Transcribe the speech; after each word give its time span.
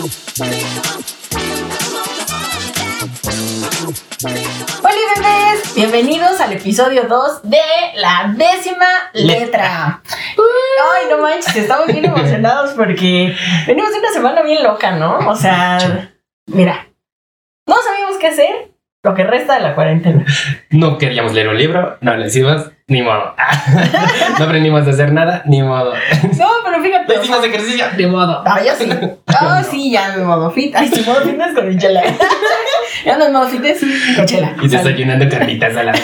Hola 0.00 0.10
bebés, 5.14 5.74
bienvenidos 5.74 6.40
al 6.40 6.54
episodio 6.54 7.02
2 7.02 7.42
de 7.42 7.58
la 7.96 8.32
décima 8.34 8.86
letra. 9.12 10.02
Ay, 10.06 11.06
no 11.10 11.18
manches, 11.18 11.54
estamos 11.54 11.88
bien 11.88 12.06
emocionados 12.06 12.70
porque 12.70 13.36
venimos 13.66 13.92
de 13.92 13.98
una 13.98 14.10
semana 14.10 14.40
bien 14.40 14.62
loca, 14.62 14.92
¿no? 14.92 15.18
O 15.28 15.36
sea, 15.36 16.10
mira, 16.46 16.88
no 17.66 17.76
sabíamos 17.76 18.16
qué 18.16 18.28
hacer 18.28 18.70
lo 19.02 19.14
que 19.14 19.24
resta 19.24 19.56
de 19.56 19.60
la 19.60 19.74
cuarentena. 19.74 20.24
No 20.70 20.96
queríamos 20.96 21.34
leer 21.34 21.48
un 21.48 21.58
libro, 21.58 21.98
no 22.00 22.16
lo 22.16 22.24
hicimos, 22.24 22.70
ni 22.90 23.02
modo. 23.02 23.34
no 24.38 24.44
aprendimos 24.44 24.86
a 24.86 24.90
hacer 24.90 25.12
nada, 25.12 25.42
ni 25.46 25.62
modo. 25.62 25.94
No, 26.36 26.48
pero 26.64 26.82
fíjate. 26.82 27.14
No 27.14 27.22
hicimos 27.22 27.44
ejercicio, 27.44 27.84
ni 27.96 28.06
modo. 28.06 28.42
Ah, 28.44 28.60
yo 28.66 28.74
sí. 28.74 28.90
Ah, 29.28 29.62
sí, 29.62 29.92
ya 29.92 30.12
en 30.14 30.24
modo 30.24 30.50
fit. 30.50 30.74
Ay, 30.74 30.88
sí, 30.88 31.02
modo 31.06 31.20
fitness 31.20 31.54
con 31.54 31.78
chela. 31.78 32.02
ya 33.04 33.16
no 33.16 33.26
en 33.26 33.32
modo 33.32 33.48
fitness 33.48 33.80
con 34.16 34.26
chela. 34.26 34.56
Y 34.60 34.68
se 34.68 34.76
está 34.76 34.90
llenando 34.90 35.28
carnitas 35.28 35.76
a 35.76 35.84
la 35.84 35.94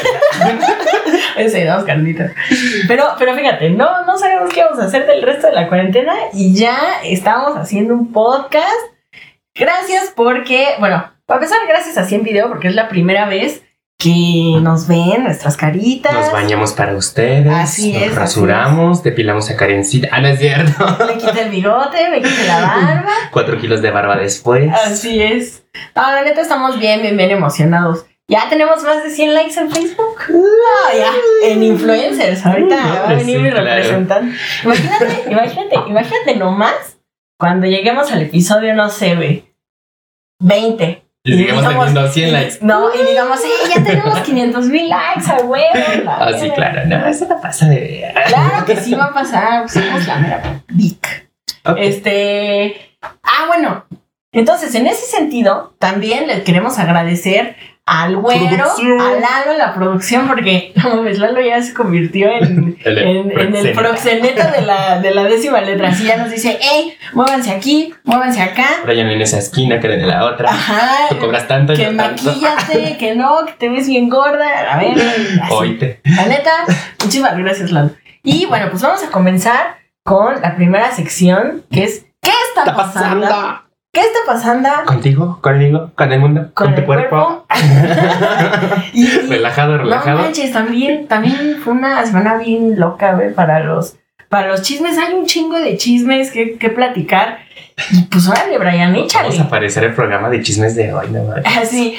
Ese, 1.37 1.67
dos 1.67 1.85
carnitas. 1.85 2.31
Pero, 2.87 3.05
pero 3.19 3.35
fíjate, 3.35 3.71
no, 3.71 4.07
no 4.07 4.17
sabemos 4.17 4.49
qué 4.55 4.63
vamos 4.63 4.79
a 4.79 4.85
hacer 4.85 5.07
del 5.07 5.23
resto 5.23 5.49
de 5.49 5.55
la 5.55 5.69
cuarentena 5.69 6.15
y 6.33 6.55
ya 6.55 6.79
estamos 7.05 7.57
haciendo 7.57 7.95
un 7.95 8.13
podcast. 8.13 8.71
Gracias 9.55 10.13
porque, 10.15 10.77
bueno, 10.79 11.05
para 11.27 11.43
empezar, 11.43 11.59
gracias 11.67 11.99
a 11.99 12.05
100 12.05 12.23
Video 12.23 12.49
porque 12.49 12.69
es 12.69 12.77
la 12.77 12.89
primera 12.89 13.27
vez 13.27 13.66
que 13.99 14.59
nos 14.61 14.87
ven 14.87 15.25
nuestras 15.25 15.57
caritas. 15.57 16.13
Nos 16.13 16.33
bañamos 16.33 16.73
para 16.73 16.95
ustedes. 16.95 17.47
Así 17.53 17.93
nos 17.93 18.03
es, 18.03 18.09
así 18.09 18.17
rasuramos, 18.19 19.03
depilamos 19.03 19.49
a 19.51 19.57
Karencita. 19.57 20.09
Ah, 20.13 20.21
no 20.21 20.29
es 20.29 20.39
cierto. 20.39 20.85
Me 21.07 21.17
quité 21.19 21.43
el 21.43 21.51
bigote, 21.51 22.11
me 22.11 22.21
quité 22.21 22.47
la 22.47 22.61
barba. 22.61 23.11
Cuatro 23.33 23.59
kilos 23.59 23.81
de 23.83 23.91
barba 23.91 24.17
después. 24.17 24.71
Así 24.73 25.23
es. 25.23 25.65
No, 25.95 26.03
la 26.03 26.23
neta 26.23 26.43
estamos 26.43 26.79
bien, 26.79 27.01
bien, 27.03 27.17
bien 27.17 27.31
emocionados. 27.31 28.05
Ya 28.29 28.49
tenemos 28.49 28.83
más 28.83 29.05
de 29.05 29.11
100 29.11 29.35
likes 29.35 29.59
en 29.59 29.71
Facebook. 29.71 30.17
Ah, 30.31 30.93
ya, 30.97 31.13
en 31.49 31.63
influencers. 31.63 32.45
Ahorita 32.45 32.77
va 32.77 33.09
a 33.11 33.15
venir 33.15 33.37
Sí, 33.37 33.43
mi 33.43 33.51
claro. 33.51 33.65
representante. 33.67 34.37
Imagínate, 34.65 35.25
imagínate, 35.31 35.77
imagínate 35.89 36.37
nomás 36.37 36.99
cuando 37.39 37.67
lleguemos 37.67 38.11
al 38.11 38.23
episodio, 38.23 38.75
no 38.75 38.91
sé, 38.91 39.15
güey, 39.15 39.45
20. 40.41 41.06
Y 41.27 41.37
sigamos 41.37 41.63
digamos- 41.63 41.87
teniendo 41.87 42.13
100 42.13 42.33
likes. 42.33 42.59
No, 42.63 42.95
y 42.95 43.07
digamos, 43.09 43.41
sí, 43.41 43.49
ya 43.75 43.83
tenemos 43.85 44.19
500 44.25 44.67
mil 44.67 44.89
likes, 44.89 45.31
a 45.31 45.45
huevo. 45.45 45.67
Ah, 46.09 46.31
sí, 46.39 46.51
claro. 46.51 46.87
No, 46.87 47.07
eso 47.07 47.27
no 47.29 47.41
pasa 47.41 47.69
de. 47.69 48.13
Claro 48.29 48.65
que 48.65 48.77
sí 48.77 48.95
va 48.95 49.07
a 49.07 49.13
pasar. 49.15 49.69
Somos 49.69 50.07
la 50.07 50.17
mera 50.17 50.63
Vic. 50.69 51.29
Este. 51.77 52.77
Ah, 53.03 53.45
bueno. 53.49 53.85
Entonces, 54.33 54.75
en 54.75 54.87
ese 54.87 55.07
sentido, 55.07 55.75
también 55.79 56.27
le 56.27 56.43
queremos 56.43 56.79
agradecer 56.79 57.57
al 57.87 58.17
güero, 58.17 58.49
Producción. 58.49 59.01
a 59.01 59.11
Lalo 59.13 59.53
en 59.53 59.59
la 59.59 59.73
producción, 59.73 60.27
porque 60.27 60.73
no 60.83 60.97
mames, 60.97 61.21
Lalo 61.21 61.41
ya 61.41 61.63
se 61.63 61.73
convirtió 61.73 62.29
en, 62.29 62.77
El 62.85 62.99
en, 62.99 63.39
en 63.41 63.55
el 63.55 63.73
proxeneta. 63.73 64.51
de 64.51 64.63
la, 64.63 64.99
de 65.01 65.15
la 65.15 65.23
décima 65.25 65.61
letra. 65.61 65.89
Así 65.91 66.05
ya 66.05 66.17
nos 66.17 66.31
dice, 66.31 66.59
hey, 66.61 66.95
muévanse 67.13 67.53
aquí, 67.53 67.95
muévanse 68.03 68.43
acá. 68.43 68.67
No 68.85 68.91
en 68.93 69.21
esa 69.23 69.39
esquina, 69.39 69.79
que 69.79 69.87
en 69.95 70.09
la 70.09 70.25
otra. 70.25 70.51
Ajá. 70.51 71.07
Tú 71.11 71.19
cobras 71.19 71.47
tanto, 71.47 71.75
Que 71.75 71.91
maquíllate, 71.91 72.97
que 72.99 73.15
no, 73.15 73.47
que 73.47 73.53
te 73.53 73.69
ves 73.69 73.87
bien 73.89 74.09
gorda. 74.09 74.75
A 74.75 74.79
ver, 74.79 74.97
así. 75.43 75.53
Oíte. 75.55 76.01
La 76.05 76.27
neta, 76.27 76.51
muchísimas 77.01 77.39
gracias, 77.39 77.71
Lalo. 77.71 77.91
Y 78.25 78.47
bueno, 78.47 78.67
pues 78.71 78.83
vamos 78.83 79.05
a 79.05 79.11
comenzar 79.13 79.77
con 80.03 80.41
la 80.43 80.57
primera 80.57 80.91
sección, 80.91 81.65
que 81.71 81.85
es 81.85 82.05
¿Qué 82.21 82.33
está, 82.49 82.63
Está 82.63 82.75
pasando? 82.77 83.21
pasando. 83.29 83.66
¿Qué 83.97 84.03
está 84.03 84.19
pasando 84.27 84.69
Contigo, 84.85 85.39
conmigo, 85.41 85.91
con 85.95 86.13
el 86.13 86.21
mundo, 86.21 86.51
con, 86.53 86.67
con, 86.67 86.75
tu 86.75 86.85
cuerpo. 86.85 87.47
cuerpo? 87.47 87.47
y, 88.93 89.07
y- 89.07 89.09
relajado, 89.31 89.73
no 89.79 89.85
relajado. 89.85 90.19
manches, 90.19 90.53
también, 90.53 91.09
también 91.09 91.57
fue 91.65 91.73
una 91.73 92.05
semana 92.05 92.37
bien 92.37 92.79
loca, 92.79 93.15
güey, 93.15 93.33
para 93.33 93.61
los, 93.61 93.97
para 94.29 94.49
los 94.49 94.63
chismes. 94.63 94.99
Hay 94.99 95.15
un 95.15 95.27
chingo 95.27 95.59
de 95.59 95.77
chismes 95.77 96.31
que, 96.31 96.57
que 96.59 96.71
platicar. 96.71 97.39
Y 97.93 98.05
pues 98.05 98.27
órale, 98.27 98.57
Brian, 98.57 98.93
Vamos 98.95 99.15
a 99.15 99.21
échale. 99.21 99.39
aparecer 99.39 99.85
el 99.85 99.95
programa 99.95 100.31
de 100.31 100.43
chismes 100.43 100.75
de 100.77 100.95
hoy, 100.95 101.09
no. 101.11 101.35
Así, 101.61 101.95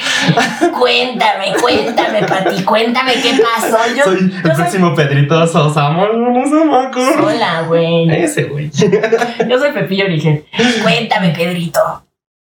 cuéntame, 0.78 1.54
cuéntame, 1.62 2.24
Pati, 2.24 2.64
cuéntame 2.64 3.14
qué 3.22 3.40
pasó. 3.42 3.78
Yo 3.96 4.04
soy 4.06 4.18
el 4.18 4.32
yo 4.32 4.42
soy 4.42 4.56
próximo 4.56 4.96
Pedrito 4.96 5.46
Sosa, 5.48 5.84
vámonos 5.90 6.52
a 6.52 6.66
Maco. 6.66 7.00
sola, 7.14 7.62
güey. 7.68 8.10
Ese 8.10 8.46
güey. 8.46 8.72
Yo 8.72 9.60
soy 9.60 9.72
Pepillo 9.72 10.06
Origen. 10.06 10.44
Cuéntame, 10.82 11.30
Pedrito. 11.30 11.80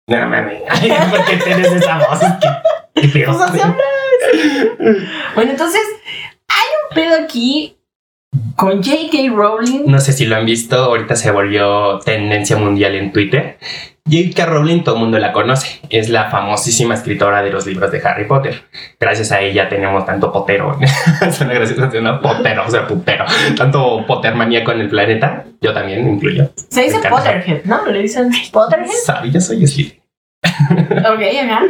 No 0.07 0.17
mames. 0.27 0.61
¿Por 1.11 1.25
qué 1.25 1.37
tienes 1.37 1.71
esa 1.71 1.99
voz? 1.99 2.19
¿Qué, 2.95 3.01
qué 3.03 3.07
pedo? 3.07 3.37
Pues 3.37 3.49
así 3.49 3.59
hablas. 3.61 3.77
Bueno, 5.35 5.51
entonces, 5.51 5.81
hay 6.47 6.67
un 6.89 6.95
pedo 6.95 7.23
aquí 7.23 7.77
con 8.55 8.83
J.K. 8.83 9.33
Rowling. 9.33 9.83
No 9.87 9.99
sé 9.99 10.13
si 10.13 10.25
lo 10.25 10.35
han 10.35 10.45
visto, 10.45 10.75
ahorita 10.75 11.15
se 11.15 11.31
volvió 11.31 11.99
tendencia 11.99 12.57
mundial 12.57 12.95
en 12.95 13.11
Twitter. 13.11 13.57
J.K. 14.05 14.45
Rowling, 14.45 14.83
todo 14.83 14.95
el 14.95 15.01
mundo 15.01 15.19
la 15.19 15.31
conoce. 15.31 15.79
Es 15.89 16.09
la 16.09 16.29
famosísima 16.29 16.95
escritora 16.95 17.43
de 17.43 17.51
los 17.51 17.65
libros 17.67 17.91
de 17.91 18.01
Harry 18.03 18.25
Potter. 18.25 18.63
Gracias 18.99 19.31
a 19.31 19.41
ella 19.41 19.69
tenemos 19.69 20.05
tanto 20.05 20.31
potero. 20.31 20.77
Suena 21.31 21.53
gracioso, 21.53 21.89
suena 21.91 22.19
potero, 22.19 22.65
o 22.65 22.71
sea, 22.71 22.87
putero. 22.87 23.25
Tanto 23.55 24.05
Potter 24.07 24.33
maníaco 24.35 24.71
en 24.71 24.81
el 24.81 24.89
planeta. 24.89 25.45
Yo 25.61 25.73
también 25.73 26.07
incluyo. 26.07 26.51
Se 26.69 26.83
dice. 26.83 26.99
Potterhead, 27.09 27.63
¿no? 27.65 27.85
Le 27.85 28.01
dicen 28.01 28.31
Potterhead. 28.51 28.89
Sabe, 29.05 29.29
yo 29.29 29.39
soy 29.39 29.65
Slytherin. 29.67 30.01
Ok, 30.43 31.21
ajá. 31.43 31.61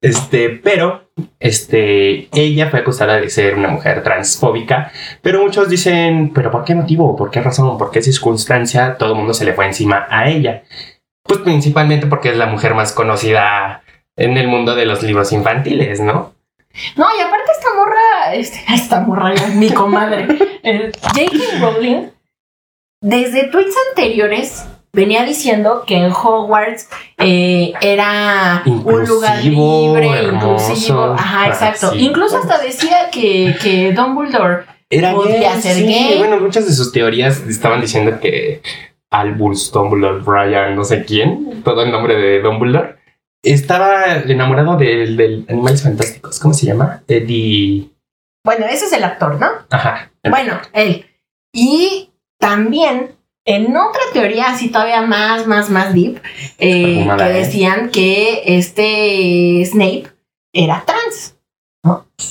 Este, 0.00 0.50
pero, 0.50 1.03
este, 1.38 2.28
ella 2.32 2.70
fue 2.70 2.80
acusada 2.80 3.20
de 3.20 3.30
ser 3.30 3.54
una 3.54 3.68
mujer 3.68 4.02
transfóbica, 4.02 4.90
pero 5.22 5.42
muchos 5.42 5.68
dicen, 5.68 6.32
pero 6.34 6.50
¿por 6.50 6.64
qué 6.64 6.74
motivo? 6.74 7.16
¿Por 7.16 7.30
qué 7.30 7.40
razón? 7.40 7.78
¿Por 7.78 7.90
qué 7.90 8.02
circunstancia? 8.02 8.96
Todo 8.96 9.10
el 9.12 9.18
mundo 9.18 9.34
se 9.34 9.44
le 9.44 9.52
fue 9.52 9.66
encima 9.66 10.06
a 10.10 10.28
ella. 10.28 10.64
Pues 11.22 11.40
principalmente 11.40 12.06
porque 12.06 12.30
es 12.30 12.36
la 12.36 12.46
mujer 12.46 12.74
más 12.74 12.92
conocida 12.92 13.82
en 14.16 14.36
el 14.36 14.48
mundo 14.48 14.74
de 14.74 14.86
los 14.86 15.02
libros 15.02 15.32
infantiles, 15.32 16.00
¿no? 16.00 16.34
No, 16.96 17.06
y 17.16 17.20
aparte 17.20 17.52
esta 17.52 17.74
morra, 17.74 18.34
este, 18.34 18.60
esta 18.74 19.00
morra, 19.00 19.34
mi 19.54 19.70
comadre, 19.70 20.26
eh, 20.62 20.90
J.K. 21.00 21.60
Rowling, 21.60 22.08
desde 23.00 23.48
tweets 23.48 23.76
anteriores 23.90 24.66
venía 24.94 25.24
diciendo 25.24 25.84
que 25.86 25.96
en 25.96 26.10
Hogwarts 26.12 26.88
eh, 27.18 27.72
era 27.82 28.62
un 28.64 29.04
lugar 29.04 29.44
libre, 29.44 30.08
hermoso. 30.08 30.64
inclusivo. 30.64 31.04
Ajá, 31.18 31.48
exacto. 31.48 31.90
sí. 31.92 31.98
Incluso 31.98 32.38
hasta 32.38 32.58
decía 32.62 33.10
que, 33.12 33.54
que 33.60 33.92
Dumbledore 33.92 34.64
Era 34.88 35.12
Podría 35.12 35.52
gay, 35.52 35.62
ser 35.62 35.74
sí. 35.76 35.84
gay. 35.84 36.18
Bueno, 36.18 36.38
muchas 36.40 36.66
de 36.66 36.72
sus 36.72 36.92
teorías 36.92 37.40
estaban 37.46 37.80
diciendo 37.80 38.18
que 38.20 38.62
Albus 39.10 39.70
Dumbledore, 39.72 40.22
Brian, 40.22 40.74
no 40.74 40.84
sé 40.84 41.04
quién, 41.04 41.62
todo 41.62 41.82
el 41.82 41.90
nombre 41.90 42.14
de 42.16 42.40
Dumbledore, 42.40 42.96
estaba 43.42 44.16
enamorado 44.16 44.76
del, 44.76 45.16
del 45.16 45.44
Animales 45.48 45.82
Fantásticos. 45.82 46.38
¿Cómo 46.40 46.54
se 46.54 46.66
llama? 46.66 47.02
Eddie. 47.08 47.90
Bueno, 48.44 48.66
ese 48.66 48.86
es 48.86 48.92
el 48.92 49.04
actor, 49.04 49.38
¿no? 49.40 49.48
Ajá. 49.70 50.10
Bueno, 50.28 50.58
él. 50.72 51.06
Y 51.52 52.10
también, 52.38 53.12
en 53.44 53.76
otra 53.76 54.00
teoría, 54.12 54.50
así 54.50 54.70
todavía 54.70 55.02
más, 55.02 55.46
más, 55.46 55.68
más 55.70 55.92
deep, 55.94 56.20
eh, 56.58 57.06
que 57.18 57.24
¿eh? 57.24 57.32
decían 57.32 57.90
que 57.90 58.42
este 58.46 59.64
Snape 59.66 60.06
era 60.52 60.84
trans. 60.86 61.36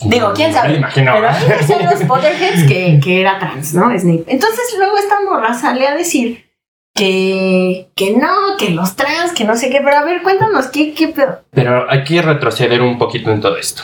Digo, 0.06 0.32
quién 0.34 0.52
sabe. 0.52 0.70
Me 0.70 0.78
imagino. 0.78 1.14
Pero 1.14 1.30
ahí 1.30 1.48
decían 1.48 1.86
los 1.86 2.04
Potterheads 2.08 2.64
que, 2.68 3.00
que 3.04 3.22
era 3.22 3.38
trans, 3.38 3.74
¿no? 3.76 3.98
Snape. 3.98 4.24
Entonces 4.28 4.74
luego 4.78 4.98
esta 4.98 5.22
morra 5.22 5.54
sale 5.54 5.88
a 5.88 5.94
decir 5.94 6.50
que, 6.96 7.90
que 7.96 8.16
no, 8.16 8.58
que 8.58 8.72
los 8.72 8.96
trans, 8.96 9.34
que 9.34 9.44
no 9.44 9.56
sé 9.56 9.70
qué. 9.70 9.82
Pero 9.84 9.98
a 9.98 10.04
ver, 10.06 10.24
cuéntanos, 10.24 10.68
¿qué, 10.68 10.94
qué 10.94 11.10
pedo? 11.10 11.44
Pero 11.52 11.90
hay 11.90 12.04
que 12.04 12.22
retroceder 12.22 12.82
un 12.82 12.98
poquito 12.98 13.32
en 13.32 13.42
todo 13.42 13.58
esto. 13.58 13.84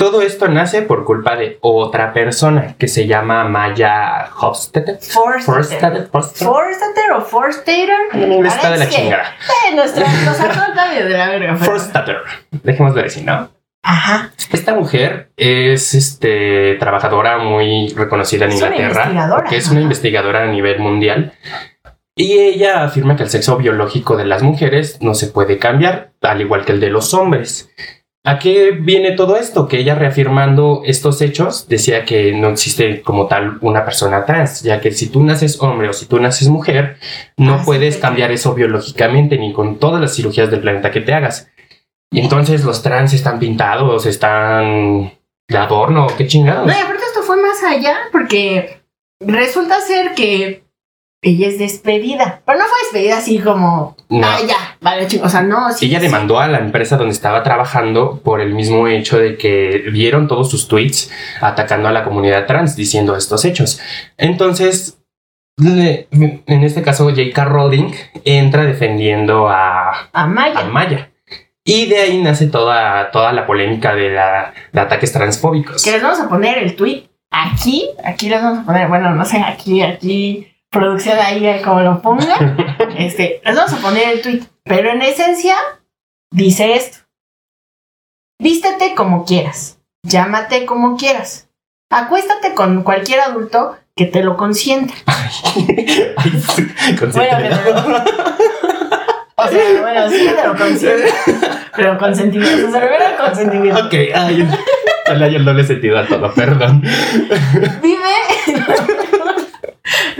Todo 0.00 0.22
esto 0.22 0.48
nace 0.48 0.80
por 0.80 1.04
culpa 1.04 1.36
de 1.36 1.58
otra 1.60 2.14
persona 2.14 2.74
que 2.78 2.88
se 2.88 3.06
llama 3.06 3.44
Maya. 3.44 4.30
Forstater. 4.34 4.98
Forstater. 4.98 6.08
Forstater 6.10 7.12
o 7.12 7.20
inglés 8.32 8.54
está 8.54 8.70
de 8.70 8.78
la 8.78 8.88
chingada. 8.88 9.36
Eh, 9.68 9.74
nuestra, 9.74 10.06
nos 10.24 10.38
de 10.38 11.10
la 11.10 11.28
verga. 11.28 11.58
Dejémoslo 12.50 13.02
decir, 13.02 13.26
¿no? 13.26 13.50
Ajá. 13.82 14.30
Esta 14.50 14.74
mujer 14.74 15.32
es 15.36 15.92
este, 15.92 16.76
trabajadora 16.76 17.36
muy 17.36 17.92
reconocida 17.94 18.46
en 18.46 18.52
Es 18.52 18.56
una 18.56 18.66
Inglaterra, 18.68 19.04
investigadora. 19.04 19.50
que 19.50 19.56
es 19.58 19.70
una 19.70 19.80
investigadora 19.82 20.42
a 20.44 20.46
nivel 20.46 20.78
mundial. 20.78 21.34
Y 22.16 22.38
ella 22.38 22.84
afirma 22.84 23.16
que 23.16 23.24
el 23.24 23.28
sexo 23.28 23.58
biológico 23.58 24.16
de 24.16 24.24
las 24.24 24.42
mujeres 24.42 24.96
no 25.02 25.12
se 25.12 25.26
puede 25.26 25.58
cambiar, 25.58 26.12
al 26.22 26.40
igual 26.40 26.64
que 26.64 26.72
el 26.72 26.80
de 26.80 26.88
los 26.88 27.12
hombres. 27.12 27.70
¿A 28.22 28.38
qué 28.38 28.72
viene 28.72 29.12
todo 29.12 29.36
esto? 29.36 29.66
Que 29.66 29.78
ella 29.78 29.94
reafirmando 29.94 30.82
estos 30.84 31.22
hechos 31.22 31.66
decía 31.68 32.04
que 32.04 32.32
no 32.32 32.50
existe 32.50 33.00
como 33.00 33.26
tal 33.28 33.56
una 33.62 33.84
persona 33.84 34.26
trans, 34.26 34.62
ya 34.62 34.78
que 34.80 34.92
si 34.92 35.08
tú 35.08 35.22
naces 35.24 35.60
hombre 35.62 35.88
o 35.88 35.92
si 35.94 36.04
tú 36.06 36.20
naces 36.20 36.48
mujer, 36.48 36.96
no 37.38 37.54
Ah, 37.54 37.62
puedes 37.64 37.94
sí. 37.94 38.00
cambiar 38.00 38.30
eso 38.30 38.52
biológicamente 38.54 39.38
ni 39.38 39.54
con 39.54 39.78
todas 39.78 40.02
las 40.02 40.14
cirugías 40.14 40.50
del 40.50 40.60
planeta 40.60 40.90
que 40.90 41.00
te 41.00 41.14
hagas. 41.14 41.48
Y 42.12 42.20
entonces 42.20 42.62
los 42.64 42.82
trans 42.82 43.14
están 43.14 43.38
pintados, 43.38 44.04
están 44.04 45.12
de 45.48 45.56
adorno, 45.58 46.06
qué 46.18 46.26
chingados. 46.26 46.66
No, 46.66 46.72
y 46.72 46.76
aparte 46.76 47.02
esto 47.06 47.22
fue 47.22 47.40
más 47.40 47.62
allá 47.64 47.96
porque 48.12 48.82
resulta 49.18 49.80
ser 49.80 50.14
que 50.14 50.64
ella 51.22 51.48
es 51.48 51.58
despedida. 51.58 52.40
Pero 52.46 52.58
no 52.58 52.64
fue 52.64 52.78
despedida 52.84 53.18
así 53.18 53.38
como, 53.38 53.96
No. 54.08 54.26
ah, 54.26 54.38
ya, 54.46 54.76
vale, 54.80 55.06
chicos. 55.06 55.26
O 55.26 55.30
sea, 55.30 55.42
no, 55.42 55.70
sí. 55.72 55.86
Ella 55.86 56.00
sí. 56.00 56.06
demandó 56.06 56.40
a 56.40 56.48
la 56.48 56.58
empresa 56.58 56.96
donde 56.96 57.12
estaba 57.12 57.42
trabajando 57.42 58.20
por 58.22 58.40
el 58.40 58.54
mismo 58.54 58.88
hecho 58.88 59.18
de 59.18 59.36
que 59.36 59.84
vieron 59.92 60.28
todos 60.28 60.50
sus 60.50 60.66
tweets 60.68 61.10
atacando 61.40 61.88
a 61.88 61.92
la 61.92 62.04
comunidad 62.04 62.46
trans 62.46 62.74
diciendo 62.76 63.16
estos 63.16 63.44
hechos. 63.44 63.80
Entonces, 64.16 64.98
en 65.58 66.64
este 66.64 66.82
caso, 66.82 67.04
J.K. 67.10 67.44
Rowling 67.44 67.92
entra 68.24 68.64
defendiendo 68.64 69.48
a, 69.48 70.08
A 70.12 70.26
Maya. 70.26 70.60
a 70.60 70.64
Maya. 70.64 71.10
Y 71.64 71.86
de 71.86 71.98
ahí 71.98 72.22
nace 72.22 72.46
toda, 72.46 73.10
toda 73.10 73.32
la 73.32 73.46
polémica 73.46 73.94
de, 73.94 74.10
la, 74.10 74.54
de 74.72 74.80
ataques 74.80 75.12
transfóbicos. 75.12 75.84
Que 75.84 75.92
les 75.92 76.02
vamos 76.02 76.18
a 76.18 76.28
poner 76.28 76.56
el 76.58 76.74
tweet 76.74 77.04
aquí. 77.30 77.90
Aquí 78.02 78.30
les 78.30 78.42
vamos 78.42 78.60
a 78.60 78.64
poner, 78.64 78.88
bueno, 78.88 79.14
no 79.14 79.24
sé, 79.26 79.38
aquí, 79.42 79.82
aquí. 79.82 80.49
Producción 80.70 81.18
ahí, 81.18 81.60
como 81.64 81.80
lo 81.80 82.00
ponga. 82.00 82.36
este, 82.98 83.40
les 83.44 83.56
vamos 83.56 83.72
a 83.72 83.76
poner 83.78 84.08
el 84.08 84.22
tweet. 84.22 84.42
Pero 84.64 84.90
en 84.90 85.02
esencia, 85.02 85.56
dice 86.32 86.74
esto. 86.74 86.98
Vístete 88.40 88.94
como 88.94 89.24
quieras. 89.24 89.78
Llámate 90.06 90.64
como 90.66 90.96
quieras. 90.96 91.48
Acuéstate 91.90 92.54
con 92.54 92.82
cualquier 92.84 93.20
adulto 93.20 93.76
que 93.96 94.06
te 94.06 94.22
lo 94.22 94.36
consienta. 94.36 94.94
Bueno, 97.14 97.38
lo- 97.40 98.04
O 99.42 99.48
sea, 99.48 99.80
bueno, 99.80 100.10
sí 100.10 100.28
te 100.36 100.46
lo 100.46 100.54
consiente. 100.56 101.12
Pero 101.74 101.98
consentimiento. 101.98 102.68
O 102.68 102.70
sea, 102.70 102.80
primero 102.80 103.04
consentimiento. 103.18 103.86
ok, 103.86 103.94
ay, 104.14 104.48
le 105.16 105.24
hay 105.24 105.34
el 105.36 105.44
doble 105.44 105.64
sentido 105.64 105.98
a 105.98 106.06
todo, 106.06 106.32
perdón. 106.34 106.82
Vive. 107.82 108.96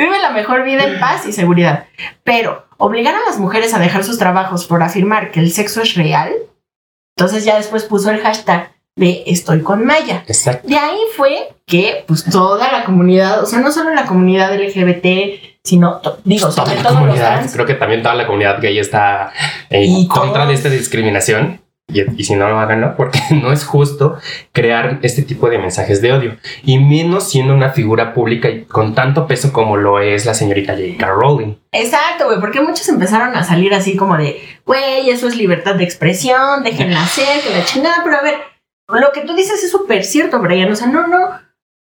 Vive 0.00 0.18
la 0.18 0.30
mejor 0.30 0.64
vida 0.64 0.84
en 0.84 0.98
paz 0.98 1.26
y 1.26 1.32
seguridad. 1.32 1.84
Pero 2.24 2.64
obligar 2.78 3.14
a 3.14 3.20
las 3.28 3.38
mujeres 3.38 3.74
a 3.74 3.78
dejar 3.78 4.02
sus 4.04 4.18
trabajos 4.18 4.66
por 4.66 4.82
afirmar 4.82 5.30
que 5.30 5.40
el 5.40 5.52
sexo 5.52 5.82
es 5.82 5.94
real. 5.94 6.32
Entonces 7.16 7.44
ya 7.44 7.56
después 7.56 7.84
puso 7.84 8.10
el 8.10 8.20
hashtag 8.20 8.72
de 8.96 9.22
estoy 9.26 9.60
con 9.62 9.84
Maya. 9.84 10.24
Exacto. 10.26 10.66
De 10.66 10.76
ahí 10.76 10.98
fue 11.16 11.50
que 11.66 12.04
pues 12.06 12.24
toda 12.24 12.72
la 12.72 12.84
comunidad, 12.84 13.42
o 13.42 13.46
sea, 13.46 13.60
no 13.60 13.70
solo 13.72 13.94
la 13.94 14.06
comunidad 14.06 14.54
LGBT, 14.54 15.40
sino, 15.62 16.00
digo, 16.24 16.50
sobre 16.50 16.70
toda 16.70 16.76
la 16.76 16.82
todo 16.82 16.92
los 16.92 17.00
comunidad, 17.00 17.34
trans. 17.34 17.52
creo 17.52 17.66
que 17.66 17.74
también 17.74 18.02
toda 18.02 18.14
la 18.14 18.26
comunidad 18.26 18.60
gay 18.60 18.78
está 18.78 19.32
en 19.68 19.84
Y 19.84 20.08
contra 20.08 20.46
de 20.46 20.54
esta 20.54 20.68
discriminación. 20.70 21.60
Y, 21.92 22.20
y 22.20 22.24
si 22.24 22.34
no 22.34 22.48
lo 22.48 22.58
háganlo, 22.58 22.96
porque 22.96 23.20
no 23.42 23.52
es 23.52 23.64
justo 23.64 24.18
crear 24.52 24.98
este 25.02 25.22
tipo 25.22 25.48
de 25.48 25.58
mensajes 25.58 26.00
de 26.02 26.12
odio. 26.12 26.36
Y 26.64 26.78
menos 26.78 27.30
siendo 27.30 27.54
una 27.54 27.70
figura 27.70 28.14
pública 28.14 28.48
y 28.50 28.64
con 28.64 28.94
tanto 28.94 29.26
peso 29.26 29.52
como 29.52 29.76
lo 29.76 30.00
es 30.00 30.26
la 30.26 30.34
señorita 30.34 30.74
J.K. 30.74 31.06
Rowling. 31.06 31.54
Exacto, 31.72 32.26
güey, 32.26 32.40
porque 32.40 32.60
muchos 32.60 32.88
empezaron 32.88 33.36
a 33.36 33.44
salir 33.44 33.74
así 33.74 33.96
como 33.96 34.16
de, 34.16 34.40
güey, 34.66 35.10
eso 35.10 35.28
es 35.28 35.36
libertad 35.36 35.76
de 35.76 35.84
expresión, 35.84 36.62
déjenla 36.64 37.02
hacer, 37.04 37.42
que 37.42 37.50
la 37.50 37.64
chingada, 37.64 38.02
pero 38.04 38.16
a 38.16 38.22
ver, 38.22 38.34
lo 38.88 39.12
que 39.12 39.22
tú 39.22 39.34
dices 39.34 39.62
es 39.62 39.70
súper 39.70 40.04
cierto, 40.04 40.40
Brian, 40.40 40.70
o 40.70 40.76
sea, 40.76 40.88
no, 40.88 41.06
no, 41.06 41.30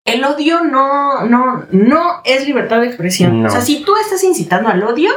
el 0.05 0.25
odio 0.25 0.63
no, 0.63 1.25
no, 1.27 1.65
no 1.71 2.21
es 2.25 2.47
libertad 2.47 2.81
de 2.81 2.87
expresión. 2.87 3.43
No. 3.43 3.49
O 3.49 3.51
sea, 3.51 3.61
si 3.61 3.85
tú 3.85 3.95
estás 3.97 4.23
incitando 4.25 4.69
al 4.69 4.83
odio, 4.83 5.11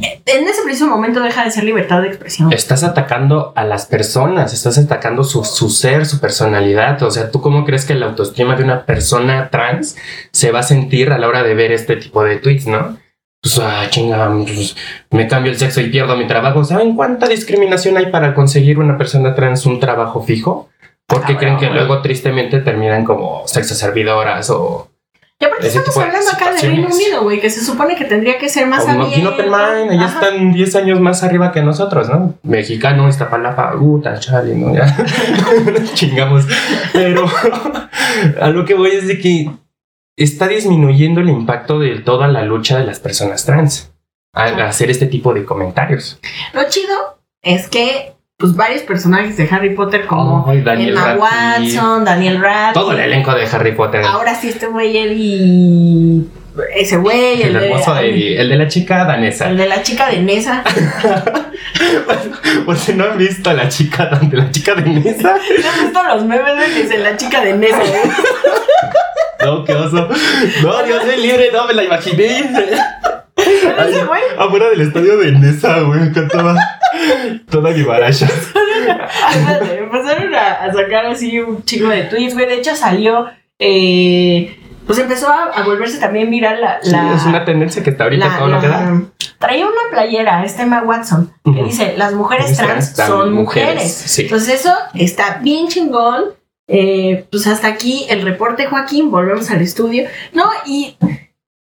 en 0.00 0.48
ese 0.48 0.62
preciso 0.64 0.88
momento 0.88 1.20
deja 1.20 1.44
de 1.44 1.50
ser 1.50 1.64
libertad 1.64 2.02
de 2.02 2.08
expresión. 2.08 2.52
Estás 2.52 2.82
atacando 2.82 3.52
a 3.54 3.64
las 3.64 3.86
personas, 3.86 4.52
estás 4.52 4.76
atacando 4.78 5.22
su, 5.22 5.44
su 5.44 5.70
ser, 5.70 6.04
su 6.06 6.18
personalidad. 6.20 7.00
O 7.04 7.10
sea, 7.10 7.30
¿tú 7.30 7.40
cómo 7.40 7.64
crees 7.64 7.84
que 7.84 7.94
la 7.94 8.06
autoestima 8.06 8.56
de 8.56 8.64
una 8.64 8.86
persona 8.86 9.50
trans 9.50 9.96
se 10.32 10.50
va 10.50 10.60
a 10.60 10.64
sentir 10.64 11.12
a 11.12 11.18
la 11.18 11.28
hora 11.28 11.42
de 11.42 11.54
ver 11.54 11.70
este 11.72 11.96
tipo 11.96 12.24
de 12.24 12.36
tweets, 12.36 12.66
no? 12.66 12.98
Pues, 13.40 13.58
ah, 13.62 13.86
chinga, 13.90 14.28
pues, 14.44 14.74
me 15.10 15.28
cambio 15.28 15.52
el 15.52 15.58
sexo 15.58 15.80
y 15.80 15.90
pierdo 15.90 16.16
mi 16.16 16.26
trabajo. 16.26 16.64
¿Saben 16.64 16.96
cuánta 16.96 17.28
discriminación 17.28 17.96
hay 17.96 18.06
para 18.06 18.34
conseguir 18.34 18.78
una 18.78 18.98
persona 18.98 19.34
trans 19.34 19.64
un 19.66 19.78
trabajo 19.80 20.22
fijo? 20.22 20.70
Porque 21.06 21.34
Ah, 21.34 21.38
creen 21.38 21.58
que 21.58 21.66
bueno. 21.66 21.82
luego 21.84 22.00
tristemente 22.02 22.60
terminan 22.60 23.04
como 23.04 23.46
sexo 23.46 23.74
servidoras 23.74 24.48
o 24.50 24.90
Y 25.40 25.44
aparte 25.44 25.66
estamos 25.66 25.96
hablando 25.96 26.30
acá 26.30 26.52
de 26.52 26.60
Reino. 26.60 26.88
Unido, 26.88 27.22
güey, 27.22 27.40
que 27.40 27.50
se 27.50 27.64
supone 27.64 27.96
que 27.96 28.04
tendría 28.04 28.38
que 28.38 28.48
ser 28.48 28.66
más 28.66 28.86
abierto. 28.86 29.36
te 29.36 29.42
mind, 29.42 30.00
Ajá. 30.00 30.06
están 30.06 30.52
10 30.52 30.76
años 30.76 31.00
más 31.00 31.22
arriba 31.24 31.50
que 31.50 31.62
nosotros, 31.62 32.08
¿no? 32.08 32.34
Mexicano, 32.44 33.08
Iztapalapa, 33.08 33.72
puta, 33.72 34.18
chale, 34.20 34.54
¿no? 34.54 34.72
Ya 34.74 34.96
chingamos. 35.94 36.44
Pero 36.92 37.26
a 38.40 38.48
lo 38.50 38.64
que 38.64 38.74
voy 38.74 38.92
es 38.92 39.08
de 39.08 39.18
que 39.18 39.50
está 40.16 40.46
disminuyendo 40.46 41.20
el 41.20 41.28
impacto 41.28 41.80
de 41.80 41.98
toda 41.98 42.28
la 42.28 42.42
lucha 42.42 42.78
de 42.78 42.84
las 42.84 43.00
personas 43.00 43.44
trans 43.44 43.92
al 44.32 44.60
hacer 44.62 44.90
este 44.90 45.06
tipo 45.06 45.34
de 45.34 45.44
comentarios. 45.44 46.20
Lo 46.52 46.68
chido 46.68 47.18
es 47.42 47.68
que, 47.68 48.13
pues, 48.44 48.56
varios 48.56 48.82
personajes 48.82 49.38
de 49.38 49.48
Harry 49.50 49.74
Potter 49.74 50.04
como 50.06 50.44
Daniel 50.62 50.90
Emma 50.90 51.16
Watson, 51.16 52.04
Daniel 52.04 52.40
Radcliffe. 52.40 52.74
Todo 52.74 52.92
el 52.92 53.00
elenco 53.00 53.34
de 53.34 53.46
Harry 53.46 53.72
Potter. 53.72 54.02
Ahora 54.04 54.34
sí 54.34 54.50
este 54.50 54.66
güey 54.66 54.96
Eddie... 54.96 56.24
Ese 56.76 56.98
güey, 56.98 57.42
el, 57.42 57.48
el 57.48 57.52
de, 57.54 57.66
hermoso 57.66 57.94
de, 57.94 58.40
el 58.40 58.48
de 58.48 58.56
la 58.56 58.68
chica 58.68 59.04
danesa. 59.04 59.48
el 59.48 59.56
de 59.56 59.66
la 59.66 59.82
chica 59.82 60.08
de 60.08 60.18
Nesa. 60.22 60.62
Por 62.64 62.76
si 62.76 62.92
no 62.92 63.06
han 63.06 63.18
visto 63.18 63.50
a 63.50 63.54
la 63.54 63.68
chica 63.68 64.06
de 64.06 64.36
la 64.36 64.48
chica 64.52 64.74
danesa. 64.74 65.34
¿No 65.62 65.68
has 65.68 65.82
visto 65.82 66.02
los 66.04 66.24
memes 66.24 66.76
de 66.76 66.88
que 66.88 66.98
la 66.98 67.16
chica 67.16 67.40
de 67.40 67.54
Nesa? 67.54 67.78
güey? 67.78 67.90
No, 69.44 69.64
qué 69.64 69.74
oso. 69.74 70.08
No, 70.62 70.82
Dios 70.84 71.04
me 71.04 71.16
libre, 71.16 71.50
no, 71.52 71.66
me 71.66 71.74
la 71.74 71.84
imaginé. 71.84 72.50
Pero 73.76 73.82
ese 73.88 74.04
güey 74.04 74.22
Afuera 74.38 74.68
del 74.70 74.80
estadio 74.82 75.16
de 75.18 75.32
Nesa, 75.32 75.80
güey, 75.80 76.02
acá 76.08 76.26
toda, 76.28 76.80
toda 77.50 77.70
guibaracha. 77.72 78.28
empezaron 79.78 80.34
a, 80.34 80.52
a 80.64 80.72
sacar 80.72 81.06
así 81.06 81.38
un 81.40 81.64
chico 81.64 81.88
de 81.88 82.02
tweets, 82.04 82.34
güey. 82.34 82.46
De 82.46 82.54
hecho 82.54 82.74
salió... 82.76 83.26
Eh, 83.58 84.60
pues 84.86 84.98
empezó 84.98 85.28
a, 85.30 85.44
a 85.44 85.62
volverse 85.64 85.98
también 85.98 86.28
viral 86.30 86.60
la... 86.60 86.78
Sí, 86.82 86.90
la- 86.90 87.14
es 87.14 87.24
una 87.24 87.44
tendencia 87.44 87.82
que 87.82 87.90
está 87.90 88.04
ahorita 88.04 88.28
la- 88.28 88.38
todo 88.38 88.48
lo 88.48 88.60
que 88.60 88.68
da. 88.68 89.02
Traía 89.38 89.66
una 89.66 89.90
playera, 89.90 90.44
este 90.44 90.62
Emma 90.62 90.82
Watson, 90.82 91.32
que 91.44 91.62
dice, 91.64 91.94
las 91.96 92.12
mujeres 92.14 92.56
trans 92.56 92.94
trans, 92.94 93.10
son 93.10 93.32
mujeres, 93.32 93.74
mujeres. 93.74 93.92
sí. 93.94 94.22
Entonces 94.22 94.60
eso 94.60 94.72
está 94.94 95.38
bien 95.42 95.68
chingón. 95.68 96.24
Eh, 96.66 97.26
pues 97.30 97.46
hasta 97.46 97.68
aquí 97.68 98.06
el 98.08 98.22
reporte, 98.22 98.66
Joaquín. 98.66 99.10
Volvemos 99.10 99.50
al 99.50 99.60
estudio. 99.60 100.04
No, 100.32 100.44
y 100.66 100.96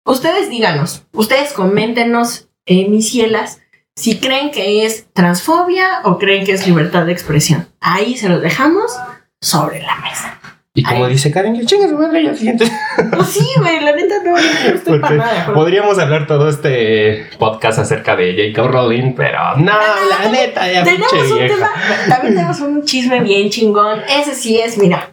ustedes 0.05 0.49
díganos, 0.51 1.05
ustedes 1.13 1.53
coméntenos, 1.53 2.49
eh, 2.67 2.89
mis 2.89 3.09
cielas, 3.11 3.61
si 3.95 4.19
creen 4.19 4.51
que 4.51 4.87
es 4.87 5.07
transfobia 5.13 6.01
o 6.05 6.19
creen 6.19 6.45
que 6.47 6.53
es 6.53 6.67
libertad 6.67 7.05
de 7.07 7.13
expresión. 7.13 7.69
Ahí 7.81 8.17
se 8.17 8.29
los 8.29 8.41
dejamos 8.41 8.93
sobre 9.41 9.83
la 9.83 9.97
mesa. 9.97 10.39
Y 10.75 10.83
como 10.85 11.07
dice 11.07 11.31
Karen, 11.31 11.55
que 11.55 11.67
chinga 11.67 11.87
su 11.87 11.99
madre 11.99 12.23
y 12.23 12.29
al 12.29 12.37
siguiente. 12.37 12.65
Pues 13.15 13.29
sí, 13.29 13.47
güey, 13.59 13.81
la 13.81 13.95
neta 13.95 14.15
no, 14.25 14.31
no 14.31 14.39
estoy 14.75 14.99
para 15.01 15.17
nada 15.17 15.53
podríamos 15.53 15.99
hablar 15.99 16.27
todo 16.27 16.49
este 16.49 17.27
podcast 17.39 17.79
acerca 17.79 18.17
de 18.17 18.53
J.K. 18.55 18.69
Rowling, 18.69 19.13
pero 19.15 19.57
no, 19.59 19.73
la 20.09 20.31
neta, 20.31 20.73
ya 20.73 20.83
Tenemos 20.83 21.13
un 21.13 21.39
vieja. 21.39 21.55
tema, 21.55 21.71
también 22.09 22.35
tenemos 22.37 22.61
un 22.61 22.85
chisme 22.85 23.21
bien 23.21 23.51
chingón. 23.51 24.01
Ese 24.09 24.35
sí 24.35 24.59
es, 24.59 24.79
mira, 24.79 25.11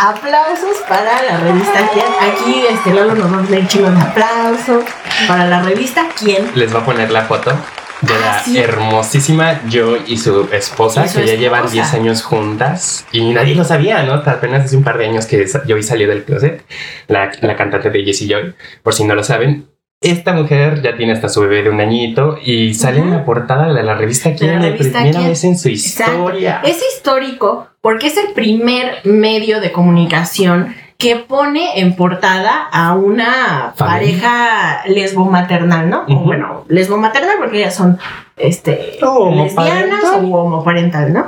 aplausos 0.00 0.76
para 0.88 1.22
la 1.22 1.36
revista 1.38 1.88
Quién. 1.92 2.06
Aquí 2.20 2.64
este 2.70 2.94
Lalo 2.94 3.14
nos 3.14 3.32
va 3.32 3.38
a 3.38 3.42
poner 3.42 3.68
chingón 3.68 3.94
de 3.98 4.00
aplauso 4.02 4.82
para 5.28 5.46
la 5.46 5.62
revista 5.62 6.06
Quién. 6.18 6.50
Les 6.54 6.74
va 6.74 6.80
a 6.80 6.84
poner 6.84 7.10
la 7.10 7.22
foto 7.22 7.52
de 8.00 8.18
la 8.18 8.36
Ah, 8.36 8.42
sí. 8.42 8.56
hermosísima 8.58 9.60
Joy 9.68 10.02
y 10.06 10.16
su 10.16 10.48
esposa, 10.52 11.04
Y 11.04 11.08
su 11.10 11.20
que 11.20 11.26
ya 11.26 11.34
llevan 11.34 11.60
esposa. 11.66 11.74
10 11.74 11.94
años 11.94 12.22
juntas 12.22 13.04
y 13.12 13.30
nadie 13.34 13.54
lo 13.54 13.62
sabía, 13.64 14.02
¿no? 14.04 14.14
Hasta 14.14 14.32
apenas 14.32 14.64
hace 14.64 14.76
un 14.76 14.84
par 14.84 14.96
de 14.96 15.04
años 15.06 15.26
que 15.26 15.46
Joy 15.66 15.82
salió 15.82 16.08
del 16.08 16.24
closet, 16.24 16.64
la, 17.08 17.30
la 17.42 17.56
cantante 17.56 17.90
de 17.90 18.02
Jessie 18.04 18.26
Joy, 18.26 18.54
por 18.82 18.94
si 18.94 19.04
no 19.04 19.14
lo 19.14 19.22
saben. 19.22 19.66
Esta 20.02 20.32
mujer 20.32 20.80
ya 20.80 20.96
tiene 20.96 21.12
hasta 21.12 21.28
su 21.28 21.42
bebé 21.42 21.62
de 21.62 21.68
un 21.68 21.78
añito 21.78 22.38
y 22.42 22.72
sale 22.72 23.00
en 23.00 23.08
Ujú. 23.08 23.16
la 23.18 23.24
portada 23.26 23.70
de 23.74 23.82
la 23.82 23.94
revista 23.94 24.30
de 24.30 24.58
revista 24.58 25.00
primera 25.02 25.28
vez 25.28 25.44
en 25.44 25.58
su 25.58 25.68
Exacto. 25.68 26.12
historia. 26.14 26.62
Es 26.64 26.82
histórico 26.94 27.66
porque 27.82 28.06
es 28.06 28.16
el 28.16 28.32
primer 28.32 29.00
medio 29.04 29.60
de 29.60 29.72
comunicación 29.72 30.74
que 30.96 31.16
pone 31.16 31.80
en 31.80 31.96
portada 31.96 32.68
a 32.72 32.94
una 32.94 33.74
Familia. 33.76 33.76
pareja 33.76 34.82
lesbo-maternal, 34.86 35.90
¿no? 35.90 36.04
O 36.08 36.14
Ujú. 36.14 36.24
bueno, 36.24 36.64
lesbo-maternal 36.68 37.36
porque 37.38 37.58
ellas 37.58 37.74
son 37.74 37.98
este, 38.38 38.96
O 39.02 39.30
lesbianas 39.34 40.02
o 40.14 40.16
homoparental, 40.34 41.12
¿no? 41.12 41.26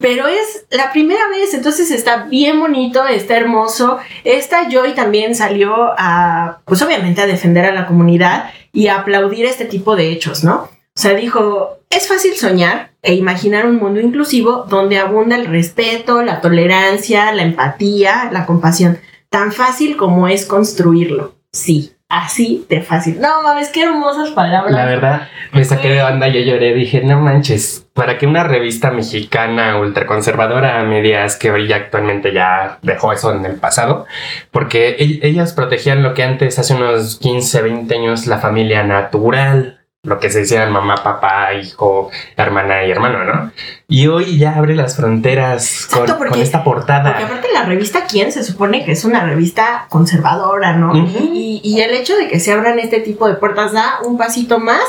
Pero 0.00 0.26
es 0.26 0.64
la 0.70 0.92
primera 0.92 1.28
vez, 1.28 1.52
entonces 1.52 1.90
está 1.90 2.24
bien 2.24 2.58
bonito, 2.58 3.06
está 3.06 3.36
hermoso. 3.36 3.98
Esta 4.24 4.70
Joy 4.70 4.94
también 4.94 5.34
salió 5.34 5.92
a, 5.98 6.62
pues 6.64 6.80
obviamente 6.80 7.20
a 7.20 7.26
defender 7.26 7.66
a 7.66 7.74
la 7.74 7.86
comunidad 7.86 8.50
y 8.72 8.86
a 8.86 9.00
aplaudir 9.00 9.44
este 9.44 9.66
tipo 9.66 9.96
de 9.96 10.10
hechos, 10.10 10.42
¿no? 10.42 10.70
O 10.96 11.00
sea, 11.00 11.12
dijo, 11.12 11.80
es 11.90 12.08
fácil 12.08 12.34
soñar 12.34 12.92
e 13.02 13.14
imaginar 13.14 13.66
un 13.66 13.76
mundo 13.76 14.00
inclusivo 14.00 14.64
donde 14.66 14.96
abunda 14.96 15.36
el 15.36 15.44
respeto, 15.44 16.22
la 16.22 16.40
tolerancia, 16.40 17.30
la 17.32 17.42
empatía, 17.42 18.30
la 18.32 18.46
compasión. 18.46 18.98
Tan 19.28 19.52
fácil 19.52 19.98
como 19.98 20.28
es 20.28 20.46
construirlo. 20.46 21.34
Sí, 21.52 21.92
así 22.10 22.66
de 22.68 22.82
fácil. 22.82 23.20
No 23.20 23.42
mames, 23.42 23.68
qué 23.68 23.84
hermosas 23.84 24.30
palabras. 24.30 24.74
La 24.74 24.84
verdad, 24.84 25.28
me 25.52 25.64
saqué 25.64 25.88
de 25.88 26.02
banda, 26.02 26.28
yo 26.28 26.40
lloré, 26.40 26.74
dije, 26.74 27.02
no 27.02 27.20
manches, 27.20 27.86
para 27.94 28.18
que 28.18 28.26
una 28.26 28.44
revista 28.44 28.90
mexicana 28.90 29.78
ultraconservadora 29.78 30.80
a 30.80 30.84
medias 30.84 31.36
que 31.36 31.50
brilla 31.50 31.76
actualmente 31.76 32.32
ya 32.32 32.78
dejó 32.82 33.12
eso 33.12 33.32
en 33.34 33.44
el 33.46 33.54
pasado, 33.54 34.06
porque 34.50 34.96
e- 34.98 35.26
ellas 35.26 35.52
protegían 35.52 36.02
lo 36.02 36.12
que 36.12 36.24
antes, 36.24 36.58
hace 36.58 36.74
unos 36.74 37.18
15, 37.18 37.62
20 37.62 37.94
años, 37.94 38.26
la 38.26 38.38
familia 38.38 38.82
natural, 38.82 39.79
lo 40.02 40.18
que 40.18 40.30
se 40.30 40.40
decían 40.40 40.72
mamá, 40.72 40.94
papá, 40.96 41.52
hijo, 41.52 42.10
hermana 42.36 42.84
y 42.86 42.90
hermano, 42.90 43.22
¿no? 43.24 43.52
Y 43.86 44.06
hoy 44.06 44.38
ya 44.38 44.56
abre 44.56 44.74
las 44.74 44.96
fronteras 44.96 45.86
con, 45.90 46.00
Exacto, 46.00 46.16
porque- 46.18 46.32
con 46.32 46.40
esta 46.42 46.64
portada. 46.64 47.10
Porque 47.10 47.24
aparte 47.24 47.48
la 47.52 47.64
revista 47.64 48.06
Quién 48.08 48.32
se 48.32 48.42
supone 48.42 48.84
que 48.84 48.92
es 48.92 49.04
una 49.04 49.24
revista 49.24 49.86
conservadora, 49.90 50.72
¿no? 50.72 50.96
Y, 50.96 51.60
y 51.62 51.80
el 51.82 51.92
hecho 51.92 52.16
de 52.16 52.28
que 52.28 52.40
se 52.40 52.52
abran 52.52 52.78
este 52.78 53.00
tipo 53.00 53.28
de 53.28 53.34
puertas 53.34 53.72
da 53.72 53.98
un 54.04 54.16
pasito 54.16 54.58
más 54.58 54.82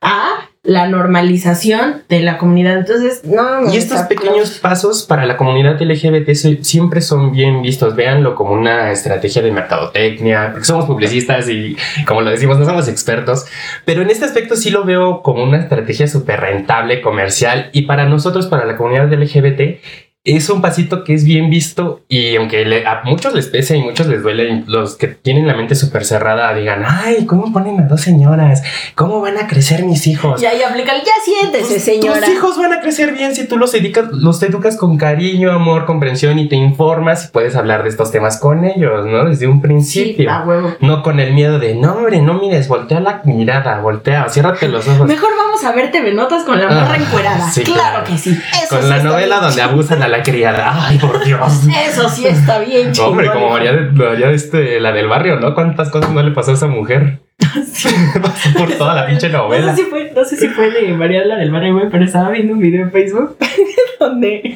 a 0.00 0.48
la 0.66 0.88
normalización 0.88 2.02
de 2.08 2.20
la 2.20 2.38
comunidad. 2.38 2.78
Entonces, 2.78 3.24
no. 3.24 3.72
Y 3.72 3.76
estos 3.76 4.00
pequeños 4.02 4.58
pasos 4.58 5.04
para 5.04 5.24
la 5.26 5.36
comunidad 5.36 5.80
LGBT 5.80 6.30
siempre 6.62 7.00
son 7.00 7.32
bien 7.32 7.62
vistos. 7.62 7.96
Véanlo 7.96 8.34
como 8.34 8.52
una 8.52 8.90
estrategia 8.90 9.42
de 9.42 9.52
mercadotecnia, 9.52 10.50
porque 10.52 10.66
somos 10.66 10.84
publicistas 10.84 11.48
y, 11.48 11.76
como 12.06 12.20
lo 12.22 12.30
decimos, 12.30 12.58
no 12.58 12.64
somos 12.64 12.88
expertos. 12.88 13.46
Pero 13.84 14.02
en 14.02 14.10
este 14.10 14.24
aspecto 14.24 14.56
sí 14.56 14.70
lo 14.70 14.84
veo 14.84 15.22
como 15.22 15.44
una 15.44 15.58
estrategia 15.58 16.08
súper 16.08 16.40
rentable, 16.40 17.00
comercial. 17.00 17.70
Y 17.72 17.82
para 17.82 18.06
nosotros, 18.06 18.46
para 18.46 18.64
la 18.64 18.76
comunidad 18.76 19.12
LGBT, 19.12 19.80
es 20.26 20.50
un 20.50 20.60
pasito 20.60 21.04
que 21.04 21.14
es 21.14 21.24
bien 21.24 21.48
visto 21.50 22.02
y 22.08 22.36
aunque 22.36 22.64
le- 22.64 22.86
a 22.86 23.02
muchos 23.04 23.32
les 23.34 23.46
pese 23.46 23.76
y 23.76 23.82
muchos 23.82 24.06
les 24.08 24.22
duele, 24.22 24.64
los 24.66 24.96
que 24.96 25.06
tienen 25.08 25.46
la 25.46 25.54
mente 25.54 25.74
súper 25.74 26.04
cerrada 26.04 26.52
digan, 26.52 26.84
ay, 26.86 27.24
¿cómo 27.26 27.52
ponen 27.52 27.78
a 27.80 27.84
dos 27.84 28.00
señoras? 28.00 28.62
¿Cómo 28.94 29.20
van 29.20 29.38
a 29.38 29.46
crecer 29.46 29.84
mis 29.84 30.06
hijos? 30.06 30.42
Y 30.42 30.46
ahí 30.46 30.62
aplica 30.62 30.92
el 30.96 31.02
ya 31.02 31.12
siéntese, 31.24 31.66
Pues, 31.68 31.84
señora. 31.84 32.20
Tus 32.20 32.28
hijos 32.30 32.58
van 32.58 32.72
a 32.72 32.80
crecer 32.80 33.12
bien 33.12 33.34
si 33.34 33.46
tú 33.46 33.56
los 33.56 33.72
educas, 33.74 34.06
los 34.12 34.42
educas 34.42 34.76
con 34.76 34.96
cariño, 34.98 35.52
amor, 35.52 35.84
comprensión 35.86 36.38
y 36.38 36.48
te 36.48 36.56
informas 36.56 37.26
y 37.26 37.28
puedes 37.32 37.54
hablar 37.56 37.82
de 37.84 37.88
estos 37.90 38.10
temas 38.10 38.38
con 38.38 38.64
ellos, 38.64 39.06
¿no? 39.06 39.24
Desde 39.26 39.46
un 39.46 39.56
Sí, 39.56 39.60
principio. 39.62 40.30
huevo. 40.44 40.74
No 40.80 41.02
con 41.02 41.20
el 41.20 41.32
miedo 41.34 41.58
de, 41.58 41.74
no, 41.76 41.92
hombre, 41.94 42.20
no 42.20 42.34
mires, 42.34 42.68
voltea 42.68 43.00
la 43.00 43.22
mirada, 43.24 43.80
voltea, 43.80 44.28
ciérrate 44.28 44.68
los 44.68 44.86
ojos. 44.88 45.06
Mejor 45.06 45.30
vamos 45.38 45.62
a 45.64 45.72
ver 45.72 45.90
TV 45.92 46.12
Notas 46.12 46.42
con 46.44 46.58
la 46.60 46.66
morra 46.68 46.94
Ah, 46.94 46.96
encuerada. 46.96 47.50
sí, 47.50 47.62
claro, 47.62 47.80
claro. 47.80 48.04
que 48.04 48.18
sí. 48.18 48.36
Eso 48.62 48.76
Con 48.76 48.88
la 48.88 48.98
novela 49.02 49.40
donde 49.40 49.62
abusan 49.62 50.02
a 50.02 50.08
la 50.08 50.15
criada. 50.22 50.86
Ay, 50.86 50.98
por 50.98 51.24
Dios. 51.24 51.62
Eso 51.88 52.08
sí 52.08 52.26
está 52.26 52.58
bien 52.60 52.92
chido. 52.92 53.08
Hombre, 53.08 53.30
como 53.32 53.50
María, 53.50 53.72
de, 53.72 53.90
María 53.90 54.30
este, 54.30 54.80
la 54.80 54.92
del 54.92 55.08
barrio, 55.08 55.38
¿no? 55.40 55.54
¿Cuántas 55.54 55.90
cosas 55.90 56.10
no 56.10 56.22
le 56.22 56.30
pasó 56.32 56.52
a 56.52 56.54
esa 56.54 56.66
mujer? 56.66 57.20
Pasó 58.22 58.50
por 58.56 58.72
toda 58.72 58.94
la 58.94 59.06
pinche 59.06 59.28
No 59.28 59.38
novela. 59.38 59.74
sé, 59.74 59.84
si 59.84 59.90
fue, 59.90 60.12
no 60.14 60.24
sé 60.24 60.36
si 60.36 60.48
fue 60.48 60.70
de 60.70 60.92
Mariela 60.94 61.36
del 61.36 61.50
Barrio, 61.50 61.74
güey, 61.74 61.90
pero 61.90 62.04
estaba 62.04 62.30
viendo 62.30 62.54
un 62.54 62.60
video 62.60 62.82
en 62.82 62.92
Facebook 62.92 63.36
donde 64.00 64.54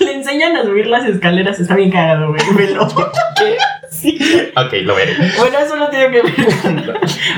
le 0.00 0.12
enseñan 0.14 0.56
a 0.56 0.62
subir 0.62 0.86
las 0.86 1.04
escaleras. 1.06 1.58
Está 1.58 1.74
bien 1.74 1.90
cagado, 1.90 2.28
güey. 2.28 2.40
Velo. 2.56 2.86
¿Qué? 3.36 3.56
Sí. 3.90 4.18
Ok, 4.56 4.72
lo 4.82 4.94
veré. 4.94 5.14
Bueno, 5.38 5.58
eso 5.58 5.76
no 5.76 5.88
tiene 5.88 6.10
que 6.10 6.22
ver. 6.22 6.32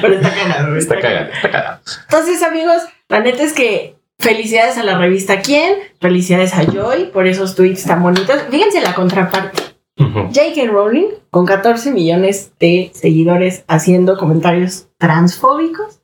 Pero 0.00 0.14
está 0.14 0.30
cagado, 0.30 0.68
güey. 0.68 0.78
Está 0.78 0.98
cagado, 0.98 1.30
está 1.32 1.50
cagado. 1.50 1.80
Entonces, 2.04 2.42
amigos, 2.42 2.82
la 3.08 3.20
neta 3.20 3.42
es 3.42 3.52
que 3.52 3.96
felicidades 4.18 4.76
a 4.78 4.82
la 4.82 4.98
revista 4.98 5.40
Quién, 5.40 5.74
felicidades 6.00 6.54
a 6.54 6.64
Joy 6.64 7.10
por 7.12 7.26
esos 7.26 7.54
tweets 7.54 7.84
tan 7.84 8.02
bonitos. 8.02 8.42
Fíjense 8.50 8.80
la 8.80 8.94
contraparte. 8.94 9.62
J.K. 9.98 10.66
Rowling, 10.70 11.06
con 11.30 11.46
14 11.46 11.90
millones 11.90 12.52
de 12.60 12.90
seguidores 12.94 13.64
haciendo 13.66 14.18
comentarios 14.18 14.88
transfóbicos. 14.98 16.00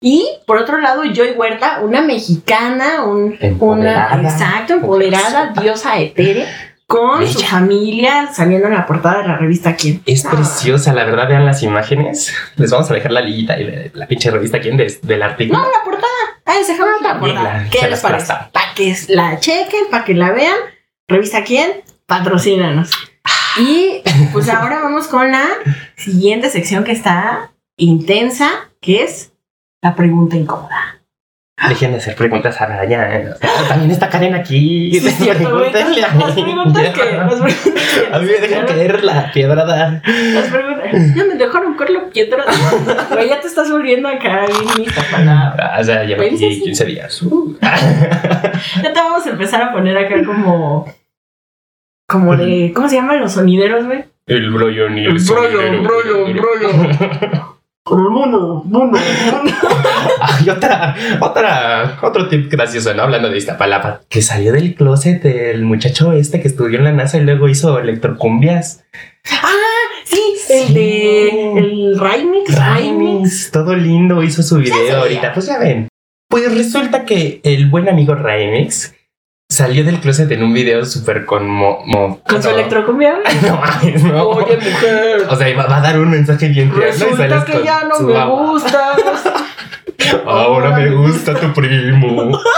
Y 0.00 0.28
por 0.46 0.58
otro 0.58 0.78
lado, 0.78 1.02
Joy 1.12 1.32
Huerta, 1.32 1.80
una 1.82 2.02
mexicana, 2.02 3.04
un, 3.04 3.22
una 3.32 3.36
Empoderada. 3.40 4.22
exacto, 4.30 4.74
empoderada, 4.74 5.52
diosa 5.60 5.98
etérea, 5.98 6.46
con 6.86 7.26
su 7.26 7.40
familia 7.40 8.28
saliendo 8.32 8.68
en 8.68 8.74
la 8.74 8.86
portada 8.86 9.22
de 9.22 9.28
la 9.28 9.36
revista 9.38 9.74
Quién. 9.74 10.02
Es 10.06 10.24
Ah, 10.24 10.30
preciosa, 10.30 10.92
la 10.92 11.04
verdad, 11.04 11.26
vean 11.28 11.46
las 11.46 11.62
imágenes. 11.64 12.32
Les 12.56 12.70
vamos 12.70 12.88
a 12.90 12.94
dejar 12.94 13.10
la 13.10 13.22
liguita 13.22 13.58
y 13.58 13.90
la 13.92 14.06
pinche 14.06 14.30
revista 14.30 14.58
aquí 14.58 14.70
de- 14.70 14.98
del 15.02 15.22
artículo. 15.22 15.58
No, 15.58 15.64
la 15.64 15.82
portada. 15.84 16.06
Ah, 16.46 16.54
les 16.58 16.68
dejamos 16.68 17.02
la 17.02 17.18
portada. 17.18 17.66
¿Qué 17.70 17.78
se 17.80 17.90
les 17.90 18.00
parece? 18.00 18.32
Para 18.52 18.74
que 18.74 18.96
la 19.08 19.40
chequen, 19.40 19.90
para 19.90 20.04
que 20.04 20.14
la 20.14 20.30
vean. 20.30 20.56
Revista 21.08 21.44
Quién, 21.44 21.82
patrocínanos. 22.06 22.90
Y 23.58 24.02
pues 24.32 24.48
ahora 24.48 24.80
vamos 24.80 25.08
con 25.08 25.30
la 25.32 25.46
siguiente 25.96 26.50
sección 26.50 26.84
que 26.84 26.92
está 26.92 27.52
intensa, 27.76 28.70
que 28.80 29.02
es 29.02 29.32
la 29.82 29.94
pregunta 29.94 30.36
incómoda. 30.36 30.95
Dejen 31.68 31.92
de 31.92 31.96
hacer 31.98 32.14
preguntas 32.16 32.60
a 32.60 32.66
Ryan. 32.66 33.34
También 33.68 33.90
está 33.90 34.10
Karen 34.10 34.34
aquí. 34.34 34.90
Sí, 35.00 35.06
es 35.08 35.14
cierto, 35.16 35.56
güey. 35.56 35.72
Pregúntenle 35.72 36.04
a 36.04 36.14
Las 36.14 36.36
mí. 36.36 36.42
preguntas 36.42 36.82
que. 36.90 37.04
Las 37.16 37.32
preguntas 37.40 37.54
que 37.64 38.06
A 38.14 38.18
mí 38.18 38.26
me 38.26 38.46
dejan 38.46 38.66
caer 38.66 39.02
la 39.04 39.32
piedrada. 39.32 40.02
Las 40.34 40.48
preguntas. 40.48 41.14
Ya 41.16 41.24
me 41.24 41.34
dejaron 41.34 41.74
caer 41.74 41.90
la 41.90 42.04
piedra. 42.10 42.44
Güey, 43.10 43.28
ya 43.30 43.40
te 43.40 43.46
estás 43.48 43.70
volviendo 43.70 44.06
acá 44.08 44.44
bien 44.76 44.90
para. 45.10 45.54
Ah, 45.58 45.78
O 45.80 45.84
sea, 45.84 46.04
llevo 46.04 46.18
Pues, 46.22 46.38
sí, 46.38 46.44
aquí 46.44 46.54
sí. 46.56 46.62
15 46.64 46.84
días. 46.84 47.22
Uh. 47.22 47.56
Ya 47.62 48.92
te 48.92 49.00
vamos 49.00 49.26
a 49.26 49.30
empezar 49.30 49.62
a 49.62 49.72
poner 49.72 49.96
acá 49.96 50.14
como. 50.26 50.92
Como 52.06 52.36
de. 52.36 52.70
¿Cómo 52.74 52.86
se 52.88 52.96
llaman 52.96 53.18
los 53.20 53.32
sonideros, 53.32 53.86
güey? 53.86 54.04
El 54.26 54.50
brollo 54.52 54.90
ni 54.90 55.04
el 55.06 55.12
El 55.12 55.20
sonidero. 55.20 55.82
brollo, 55.82 56.26
brollo. 56.34 57.55
Con 57.86 58.00
el 58.00 58.10
mono, 58.10 58.64
mono, 58.64 58.98
mono. 59.32 59.56
Ay, 60.20 60.50
otra, 60.50 60.96
otra, 61.20 62.00
otro 62.02 62.28
tip 62.28 62.50
gracioso, 62.50 62.92
¿no? 62.92 63.04
Hablando 63.04 63.30
de 63.30 63.38
Iztapalapa, 63.38 64.00
que 64.08 64.22
salió 64.22 64.52
del 64.52 64.74
closet 64.74 65.24
el 65.24 65.64
muchacho 65.64 66.12
este 66.12 66.40
que 66.40 66.48
estudió 66.48 66.78
en 66.78 66.84
la 66.84 66.90
NASA 66.90 67.18
y 67.18 67.20
luego 67.20 67.48
hizo 67.48 67.78
electrocumbias. 67.78 68.82
Ah, 69.30 69.52
sí, 70.04 70.20
el 70.50 70.74
de. 70.74 71.58
El. 71.58 72.00
Raimix, 72.00 73.52
todo 73.52 73.76
lindo, 73.76 74.20
hizo 74.24 74.42
su 74.42 74.56
video 74.56 75.02
ahorita. 75.02 75.32
Pues 75.32 75.46
ya 75.46 75.60
ven. 75.60 75.86
Pues 76.28 76.52
resulta 76.52 77.04
que 77.04 77.40
el 77.44 77.70
buen 77.70 77.88
amigo 77.88 78.16
Raimix 78.16 78.95
salió 79.48 79.84
del 79.84 80.00
closet 80.00 80.30
en 80.32 80.42
un 80.42 80.52
video 80.52 80.84
súper 80.84 81.24
con 81.24 81.48
mo, 81.48 81.84
Con 82.28 82.42
su 82.42 82.50
electrocumbia. 82.50 83.14
No 83.42 83.56
mames, 83.56 84.02
no. 84.04 84.22
Oye, 84.28 84.56
mujer. 84.56 85.26
O 85.28 85.36
sea, 85.36 85.56
va, 85.56 85.66
va 85.66 85.76
a 85.78 85.80
dar 85.80 85.98
un 85.98 86.10
mensaje 86.10 86.48
bien 86.48 86.72
tierno 86.72 87.06
y 87.12 87.16
sales 87.16 87.44
que 87.44 87.52
con 87.52 87.62
ya 87.64 87.84
no 87.84 88.00
me 88.00 88.14
mamá. 88.14 88.26
gustas. 88.34 88.96
Ahora 90.26 90.70
me 90.76 90.90
gusta 90.90 91.34
tu 91.34 91.52
primo. 91.52 92.38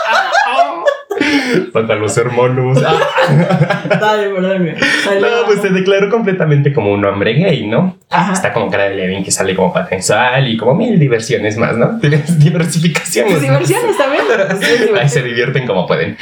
Saca 1.73 1.95
los 1.95 2.17
hermanos. 2.17 2.81
Dale, 4.01 4.29
perdón. 4.31 4.75
Salió. 5.05 5.21
No, 5.21 5.47
pues 5.47 5.61
se 5.61 5.71
declaró 5.71 6.11
completamente 6.11 6.73
como 6.73 6.93
un 6.93 7.05
hombre 7.05 7.35
gay, 7.35 7.67
¿no? 7.67 7.97
Ajá. 8.11 8.33
Está 8.33 8.53
como 8.53 8.71
cara 8.71 8.85
de 8.85 8.97
Levin 8.97 9.25
que 9.25 9.31
sale 9.31 9.55
como 9.55 9.73
patrensal 9.73 10.49
y 10.49 10.57
como 10.57 10.75
mil 10.75 10.99
diversiones 10.99 11.57
más, 11.57 11.77
¿no? 11.77 11.99
Tienes 11.99 12.39
diversificaciones. 12.39 13.41
Diversiones 13.41 13.97
también. 13.97 14.25
Ahí 15.01 15.09
se 15.09 15.23
divierten 15.23 15.67
como 15.67 15.87
pueden. 15.87 16.17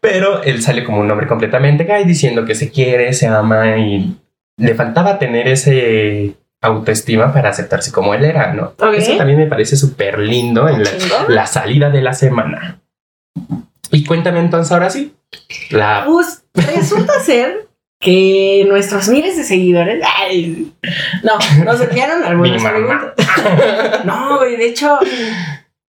Pero 0.00 0.42
él 0.42 0.62
sale 0.62 0.84
como 0.84 1.00
un 1.00 1.10
hombre 1.10 1.26
completamente 1.26 1.84
gay 1.84 2.04
diciendo 2.04 2.44
que 2.44 2.54
se 2.54 2.70
quiere, 2.70 3.12
se 3.12 3.26
ama 3.26 3.76
y 3.78 4.16
le 4.56 4.74
faltaba 4.74 5.18
tener 5.18 5.48
ese 5.48 6.34
autoestima 6.60 7.32
para 7.32 7.50
aceptarse 7.50 7.92
como 7.92 8.14
él 8.14 8.24
era, 8.24 8.52
¿no? 8.54 8.74
Ok. 8.78 8.94
Eso 8.96 9.16
también 9.16 9.38
me 9.38 9.46
parece 9.46 9.76
súper 9.76 10.18
lindo 10.18 10.68
en 10.68 10.82
la, 10.82 10.90
la 11.28 11.46
salida 11.46 11.90
de 11.90 12.00
la 12.00 12.14
semana. 12.14 12.80
Y 13.94 14.04
cuéntame 14.04 14.40
entonces 14.40 14.72
ahora 14.72 14.90
sí. 14.90 15.14
La 15.70 16.04
Pues 16.06 16.44
resulta 16.54 17.20
ser 17.20 17.68
que 18.00 18.66
nuestros 18.68 19.08
miles 19.08 19.36
de 19.36 19.44
seguidores. 19.44 20.02
ay, 20.18 20.72
no, 21.22 21.38
nos 21.64 21.80
enviaron 21.80 22.22
algunas 22.24 22.62
preguntas. 22.62 24.04
No, 24.04 24.38
güey, 24.38 24.56
de 24.56 24.66
hecho, 24.68 24.98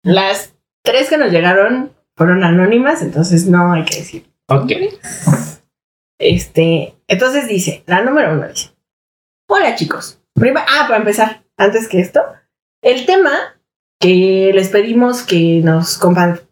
las 0.02 0.54
tres 0.84 1.08
que 1.08 1.16
nos 1.18 1.30
llegaron 1.32 1.92
fueron 2.16 2.44
anónimas, 2.44 3.00
entonces 3.02 3.46
no 3.46 3.72
hay 3.72 3.84
que 3.84 3.96
decir. 3.96 4.26
Ok. 4.48 4.72
Este, 6.18 6.94
entonces 7.08 7.48
dice, 7.48 7.82
la 7.86 8.02
número 8.02 8.32
uno 8.34 8.48
dice: 8.48 8.70
Hola 9.48 9.74
chicos. 9.74 10.20
Prima- 10.34 10.64
ah, 10.68 10.84
para 10.86 10.98
empezar, 10.98 11.44
antes 11.56 11.88
que 11.88 12.00
esto, 12.00 12.20
el 12.82 13.06
tema 13.06 13.30
que 14.00 14.50
les 14.54 14.68
pedimos 14.68 15.22
que 15.22 15.60
nos, 15.62 16.00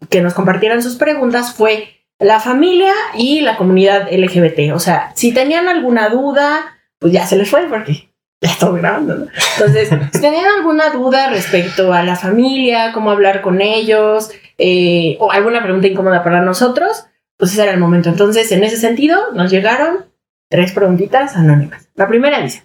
que 0.09 0.23
nos 0.23 0.35
compartieran 0.35 0.83
sus 0.83 0.97
preguntas 0.97 1.55
fue 1.55 2.03
la 2.19 2.41
familia 2.41 2.93
y 3.15 3.41
la 3.41 3.57
comunidad 3.57 4.09
LGBT. 4.13 4.75
O 4.75 4.79
sea, 4.79 5.13
si 5.15 5.33
tenían 5.33 5.69
alguna 5.69 6.09
duda, 6.09 6.79
pues 6.99 7.13
ya 7.13 7.27
se 7.27 7.37
les 7.37 7.51
fue 7.51 7.67
porque 7.69 8.11
ya 8.41 8.51
estoy 8.51 8.81
grabando. 8.81 9.17
¿no? 9.17 9.27
Entonces, 9.57 9.91
si 10.13 10.21
tenían 10.21 10.47
alguna 10.57 10.91
duda 10.91 11.31
respecto 11.31 11.93
a 11.93 12.03
la 12.03 12.17
familia, 12.17 12.93
cómo 12.93 13.11
hablar 13.11 13.43
con 13.43 13.61
ellos, 13.61 14.31
eh, 14.59 15.17
o 15.21 15.33
alguna 15.33 15.63
pregunta 15.63 15.89
incómoda 15.89 16.23
para 16.23 16.41
nosotros, 16.41 17.07
pues 17.37 17.53
ese 17.53 17.63
era 17.65 17.73
el 17.73 17.81
momento. 17.81 18.09
Entonces, 18.09 18.53
en 18.53 18.63
ese 18.65 18.77
sentido, 18.77 19.33
nos 19.33 19.51
llegaron 19.51 20.07
tres 20.49 20.73
preguntitas 20.73 21.37
anónimas. 21.37 21.89
La 21.95 22.07
primera 22.09 22.41
dice, 22.41 22.65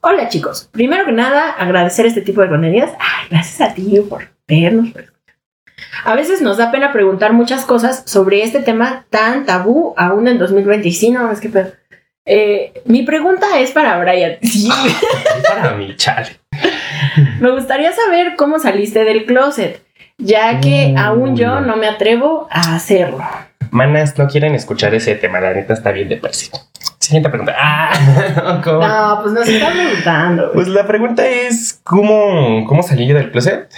hola 0.00 0.28
chicos, 0.28 0.68
primero 0.72 1.04
que 1.04 1.12
nada, 1.12 1.50
agradecer 1.52 2.06
este 2.06 2.20
tipo 2.22 2.40
de 2.42 2.48
contenidos. 2.48 2.90
Ay, 2.98 3.28
gracias 3.30 3.60
a 3.70 3.74
ti 3.74 4.00
por 4.08 4.28
vernos. 4.46 4.90
A 6.04 6.14
veces 6.14 6.40
nos 6.42 6.56
da 6.56 6.70
pena 6.70 6.92
preguntar 6.92 7.32
muchas 7.32 7.64
cosas 7.64 8.02
sobre 8.06 8.42
este 8.42 8.60
tema 8.60 9.04
tan 9.10 9.44
tabú 9.46 9.94
aún 9.96 10.28
en 10.28 10.38
2020. 10.38 10.88
Y 10.88 10.92
sí, 10.92 11.10
no, 11.10 11.30
es 11.30 11.40
que 11.40 11.48
pedo. 11.48 11.72
Eh, 12.24 12.82
mi 12.84 13.02
pregunta 13.02 13.58
es 13.58 13.72
para 13.72 13.98
Brian. 13.98 14.36
Sí, 14.42 14.68
Para 15.48 15.72
mí, 15.74 15.94
chale. 15.96 16.38
me 17.40 17.50
gustaría 17.50 17.92
saber 17.92 18.34
cómo 18.36 18.58
saliste 18.60 19.04
del 19.04 19.26
closet, 19.26 19.82
ya 20.18 20.60
que 20.60 20.92
Mm, 20.94 20.98
aún 20.98 21.36
yo 21.36 21.60
no. 21.60 21.60
no 21.62 21.76
me 21.76 21.88
atrevo 21.88 22.46
a 22.50 22.76
hacerlo. 22.76 23.18
Manas 23.72 24.16
no 24.18 24.28
quieren 24.28 24.54
escuchar 24.54 24.94
ese 24.94 25.14
tema, 25.16 25.40
la 25.40 25.52
neta 25.54 25.72
está 25.74 25.90
bien 25.92 26.08
de 26.08 26.16
Percy. 26.16 26.50
Siguiente 27.02 27.28
pregunta. 27.30 27.54
Ah, 27.58 28.60
¿cómo? 28.64 28.86
No, 28.86 29.18
pues 29.22 29.34
nos 29.34 29.48
está 29.48 29.70
preguntando. 29.72 30.52
Pues 30.52 30.68
la 30.68 30.86
pregunta 30.86 31.26
es, 31.26 31.80
¿cómo, 31.82 32.64
cómo 32.66 32.82
salí 32.84 33.08
yo 33.08 33.16
del 33.16 33.32
closet? 33.32 33.68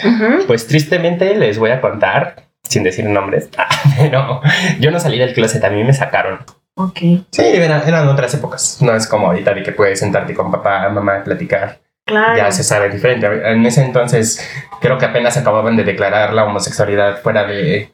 Pues 0.46 0.66
tristemente 0.66 1.34
les 1.34 1.58
voy 1.58 1.70
a 1.70 1.80
contar, 1.80 2.44
sin 2.68 2.82
decir 2.82 3.06
nombres, 3.06 3.48
ah, 3.58 3.66
pero 3.96 4.42
yo 4.78 4.90
no 4.90 5.00
salí 5.00 5.18
del 5.18 5.32
closet, 5.32 5.64
a 5.64 5.70
mí 5.70 5.82
me 5.84 5.94
sacaron. 5.94 6.40
Ok. 6.76 6.98
Sí, 7.30 7.42
era- 7.42 7.82
eran 7.86 8.08
otras 8.08 8.34
épocas. 8.34 8.78
No 8.82 8.94
es 8.94 9.06
como 9.06 9.28
ahorita 9.28 9.54
de 9.54 9.62
que 9.62 9.72
puedes 9.72 10.00
sentarte 10.00 10.34
con 10.34 10.50
papá, 10.52 10.86
mamá, 10.90 11.24
platicar. 11.24 11.80
Claro. 12.06 12.36
Ya 12.36 12.50
se 12.52 12.62
sabe 12.62 12.90
diferente. 12.90 13.26
En 13.50 13.64
ese 13.64 13.82
entonces 13.82 14.46
creo 14.82 14.98
que 14.98 15.06
apenas 15.06 15.38
acababan 15.38 15.76
de 15.76 15.84
declarar 15.84 16.34
la 16.34 16.44
homosexualidad 16.44 17.22
fuera 17.22 17.44
de 17.44 17.90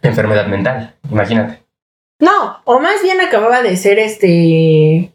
enfermedad 0.00 0.46
mental. 0.46 0.94
Imagínate. 1.10 1.65
No, 2.18 2.60
o 2.64 2.78
más 2.80 3.02
bien 3.02 3.20
acababa 3.20 3.62
de 3.62 3.76
ser 3.76 3.98
este 3.98 5.12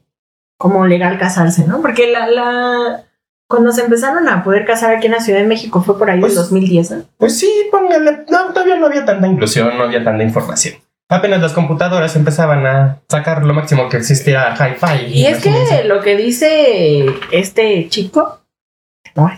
como 0.58 0.86
legal 0.86 1.18
casarse, 1.18 1.66
¿no? 1.68 1.82
Porque 1.82 2.12
la, 2.12 2.28
la 2.28 3.04
cuando 3.48 3.72
se 3.72 3.82
empezaron 3.82 4.30
a 4.30 4.44
poder 4.44 4.66
casar 4.66 4.96
aquí 4.96 5.08
en 5.08 5.14
la 5.14 5.20
Ciudad 5.20 5.40
de 5.40 5.48
México 5.48 5.82
fue 5.82 5.98
por 5.98 6.10
ahí 6.10 6.20
Pues- 6.20 6.34
en 6.34 6.38
2010, 6.40 6.92
¿no? 6.92 7.04
Pues 7.18 7.38
sí, 7.40 7.52
póngale. 7.72 8.26
No, 8.30 8.54
todavía 8.54 8.76
no 8.78 8.86
había 8.88 9.04
tanta 9.06 9.28
inclusión, 9.28 9.76
no 9.78 9.84
había 9.84 10.04
tanta 10.04 10.24
información. 10.24 10.76
Apenas 11.10 11.42
las 11.42 11.52
computadoras 11.52 12.16
empezaban 12.16 12.66
a 12.66 13.02
sacar 13.10 13.44
lo 13.44 13.54
máximo 13.54 13.90
que 13.90 13.98
existía 13.98 14.54
hi-fi. 14.56 15.08
Y 15.08 15.26
es 15.26 15.44
que 15.44 15.84
lo 15.84 16.00
que 16.02 16.16
dice 16.16 17.06
este 17.32 17.90
chico, 17.90 18.40
no 19.16 19.30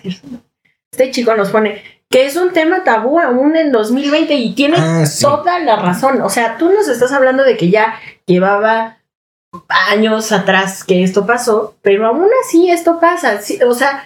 este 0.92 1.10
chico 1.10 1.34
nos 1.34 1.50
pone 1.50 1.82
que 2.14 2.28
es 2.28 2.36
un 2.36 2.54
tema 2.54 2.84
tabú 2.84 3.20
aún 3.20 3.56
en 3.56 3.72
2020 3.72 4.36
y 4.36 4.54
tiene 4.54 4.78
Ah, 4.80 5.04
sí. 5.08 5.24
toda 5.24 5.58
la 5.58 5.78
razón. 5.78 6.22
O 6.22 6.30
sea, 6.30 6.58
tú 6.60 6.70
nos 6.72 6.88
estás 6.88 7.12
hablando 7.12 7.44
de 7.44 7.58
que 7.58 7.72
ya 7.72 7.96
llevaba 8.28 9.00
años 9.90 10.32
atrás 10.32 10.84
que 10.84 11.02
esto 11.04 11.26
pasó, 11.26 11.76
pero 11.82 12.06
aún 12.06 12.30
así 12.46 12.70
esto 12.70 13.00
pasa. 13.00 13.42
Sí, 13.42 13.60
o 13.64 13.74
sea, 13.74 14.04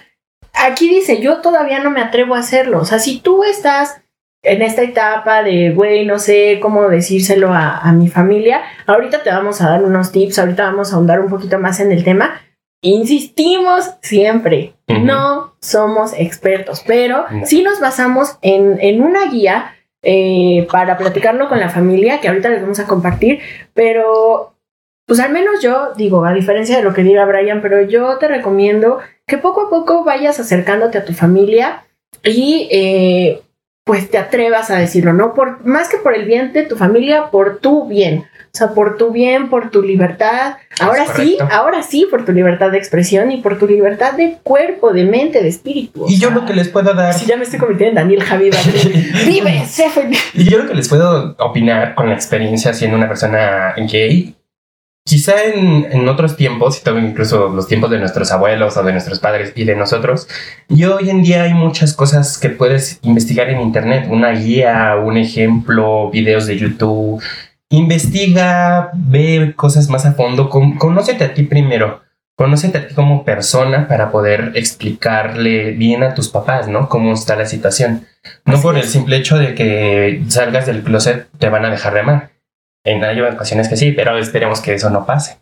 aquí 0.54 0.88
dice, 0.88 1.20
yo 1.20 1.42
todavía 1.42 1.80
no 1.80 1.90
me 1.90 2.00
atrevo 2.00 2.34
a 2.34 2.38
hacerlo. 2.38 2.78
O 2.80 2.84
sea, 2.86 2.98
si 2.98 3.20
tú 3.20 3.44
estás 3.44 4.00
en 4.42 4.62
esta 4.62 4.80
etapa 4.80 5.42
de, 5.42 5.72
güey, 5.74 6.06
no 6.06 6.18
sé 6.18 6.60
cómo 6.62 6.88
decírselo 6.88 7.52
a, 7.52 7.76
a 7.76 7.92
mi 7.92 8.08
familia, 8.08 8.62
ahorita 8.86 9.22
te 9.22 9.28
vamos 9.30 9.60
a 9.60 9.68
dar 9.68 9.82
unos 9.84 10.12
tips, 10.12 10.38
ahorita 10.38 10.64
vamos 10.64 10.92
a 10.92 10.96
ahondar 10.96 11.20
un 11.20 11.28
poquito 11.28 11.58
más 11.58 11.78
en 11.80 11.92
el 11.92 12.04
tema. 12.04 12.40
Insistimos 12.80 13.90
siempre, 14.02 14.74
no 14.86 15.54
somos 15.60 16.12
expertos, 16.16 16.84
pero 16.86 17.24
sí 17.44 17.62
nos 17.62 17.80
basamos 17.80 18.38
en, 18.40 18.78
en 18.80 19.02
una 19.02 19.26
guía 19.30 19.74
eh, 20.02 20.66
para 20.70 20.96
platicarlo 20.96 21.48
con 21.48 21.58
la 21.58 21.70
familia, 21.70 22.20
que 22.20 22.28
ahorita 22.28 22.50
les 22.50 22.62
vamos 22.62 22.78
a 22.78 22.86
compartir, 22.86 23.40
pero 23.74 24.54
pues 25.06 25.18
al 25.18 25.32
menos 25.32 25.60
yo 25.60 25.92
digo, 25.96 26.24
a 26.24 26.32
diferencia 26.32 26.76
de 26.76 26.84
lo 26.84 26.94
que 26.94 27.02
diga 27.02 27.24
Brian, 27.24 27.62
pero 27.62 27.82
yo 27.82 28.16
te 28.18 28.28
recomiendo 28.28 28.98
que 29.26 29.38
poco 29.38 29.62
a 29.62 29.70
poco 29.70 30.04
vayas 30.04 30.38
acercándote 30.38 30.98
a 30.98 31.04
tu 31.04 31.14
familia 31.14 31.84
y 32.22 32.68
eh, 32.70 33.42
pues 33.88 34.10
te 34.10 34.18
atrevas 34.18 34.70
a 34.70 34.76
decirlo, 34.76 35.14
¿no? 35.14 35.32
Por, 35.32 35.64
más 35.64 35.88
que 35.88 35.96
por 35.96 36.14
el 36.14 36.26
bien 36.26 36.52
de 36.52 36.64
tu 36.64 36.76
familia, 36.76 37.30
por 37.30 37.56
tu 37.56 37.88
bien. 37.88 38.26
O 38.52 38.58
sea, 38.58 38.74
por 38.74 38.98
tu 38.98 39.12
bien, 39.12 39.48
por 39.48 39.70
tu 39.70 39.80
libertad. 39.80 40.56
Ahora 40.78 41.06
sí, 41.16 41.38
ahora 41.50 41.82
sí, 41.82 42.06
por 42.10 42.26
tu 42.26 42.32
libertad 42.32 42.70
de 42.70 42.76
expresión 42.76 43.30
y 43.30 43.38
por 43.38 43.58
tu 43.58 43.66
libertad 43.66 44.12
de 44.12 44.40
cuerpo, 44.42 44.92
de 44.92 45.04
mente, 45.06 45.42
de 45.42 45.48
espíritu. 45.48 46.04
Y 46.06 46.18
yo 46.18 46.28
sea, 46.28 46.36
lo 46.36 46.44
que 46.44 46.52
les 46.52 46.68
puedo 46.68 46.92
dar. 46.92 47.14
Si 47.14 47.24
ya 47.24 47.38
me 47.38 47.44
estoy 47.44 47.58
convirtiendo 47.58 47.98
en 47.98 48.06
Daniel 48.06 48.22
Javi 48.22 48.50
Vive, 49.26 49.64
sé 49.66 49.88
feliz. 49.88 50.20
Y 50.34 50.44
yo 50.44 50.58
lo 50.58 50.68
que 50.68 50.74
les 50.74 50.86
puedo 50.86 51.34
opinar 51.38 51.94
con 51.94 52.10
la 52.10 52.14
experiencia 52.14 52.74
siendo 52.74 52.94
una 52.94 53.08
persona 53.08 53.74
gay, 53.90 54.34
quizá 55.08 55.42
en, 55.44 55.86
en 55.90 56.06
otros 56.06 56.36
tiempos, 56.36 56.82
y 56.84 56.90
incluso 56.90 57.48
los 57.48 57.66
tiempos 57.66 57.90
de 57.90 57.98
nuestros 57.98 58.30
abuelos 58.30 58.76
o 58.76 58.82
de 58.82 58.92
nuestros 58.92 59.18
padres 59.20 59.52
y 59.54 59.64
de 59.64 59.74
nosotros, 59.74 60.28
y 60.68 60.84
hoy 60.84 61.08
en 61.08 61.22
día 61.22 61.44
hay 61.44 61.54
muchas 61.54 61.94
cosas 61.94 62.36
que 62.36 62.50
puedes 62.50 62.98
investigar 63.02 63.48
en 63.48 63.62
internet, 63.62 64.06
una 64.10 64.32
guía, 64.32 64.96
un 65.02 65.16
ejemplo, 65.16 66.10
videos 66.10 66.46
de 66.46 66.58
YouTube. 66.58 67.22
Investiga, 67.70 68.90
ve 68.94 69.54
cosas 69.56 69.88
más 69.88 70.04
a 70.04 70.12
fondo, 70.12 70.50
con- 70.50 70.76
conócete 70.76 71.24
a 71.24 71.32
ti 71.34 71.44
primero. 71.44 72.02
Conócete 72.36 72.78
a 72.78 72.86
ti 72.86 72.94
como 72.94 73.24
persona 73.24 73.88
para 73.88 74.10
poder 74.12 74.52
explicarle 74.54 75.72
bien 75.72 76.02
a 76.02 76.14
tus 76.14 76.28
papás, 76.28 76.68
¿no? 76.68 76.88
Cómo 76.88 77.12
está 77.14 77.34
la 77.34 77.46
situación. 77.46 78.06
No 78.44 78.54
Así 78.54 78.62
por 78.62 78.76
el 78.76 78.84
simple 78.84 79.16
hecho 79.16 79.38
de 79.38 79.54
que 79.54 80.22
salgas 80.28 80.66
del 80.66 80.82
closet 80.82 81.26
te 81.38 81.48
van 81.48 81.64
a 81.64 81.70
dejar 81.70 81.94
de 81.94 82.00
amar. 82.00 82.30
En 82.84 83.04
hay 83.04 83.20
ocasiones 83.20 83.68
que 83.68 83.76
sí, 83.76 83.92
pero 83.92 84.16
esperemos 84.18 84.60
que 84.60 84.74
eso 84.74 84.90
no 84.90 85.04
pase. 85.04 85.38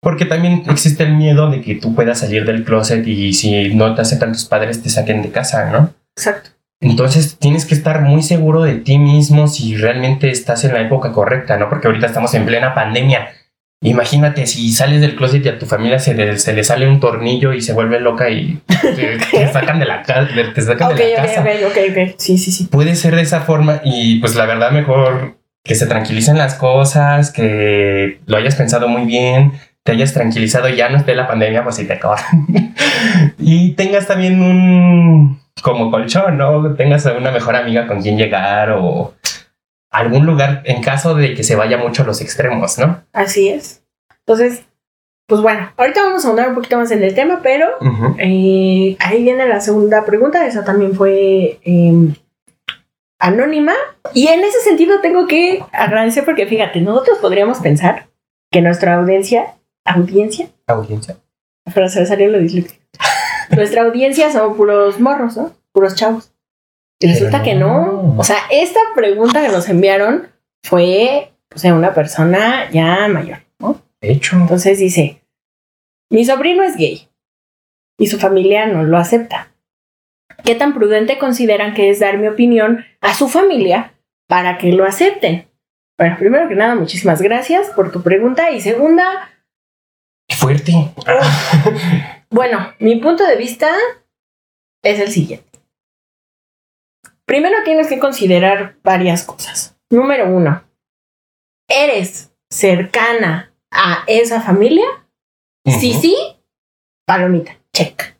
Porque 0.00 0.24
también 0.24 0.62
existe 0.70 1.02
el 1.02 1.14
miedo 1.14 1.50
de 1.50 1.60
que 1.60 1.74
tú 1.74 1.94
puedas 1.94 2.20
salir 2.20 2.44
del 2.44 2.64
closet 2.64 3.06
y 3.06 3.32
si 3.32 3.74
no 3.74 3.94
te 3.94 4.02
aceptan 4.02 4.32
tus 4.32 4.44
padres 4.44 4.82
te 4.82 4.90
saquen 4.90 5.22
de 5.22 5.30
casa, 5.30 5.70
¿no? 5.70 5.92
Exacto. 6.16 6.50
Entonces 6.80 7.36
tienes 7.38 7.64
que 7.66 7.74
estar 7.74 8.02
muy 8.02 8.22
seguro 8.22 8.62
de 8.62 8.76
ti 8.76 8.98
mismo 8.98 9.48
si 9.48 9.76
realmente 9.76 10.30
estás 10.30 10.64
en 10.64 10.74
la 10.74 10.80
época 10.80 11.12
correcta, 11.12 11.56
¿no? 11.56 11.68
Porque 11.68 11.88
ahorita 11.88 12.06
estamos 12.06 12.32
en 12.34 12.46
plena 12.46 12.74
pandemia. 12.74 13.30
Imagínate 13.80 14.46
si 14.46 14.72
sales 14.72 15.00
del 15.00 15.14
closet 15.14 15.44
y 15.44 15.48
a 15.48 15.58
tu 15.58 15.66
familia 15.66 16.00
se 16.00 16.14
le, 16.14 16.36
se 16.38 16.52
le 16.52 16.64
sale 16.64 16.88
un 16.88 16.98
tornillo 16.98 17.52
y 17.52 17.60
se 17.60 17.72
vuelve 17.72 18.00
loca 18.00 18.28
y 18.30 18.60
te, 18.66 19.18
te 19.30 19.52
sacan 19.52 19.78
de 19.78 19.86
la, 19.86 20.02
te 20.02 20.62
sacan 20.62 20.92
Ok, 20.92 20.98
de 20.98 21.14
la 21.14 21.22
ok, 21.22 21.26
casa 21.26 21.40
ok, 21.42 21.48
ok, 21.66 21.78
ok. 21.90 22.14
Sí, 22.18 22.38
sí, 22.38 22.50
sí. 22.52 22.64
puede 22.64 22.96
ser 22.96 23.14
de 23.14 23.22
esa 23.22 23.40
forma 23.40 23.80
y 23.84 24.18
pues 24.20 24.34
la 24.34 24.46
verdad 24.46 24.72
mejor 24.72 25.37
que 25.68 25.74
se 25.74 25.86
tranquilicen 25.86 26.38
las 26.38 26.54
cosas, 26.54 27.30
que 27.30 28.20
lo 28.24 28.38
hayas 28.38 28.56
pensado 28.56 28.88
muy 28.88 29.04
bien, 29.04 29.52
te 29.84 29.92
hayas 29.92 30.14
tranquilizado, 30.14 30.68
ya 30.70 30.88
no 30.88 30.96
esté 30.96 31.14
la 31.14 31.28
pandemia, 31.28 31.62
pues 31.62 31.76
si 31.76 31.86
te 31.86 31.92
acaba. 31.92 32.16
y 33.38 33.72
tengas 33.72 34.06
también 34.06 34.40
un 34.40 35.40
como 35.62 35.90
colchón, 35.90 36.38
¿no? 36.38 36.74
Tengas 36.74 37.04
a 37.06 37.12
una 37.12 37.30
mejor 37.30 37.54
amiga 37.54 37.86
con 37.86 38.00
quien 38.00 38.16
llegar 38.16 38.70
o 38.70 39.14
algún 39.90 40.24
lugar 40.24 40.62
en 40.64 40.82
caso 40.82 41.14
de 41.14 41.34
que 41.34 41.44
se 41.44 41.54
vaya 41.54 41.76
mucho 41.76 42.02
a 42.02 42.06
los 42.06 42.22
extremos, 42.22 42.78
¿no? 42.78 43.02
Así 43.12 43.50
es. 43.50 43.84
Entonces, 44.20 44.64
pues 45.26 45.42
bueno, 45.42 45.70
ahorita 45.76 46.02
vamos 46.02 46.24
a 46.24 46.28
ahondar 46.28 46.48
un 46.48 46.54
poquito 46.54 46.78
más 46.78 46.90
en 46.92 47.02
el 47.02 47.14
tema, 47.14 47.40
pero 47.42 47.68
eh, 48.18 48.96
ahí 49.00 49.22
viene 49.22 49.46
la 49.46 49.60
segunda 49.60 50.06
pregunta. 50.06 50.46
Esa 50.46 50.64
también 50.64 50.94
fue 50.94 51.58
eh, 51.62 52.14
anónima. 53.18 53.74
Y 54.14 54.28
en 54.28 54.40
ese 54.40 54.60
sentido 54.60 55.00
tengo 55.00 55.26
que 55.26 55.64
agradecer 55.72 56.24
porque 56.24 56.46
fíjate, 56.46 56.80
nosotros 56.80 57.18
podríamos 57.18 57.58
pensar 57.58 58.08
que 58.50 58.60
nuestra 58.62 58.94
audiencia, 58.94 59.54
audiencia, 59.84 60.48
Audiencia. 60.66 61.16
pero 61.74 61.88
se 61.88 62.06
salió 62.06 62.28
lo 62.28 62.38
disléxico. 62.38 62.82
Nuestra 63.56 63.82
audiencia 63.82 64.30
son 64.30 64.56
puros 64.56 65.00
morros, 65.00 65.36
¿no? 65.36 65.52
Puros 65.72 65.94
chavos. 65.94 66.32
Y 67.00 67.08
resulta 67.08 67.42
que 67.42 67.54
no. 67.54 67.86
no. 67.92 68.14
O 68.18 68.24
sea, 68.24 68.38
esta 68.50 68.80
pregunta 68.94 69.40
que 69.40 69.48
nos 69.48 69.68
enviaron 69.68 70.28
fue, 70.64 71.32
o 71.54 71.58
sea, 71.58 71.74
una 71.74 71.94
persona 71.94 72.70
ya 72.70 73.06
mayor, 73.08 73.38
¿no? 73.58 73.80
De 74.00 74.12
hecho, 74.12 74.36
Entonces 74.36 74.78
dice, 74.78 75.22
mi 76.10 76.24
sobrino 76.24 76.62
es 76.62 76.76
gay 76.76 77.08
y 77.98 78.06
su 78.08 78.18
familia 78.18 78.66
no 78.66 78.82
lo 78.82 78.98
acepta. 78.98 79.52
¿Qué 80.44 80.54
tan 80.54 80.72
prudente 80.74 81.18
consideran 81.18 81.74
que 81.74 81.90
es 81.90 82.00
dar 82.00 82.18
mi 82.18 82.28
opinión 82.28 82.84
a 83.00 83.14
su 83.14 83.28
familia 83.28 83.94
para 84.26 84.58
que 84.58 84.72
lo 84.72 84.84
acepten? 84.84 85.48
Bueno, 85.98 86.16
primero 86.18 86.48
que 86.48 86.54
nada, 86.54 86.74
muchísimas 86.76 87.20
gracias 87.20 87.68
por 87.70 87.90
tu 87.90 88.02
pregunta 88.02 88.50
y 88.50 88.60
segunda, 88.60 89.30
qué 90.28 90.36
fuerte. 90.36 90.72
Bueno, 92.30 92.74
mi 92.78 92.96
punto 92.96 93.26
de 93.26 93.36
vista 93.36 93.70
es 94.84 95.00
el 95.00 95.08
siguiente. 95.10 95.60
Primero 97.24 97.56
tienes 97.64 97.88
que 97.88 97.98
considerar 97.98 98.76
varias 98.84 99.24
cosas. 99.24 99.78
Número 99.88 100.26
uno, 100.28 100.62
¿eres 101.70 102.30
cercana 102.50 103.54
a 103.70 104.04
esa 104.06 104.42
familia? 104.42 104.84
Sí, 105.64 105.92
Ujú. 105.92 106.00
sí, 106.02 106.16
palomita, 107.06 107.56
check. 107.72 108.17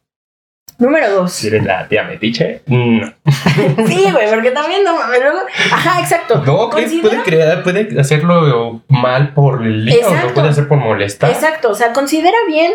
Número 0.78 1.10
dos. 1.10 1.32
Si 1.32 1.48
eres 1.48 1.64
la 1.64 1.88
tía 1.88 2.04
metiche, 2.04 2.62
no. 2.66 3.12
Sí, 3.86 4.10
güey, 4.12 4.30
porque 4.30 4.52
también 4.52 4.84
no 4.84 4.96
mames, 4.96 5.20
luego. 5.20 5.40
Ajá, 5.72 6.00
exacto. 6.00 6.42
No, 6.46 6.70
puede 6.70 7.22
crear, 7.24 7.64
puede 7.64 8.00
hacerlo 8.00 8.82
mal 8.88 9.34
por 9.34 9.62
el 9.62 9.84
lío, 9.84 10.08
lo 10.22 10.34
puede 10.34 10.48
hacer 10.48 10.68
por 10.68 10.78
molestar. 10.78 11.30
Exacto, 11.30 11.70
o 11.70 11.74
sea, 11.74 11.92
considera 11.92 12.38
bien 12.46 12.72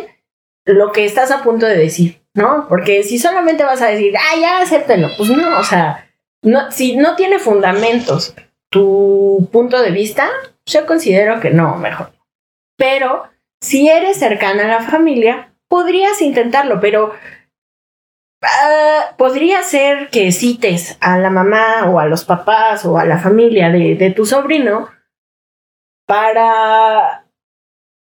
lo 0.65 0.91
que 0.91 1.05
estás 1.05 1.31
a 1.31 1.43
punto 1.43 1.65
de 1.65 1.77
decir, 1.77 2.21
¿no? 2.33 2.67
Porque 2.67 3.03
si 3.03 3.19
solamente 3.19 3.63
vas 3.63 3.81
a 3.81 3.87
decir, 3.87 4.13
ah, 4.17 4.37
ya, 4.39 4.61
acéptenlo, 4.61 5.09
pues 5.17 5.29
no, 5.29 5.59
o 5.59 5.63
sea, 5.63 6.09
no, 6.41 6.71
si 6.71 6.97
no 6.97 7.15
tiene 7.15 7.39
fundamentos 7.39 8.35
tu 8.69 9.47
punto 9.51 9.81
de 9.81 9.91
vista, 9.91 10.29
yo 10.65 10.85
considero 10.85 11.39
que 11.39 11.51
no, 11.51 11.77
mejor. 11.77 12.11
Pero 12.77 13.29
si 13.61 13.87
eres 13.87 14.17
cercana 14.17 14.63
a 14.63 14.79
la 14.79 14.81
familia, 14.81 15.53
podrías 15.69 16.21
intentarlo, 16.21 16.79
pero 16.81 17.13
ah, 18.43 19.15
podría 19.17 19.63
ser 19.63 20.10
que 20.10 20.32
cites 20.32 20.97
a 21.01 21.17
la 21.17 21.29
mamá 21.29 21.86
o 21.89 21.99
a 21.99 22.06
los 22.06 22.25
papás 22.25 22.86
o 22.86 22.97
a 22.97 23.06
la 23.06 23.17
familia 23.19 23.69
de, 23.69 23.95
de 23.95 24.12
tu 24.12 24.25
sobrino 24.25 24.89
para 26.06 27.25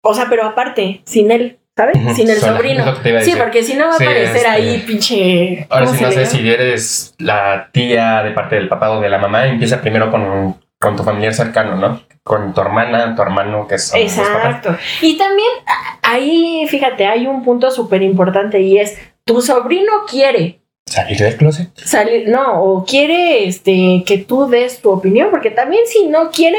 o 0.03 0.15
sea, 0.15 0.27
pero 0.31 0.45
aparte, 0.45 1.03
sin 1.05 1.33
él, 1.33 1.59
¿sabes? 1.77 1.97
Sin 2.15 2.31
el 2.31 2.37
sola, 2.37 2.57
sobrino. 2.59 2.85
Sí, 3.23 3.35
porque 3.37 3.65
si 3.65 3.75
no 3.75 3.87
va 3.87 3.95
a 3.95 3.99
Sí, 3.99 4.05
aparecer 4.05 4.37
este, 4.37 4.49
ahí 4.49 4.85
pinche. 4.87 5.67
Ahora 5.69 5.87
¿cómo 5.87 5.99
sí, 5.99 6.05
no 6.05 6.13
sé 6.13 6.27
si 6.27 6.49
eres 6.49 7.15
la 7.19 7.71
tía 7.73 8.23
de 8.23 8.31
parte 8.31 8.55
del 8.55 8.69
papá 8.69 8.91
o 8.91 9.01
de 9.01 9.09
la 9.09 9.19
mamá, 9.19 9.47
empieza 9.49 9.81
primero 9.81 10.11
con, 10.13 10.61
con 10.79 10.95
tu 10.97 11.03
familiar 11.03 11.35
cercano, 11.35 11.75
¿no? 11.75 12.03
Con 12.23 12.55
tu 12.55 12.61
hermana, 12.61 13.17
tu 13.17 13.23
hermano, 13.23 13.67
que 13.67 13.79
son 13.79 14.01
los 14.01 14.13
papás. 14.13 14.29
Exacto. 14.37 14.77
Y 15.01 15.19
también 15.19 15.49
a- 15.67 16.11
ahí, 16.13 16.67
fíjate, 16.69 17.05
hay 17.07 17.27
un 17.27 17.43
punto 17.45 17.73
súper 17.73 18.03
importante 18.03 18.61
y 18.61 18.79
es, 18.79 18.97
tu 19.27 19.43
sobrino 19.43 19.93
quiere 20.09 20.63
Salir 20.87 21.19
del 21.19 21.37
closet. 21.37 21.77
salir, 21.77 22.29
no, 22.29 22.63
o 22.63 22.85
quiere 22.85 23.49
este, 23.49 24.05
que 24.07 24.19
tú 24.19 24.47
des 24.49 24.81
tu 24.81 24.91
opinión, 24.91 25.31
porque 25.31 25.51
también 25.51 25.83
si 25.87 26.07
no 26.07 26.31
quiere, 26.31 26.59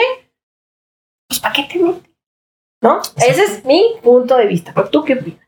pues 1.30 1.39
¿para 1.39 1.53
qué 1.53 1.63
te 1.63 1.80
metes? 1.80 2.03
¿No? 2.82 2.99
Ese 3.15 3.43
es 3.43 3.65
mi 3.65 3.84
punto 4.03 4.36
de 4.38 4.45
vista. 4.45 4.73
¿Pero 4.75 4.89
tú 4.89 5.03
qué 5.06 5.13
opinas? 5.13 5.39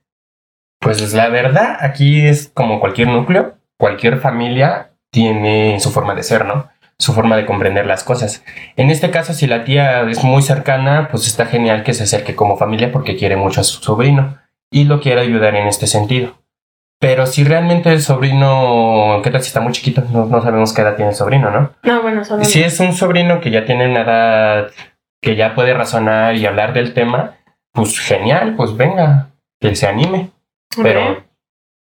Pues 0.80 1.14
la 1.14 1.28
verdad, 1.28 1.78
aquí 1.82 2.26
es 2.26 2.48
como 2.54 2.80
cualquier 2.80 3.10
núcleo, 3.10 3.58
cualquier 3.78 4.20
familia 4.20 4.94
tiene 5.12 5.78
su 5.82 5.92
forma 5.92 6.16
de 6.16 6.24
ser, 6.24 6.46
¿no? 6.46 6.70
Su 6.98 7.14
forma 7.14 7.36
de 7.36 7.46
comprender 7.46 7.86
las 7.86 8.06
cosas. 8.06 8.44
En 8.78 8.90
este 8.90 9.12
caso, 9.12 9.34
si 9.34 9.46
la 9.46 9.66
tía 9.66 10.10
es 10.10 10.24
muy 10.24 10.42
cercana, 10.42 11.10
pues 11.12 11.28
está 11.28 11.46
genial 11.46 11.84
que 11.84 11.94
se 11.94 12.04
acerque 12.04 12.36
como 12.36 12.58
familia 12.58 12.92
porque 12.94 13.18
quiere 13.18 13.36
mucho 13.36 13.60
a 13.60 13.66
su 13.66 13.82
sobrino 13.82 14.38
y 14.72 14.86
lo 14.86 15.02
quiere 15.02 15.22
ayudar 15.22 15.56
en 15.56 15.68
este 15.68 15.86
sentido. 15.86 16.40
Pero 17.00 17.26
si 17.26 17.44
realmente 17.44 17.92
el 17.92 18.02
sobrino, 18.02 19.22
¿qué 19.24 19.32
tal 19.32 19.42
si 19.42 19.48
está 19.48 19.62
muy 19.62 19.72
chiquito? 19.72 20.04
No, 20.12 20.26
no 20.26 20.42
sabemos 20.42 20.74
qué 20.74 20.82
edad 20.82 20.96
tiene 20.96 21.12
el 21.12 21.16
sobrino, 21.16 21.50
¿no? 21.50 21.72
No, 21.84 22.02
bueno, 22.02 22.26
solo. 22.26 22.44
Si 22.44 22.62
es 22.62 22.80
un 22.82 22.94
sobrino 22.94 23.40
que 23.40 23.52
ya 23.52 23.66
tiene 23.66 23.90
una 23.90 24.02
edad 24.02 24.72
que 25.22 25.36
ya 25.36 25.56
puede 25.56 25.74
razonar 25.74 26.36
y 26.36 26.46
hablar 26.46 26.74
del 26.74 26.94
tema, 26.94 27.38
pues 27.72 27.98
genial, 28.00 28.56
pues 28.56 28.76
venga, 28.76 29.32
que 29.62 29.76
se 29.76 29.88
anime 29.88 30.32
pero 30.78 31.24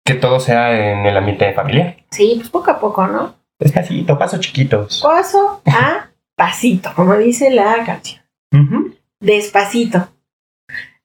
que 0.06 0.14
todo 0.16 0.40
sea 0.40 0.92
en 0.94 1.06
el 1.06 1.18
ambiente 1.18 1.54
familiar. 1.54 1.98
Sí, 2.12 2.34
pues 2.38 2.50
poco 2.50 2.72
a 2.72 2.80
poco, 2.80 3.08
¿no? 3.08 3.36
Despacito, 3.60 4.18
pasos 4.18 4.40
chiquitos. 4.40 5.02
Paso 5.02 5.62
a 5.68 6.08
pasito, 6.36 6.92
como 6.96 7.16
dice 7.16 7.52
la 7.52 7.84
canción. 7.86 8.22
Ujú. 8.52 8.96
Despacito. 9.20 10.08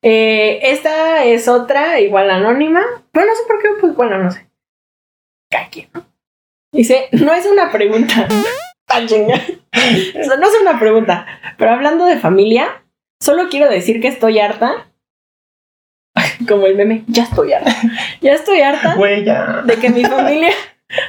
Eh, 0.03 0.59
esta 0.63 1.23
es 1.25 1.47
otra, 1.47 1.99
igual 1.99 2.29
anónima. 2.29 2.83
Pero 3.11 3.25
no 3.25 3.35
sé 3.35 3.41
por 3.47 3.61
qué, 3.61 3.69
pues 3.79 3.95
bueno, 3.95 4.17
no 4.19 4.31
sé. 4.31 4.47
¿no? 5.93 6.05
Dice, 6.71 7.07
no 7.11 7.33
es 7.33 7.45
una 7.45 7.71
pregunta. 7.71 8.27
Ah, 8.89 9.01
no 9.01 10.47
es 10.47 10.61
una 10.61 10.79
pregunta. 10.79 11.25
Pero 11.57 11.71
hablando 11.71 12.05
de 12.05 12.15
familia, 12.17 12.83
solo 13.21 13.49
quiero 13.49 13.69
decir 13.69 13.99
que 13.99 14.07
estoy 14.07 14.39
harta. 14.39 14.87
Como 16.47 16.67
el 16.67 16.75
meme, 16.75 17.03
ya 17.07 17.23
estoy 17.23 17.51
harta. 17.51 17.75
Ya 18.21 18.31
estoy 18.33 18.61
harta 18.61 18.95
Güey, 18.95 19.25
ya. 19.25 19.61
de 19.65 19.75
que 19.75 19.89
mi 19.89 20.05
familia, 20.05 20.53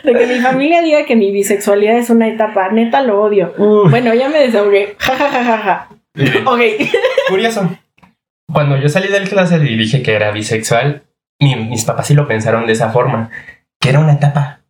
de 0.02 0.12
que 0.12 0.26
mi 0.26 0.40
familia 0.40 0.82
diga 0.82 1.06
que 1.06 1.14
mi 1.14 1.30
bisexualidad 1.30 1.98
es 1.98 2.10
una 2.10 2.26
etapa. 2.26 2.68
Neta 2.70 3.00
lo 3.02 3.22
odio. 3.22 3.54
Bueno, 3.56 4.12
ya 4.12 4.28
me 4.28 4.40
desahogué. 4.40 4.96
Ja, 4.98 5.14
ja, 5.14 5.30
ja, 5.30 5.58
ja, 5.58 5.88
Ok. 6.46 6.60
Curioso. 7.28 7.70
Cuando 8.52 8.76
yo 8.76 8.88
salí 8.88 9.08
del 9.08 9.28
closet 9.28 9.62
y 9.62 9.76
dije 9.76 10.02
que 10.02 10.14
era 10.14 10.30
bisexual, 10.30 11.02
mi- 11.40 11.56
mis 11.56 11.84
papás 11.84 12.06
sí 12.06 12.14
lo 12.14 12.26
pensaron 12.26 12.66
de 12.66 12.72
esa 12.72 12.90
forma, 12.90 13.30
que 13.80 13.90
era 13.90 14.00
una 14.00 14.14
etapa. 14.14 14.60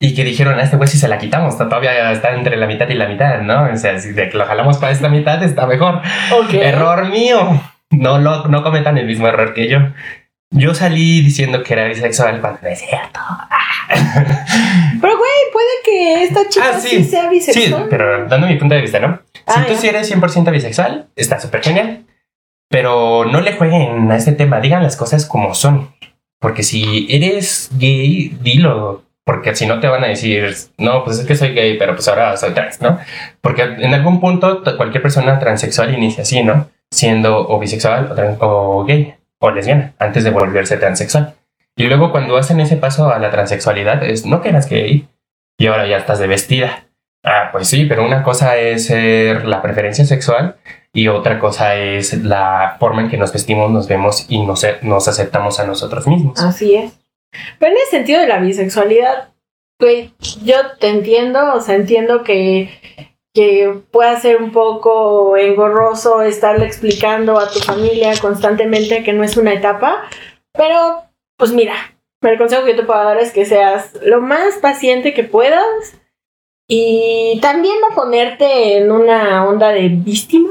Y 0.00 0.14
que 0.14 0.24
dijeron, 0.24 0.58
a 0.58 0.62
este 0.62 0.76
güey 0.76 0.88
si 0.88 0.98
se 0.98 1.08
la 1.08 1.18
quitamos, 1.18 1.56
todavía 1.56 2.12
está 2.12 2.34
entre 2.34 2.56
la 2.56 2.66
mitad 2.66 2.88
y 2.88 2.94
la 2.94 3.08
mitad, 3.08 3.40
¿no? 3.40 3.64
O 3.72 3.76
sea, 3.76 3.98
si 3.98 4.12
de 4.12 4.28
que 4.28 4.36
lo 4.36 4.44
jalamos 4.46 4.76
para 4.78 4.92
esta 4.92 5.08
mitad 5.08 5.42
está 5.42 5.66
mejor. 5.66 6.02
Ok. 6.38 6.52
Error 6.54 7.08
mío. 7.08 7.62
No, 7.90 8.18
lo, 8.18 8.46
no 8.48 8.62
cometan 8.62 8.98
el 8.98 9.06
mismo 9.06 9.26
error 9.26 9.54
que 9.54 9.68
yo. 9.68 9.78
Yo 10.50 10.74
salí 10.74 11.22
diciendo 11.22 11.62
que 11.62 11.72
era 11.72 11.84
bisexual 11.86 12.40
cuando 12.40 12.60
no 12.62 12.68
es 12.68 12.78
cierto. 12.80 13.20
Pero, 15.00 15.16
güey, 15.16 15.30
puede 15.52 15.66
que 15.84 16.22
esta 16.24 16.48
chica 16.48 16.66
Ah, 16.74 16.78
sí. 16.80 16.88
sí. 16.88 17.04
sea 17.04 17.22
Sí, 17.24 17.28
bisexual. 17.30 17.86
pero 17.88 18.26
dando 18.28 18.46
mi 18.46 18.56
punto 18.56 18.74
de 18.74 18.80
vista, 18.82 18.98
¿no? 19.00 19.20
Ah, 19.46 19.64
si 19.66 19.72
tú 19.72 19.80
sí 19.80 19.88
eres 19.88 20.10
100% 20.12 20.50
bisexual, 20.50 21.08
está 21.16 21.38
súper 21.40 21.62
genial. 21.62 22.04
Pero 22.68 23.24
no 23.24 23.40
le 23.40 23.52
jueguen 23.54 24.10
a 24.10 24.16
este 24.16 24.32
tema, 24.32 24.60
digan 24.60 24.82
las 24.82 24.96
cosas 24.96 25.26
como 25.26 25.54
son. 25.54 25.90
Porque 26.40 26.62
si 26.62 27.06
eres 27.10 27.70
gay, 27.78 28.36
dilo. 28.42 29.02
Porque 29.24 29.56
si 29.56 29.66
no 29.66 29.80
te 29.80 29.88
van 29.88 30.04
a 30.04 30.08
decir, 30.08 30.54
no, 30.78 31.02
pues 31.02 31.18
es 31.18 31.26
que 31.26 31.34
soy 31.34 31.48
gay, 31.52 31.76
pero 31.78 31.94
pues 31.94 32.06
ahora 32.06 32.36
soy 32.36 32.52
trans, 32.52 32.80
¿no? 32.80 32.98
Porque 33.40 33.62
en 33.62 33.92
algún 33.92 34.20
punto 34.20 34.62
cualquier 34.76 35.02
persona 35.02 35.38
transexual 35.40 35.92
inicia 35.94 36.22
así, 36.22 36.42
¿no? 36.44 36.68
Siendo 36.92 37.36
o 37.48 37.58
bisexual 37.58 38.12
o, 38.12 38.14
tran- 38.14 38.36
o 38.40 38.84
gay 38.84 39.14
o 39.40 39.50
lesbiana 39.50 39.94
antes 39.98 40.22
de 40.22 40.30
volverse 40.30 40.76
transexual. 40.76 41.34
Y 41.76 41.84
luego 41.84 42.12
cuando 42.12 42.36
hacen 42.36 42.60
ese 42.60 42.76
paso 42.76 43.12
a 43.12 43.18
la 43.18 43.30
transexualidad 43.30 44.04
es, 44.04 44.24
no 44.26 44.40
que 44.42 44.50
eras 44.50 44.68
gay 44.68 45.08
y 45.58 45.66
ahora 45.66 45.86
ya 45.88 45.96
estás 45.96 46.20
de 46.20 46.28
vestida. 46.28 46.85
Ah, 47.28 47.48
pues 47.50 47.66
sí, 47.66 47.86
pero 47.86 48.04
una 48.04 48.22
cosa 48.22 48.56
es 48.56 48.86
ser 48.86 49.46
la 49.46 49.60
preferencia 49.60 50.04
sexual 50.04 50.58
y 50.92 51.08
otra 51.08 51.40
cosa 51.40 51.74
es 51.74 52.22
la 52.22 52.76
forma 52.78 53.02
en 53.02 53.10
que 53.10 53.16
nos 53.16 53.32
vestimos, 53.32 53.68
nos 53.68 53.88
vemos 53.88 54.26
y 54.28 54.46
nos, 54.46 54.64
nos 54.82 55.08
aceptamos 55.08 55.58
a 55.58 55.66
nosotros 55.66 56.06
mismos. 56.06 56.38
Así 56.40 56.76
es. 56.76 56.92
Pero 57.58 57.72
en 57.72 57.78
el 57.78 57.86
sentido 57.90 58.20
de 58.20 58.28
la 58.28 58.38
bisexualidad, 58.38 59.30
güey, 59.80 60.14
yo 60.44 60.54
te 60.78 60.88
entiendo, 60.88 61.52
o 61.54 61.60
sea, 61.60 61.74
entiendo 61.74 62.22
que, 62.22 62.70
que 63.34 63.74
pueda 63.90 64.20
ser 64.20 64.40
un 64.40 64.52
poco 64.52 65.36
engorroso 65.36 66.22
estarle 66.22 66.64
explicando 66.64 67.40
a 67.40 67.50
tu 67.50 67.58
familia 67.58 68.12
constantemente 68.20 69.02
que 69.02 69.12
no 69.12 69.24
es 69.24 69.36
una 69.36 69.52
etapa, 69.52 70.04
pero 70.52 71.02
pues 71.36 71.50
mira, 71.50 71.74
el 72.22 72.38
consejo 72.38 72.64
que 72.64 72.70
yo 72.70 72.76
te 72.76 72.86
puedo 72.86 73.02
dar 73.02 73.18
es 73.18 73.32
que 73.32 73.46
seas 73.46 73.94
lo 74.00 74.20
más 74.20 74.58
paciente 74.62 75.12
que 75.12 75.24
puedas 75.24 75.66
y 76.68 77.38
también 77.40 77.76
no 77.80 77.94
ponerte 77.94 78.78
en 78.78 78.90
una 78.92 79.44
onda 79.44 79.68
de 79.70 79.88
víctima. 79.88 80.50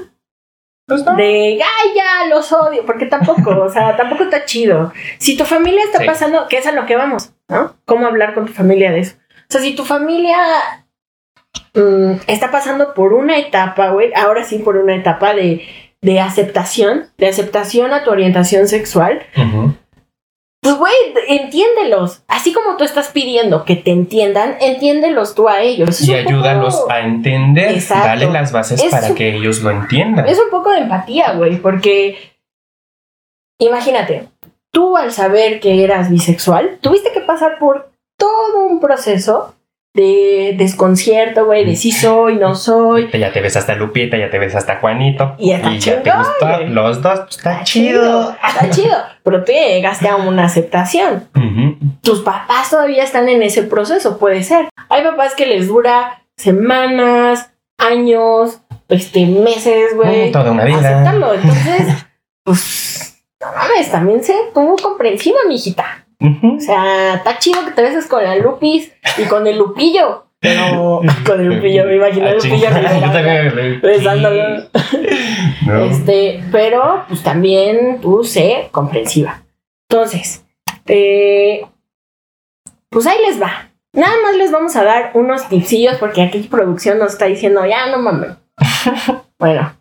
Pues 0.88 1.04
no. 1.04 1.16
de, 1.16 1.60
ay, 1.64 1.90
ya, 1.96 2.28
los 2.30 2.52
odio, 2.54 2.86
porque 2.86 3.08
tampoco, 3.08 3.60
o 3.60 3.70
sea, 3.70 3.96
tampoco 3.98 4.24
está 4.26 4.46
chido. 4.46 4.94
Si 5.18 5.36
tu 5.36 5.44
familia 5.44 5.82
está 5.84 6.00
Sí. 6.00 6.06
pasando, 6.06 6.48
que 6.48 6.58
es 6.60 6.68
a 6.68 6.72
lo 6.74 6.86
que 6.86 6.96
vamos, 6.96 7.32
¿no? 7.50 7.76
¿Cómo 7.86 8.06
hablar 8.06 8.36
con 8.36 8.46
tu 8.46 8.54
familia 8.54 8.92
de 8.92 9.00
eso? 9.00 9.16
O 9.18 9.52
sea, 9.52 9.62
si 9.62 9.76
tu 9.76 9.84
familia 9.84 10.38
mm, 11.74 12.12
está 12.28 12.52
pasando 12.52 12.94
por 12.94 13.14
una 13.14 13.38
etapa, 13.38 13.90
güey, 13.90 14.12
ahora 14.16 14.44
sí 14.44 14.60
por 14.60 14.78
una 14.78 14.96
etapa 14.96 15.34
de, 15.34 15.66
de 16.02 16.20
aceptación, 16.20 17.08
de 17.18 17.28
aceptación 17.30 17.92
a 17.94 18.04
tu 18.04 18.12
orientación 18.12 18.68
sexual, 18.68 19.24
Ujú. 19.38 19.74
Pues, 20.66 20.78
güey, 20.78 20.94
entiéndelos. 21.28 22.24
Así 22.28 22.52
como 22.54 22.76
tú 22.78 22.84
estás 22.84 23.10
pidiendo 23.10 23.64
que 23.66 23.76
te 23.76 23.92
entiendan, 23.92 24.58
entiéndelos 24.60 25.36
tú 25.36 25.48
a 25.48 25.62
ellos. 25.62 26.02
Y 26.02 26.08
poco- 26.08 26.18
ayúdalos 26.30 26.84
a 26.90 27.00
entender, 27.02 27.76
Exacto. 27.76 28.08
dale 28.08 28.30
las 28.32 28.52
bases 28.52 28.82
Es 28.84 28.92
para 28.92 29.08
un- 29.10 29.16
que 29.16 29.36
ellos 29.36 29.62
lo 29.62 29.72
entiendan. 29.72 30.28
Es 30.28 30.40
un 30.40 30.50
poco 30.50 30.72
de 30.72 30.80
empatía, 30.80 31.34
güey, 31.34 31.58
porque 31.58 32.18
imagínate, 33.60 34.28
tú 34.72 34.98
al 34.98 35.12
saber 35.12 35.60
que 35.60 35.84
eras 35.84 36.10
bisexual, 36.10 36.80
tuviste 36.82 37.12
que 37.14 37.22
pasar 37.22 37.58
por 37.60 37.92
todo 38.18 38.66
un 38.66 38.80
proceso 38.80 39.54
de 39.96 40.56
desconcierto, 40.58 41.46
güey, 41.46 41.66
de 41.66 41.76
sí 41.76 41.92
soy, 41.92 42.36
no 42.36 42.54
soy. 42.56 43.10
Ya 43.14 43.32
te 43.32 43.42
ves 43.42 43.56
hasta 43.56 43.76
Lupita, 43.76 44.18
ya 44.18 44.30
te 44.30 44.38
ves 44.38 44.54
hasta 44.54 44.78
Juanito. 44.78 45.36
Y 45.40 45.52
está 45.52 45.74
ya 45.74 46.04
te 46.04 46.12
gustó 46.12 46.60
los 46.68 47.02
dos. 47.02 47.20
pues, 47.22 47.38
está, 47.38 47.64
chido. 47.64 48.32
Está 48.32 48.70
chido. 48.72 48.96
Pero 49.24 49.44
tú 49.44 49.54
llegaste 49.54 50.10
a 50.10 50.18
una 50.18 50.46
aceptación. 50.46 51.28
Tus 52.02 52.20
papás 52.22 52.70
todavía 52.70 53.04
están 53.04 53.30
en 53.30 53.42
ese 53.42 53.64
proceso, 53.64 54.20
puede 54.20 54.44
ser. 54.44 54.68
Hay 54.90 55.04
papás 55.04 55.34
que 55.34 55.48
les 55.48 55.68
dura 55.68 56.22
semanas, 56.38 57.52
años, 57.78 58.60
este, 58.90 59.26
meses, 59.26 59.96
güey. 59.96 60.30
Mm, 60.30 60.32
toda 60.34 60.52
una 60.52 60.66
vida. 60.66 61.10
Entonces, 61.34 62.06
pues, 62.44 63.24
no 63.42 63.48
mames, 63.52 63.92
también 63.92 64.24
sé 64.24 64.36
tú 64.54 64.76
comprensiva, 64.82 65.40
mijita. 65.48 66.05
O 66.58 66.60
sea, 66.60 67.16
está 67.16 67.38
chido 67.40 67.64
que 67.66 67.72
te 67.72 67.82
beses 67.82 68.08
con 68.08 68.24
la 68.24 68.36
Lupis 68.36 68.92
y 69.18 69.24
con 69.24 69.46
el 69.48 69.58
Lupillo. 69.58 70.26
Pero 70.40 71.02
con 71.26 71.40
el 71.40 71.48
Lupillo, 71.48 71.86
me 71.86 71.96
imagino 71.96 72.28
el 72.28 72.34
Ah, 72.34 72.44
Lupillo 72.44 73.82
besándolo. 73.82 74.70
No. 75.66 75.86
Este, 75.86 76.44
pero 76.52 77.06
pues 77.08 77.24
también 77.24 78.00
tú 78.00 78.24
sé 78.24 78.70
comprensiva. 78.72 79.42
Entonces, 79.90 80.46
eh, 80.86 81.66
pues 82.90 83.08
ahí 83.08 83.18
les 83.28 83.42
va. 83.42 83.72
Nada 83.94 84.14
más 84.24 84.36
les 84.36 84.52
vamos 84.52 84.76
a 84.76 84.84
dar 84.84 85.12
unos 85.16 85.50
tipsillos 85.50 85.96
porque 85.98 86.22
aquí 86.22 86.40
producción 86.42 87.00
nos 87.00 87.14
está 87.14 87.26
diciendo, 87.26 87.66
ya 87.66 87.88
no 87.90 87.98
mames. 87.98 88.32
bueno, 89.40 89.76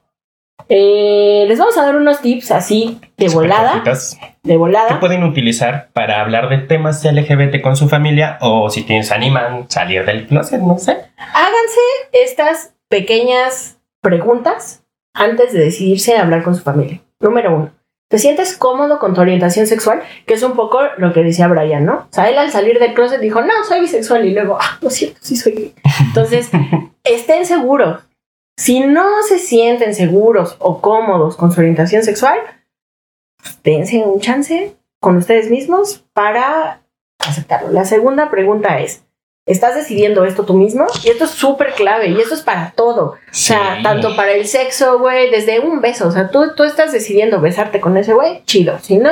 eh, 0.68 1.44
les 1.48 1.59
vamos 1.59 1.77
a 1.77 1.83
dar 1.83 1.96
unos 1.96 2.20
tips 2.20 2.50
así 2.50 3.00
de 3.16 3.29
volada, 3.29 3.83
de 3.85 4.53
que 4.53 4.57
volada. 4.57 5.00
pueden 5.00 5.24
utilizar 5.24 5.88
para 5.92 6.20
hablar 6.20 6.48
de 6.48 6.59
temas 6.59 7.05
LGBT 7.05 7.61
con 7.61 7.77
su 7.77 7.88
familia 7.88 8.38
o 8.40 8.70
si 8.70 8.83
se 8.83 9.14
animan 9.14 9.70
salir 9.70 10.05
del 10.05 10.27
closet, 10.27 10.61
no 10.61 10.79
sé. 10.79 10.92
Háganse 11.16 11.81
estas 12.12 12.74
pequeñas 12.88 13.79
preguntas 14.00 14.85
antes 15.14 15.53
de 15.53 15.61
decidirse 15.61 16.16
a 16.16 16.22
hablar 16.22 16.42
con 16.42 16.55
su 16.55 16.62
familia. 16.62 17.00
Número 17.20 17.55
uno. 17.55 17.70
¿Te 18.09 18.18
sientes 18.18 18.57
cómodo 18.57 18.98
con 18.98 19.14
tu 19.14 19.22
orientación 19.22 19.66
sexual? 19.66 20.03
Que 20.27 20.35
es 20.35 20.42
un 20.42 20.53
poco 20.53 20.81
lo 20.98 21.12
que 21.12 21.22
decía 21.22 21.48
Brian, 21.48 21.85
¿no? 21.85 21.94
O 21.94 22.09
sea, 22.11 22.29
él 22.29 22.38
al 22.38 22.50
salir 22.50 22.79
del 22.79 22.94
closet 22.94 23.20
dijo, 23.20 23.40
no, 23.40 23.64
soy 23.66 23.81
bisexual. 23.81 24.24
Y 24.27 24.35
luego, 24.35 24.59
ah, 24.61 24.79
no 24.83 24.88
es 24.88 24.94
cierto, 24.94 25.18
sí 25.20 25.37
soy 25.37 25.53
gay. 25.53 25.74
Entonces, 26.00 26.50
estén 27.05 27.46
seguros. 27.46 28.03
Si 28.57 28.81
no 28.81 29.05
se 29.29 29.38
sienten 29.38 29.95
seguros 29.95 30.57
o 30.61 30.81
cómodos 30.81 31.37
con 31.37 31.51
su 31.53 31.61
orientación 31.61 32.03
sexual, 32.03 32.38
dense 33.62 33.99
un 34.05 34.21
chance 34.21 34.77
con 35.01 35.17
ustedes 35.17 35.51
mismos 35.51 36.05
para 36.12 36.81
aceptarlo. 37.19 37.71
La 37.73 37.85
segunda 37.85 38.31
pregunta 38.31 38.79
es, 38.81 39.03
¿estás 39.47 39.75
decidiendo 39.75 40.25
esto 40.25 40.45
tú 40.45 40.55
mismo? 40.55 40.87
Y 41.05 41.09
esto 41.11 41.25
es 41.25 41.31
súper 41.33 41.75
clave 41.75 42.09
y 42.09 42.21
esto 42.21 42.35
es 42.35 42.43
para 42.43 42.71
todo. 42.77 43.07
O 43.12 43.17
sea, 43.33 43.81
tanto 43.83 44.14
para 44.17 44.33
el 44.33 44.47
sexo, 44.47 44.99
güey, 44.99 45.31
desde 45.31 45.61
un 45.61 45.81
beso. 45.81 46.07
O 46.09 46.11
sea, 46.12 46.31
tú, 46.31 46.55
tú 46.57 46.62
estás 46.64 46.93
decidiendo 46.93 47.40
besarte 47.40 47.81
con 47.81 47.97
ese 47.97 48.14
güey, 48.14 48.43
chido. 48.45 48.79
Si 48.79 48.99
no, 48.99 49.11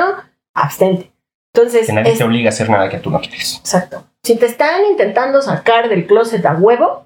abstente. 0.53 1.11
Entonces, 1.53 1.85
Que 1.85 1.93
nadie 1.93 2.13
es- 2.13 2.17
te 2.17 2.23
obliga 2.23 2.49
a 2.49 2.53
hacer 2.53 2.69
nada 2.69 2.89
que 2.89 2.97
tú 2.97 3.09
no 3.11 3.19
quieres. 3.19 3.57
exacto. 3.59 4.05
Si 4.23 4.35
te 4.37 4.45
están 4.45 4.85
intentando 4.85 5.41
sacar 5.41 5.89
del 5.89 6.07
closet 6.07 6.43
a 6.45 6.53
huevo, 6.53 7.05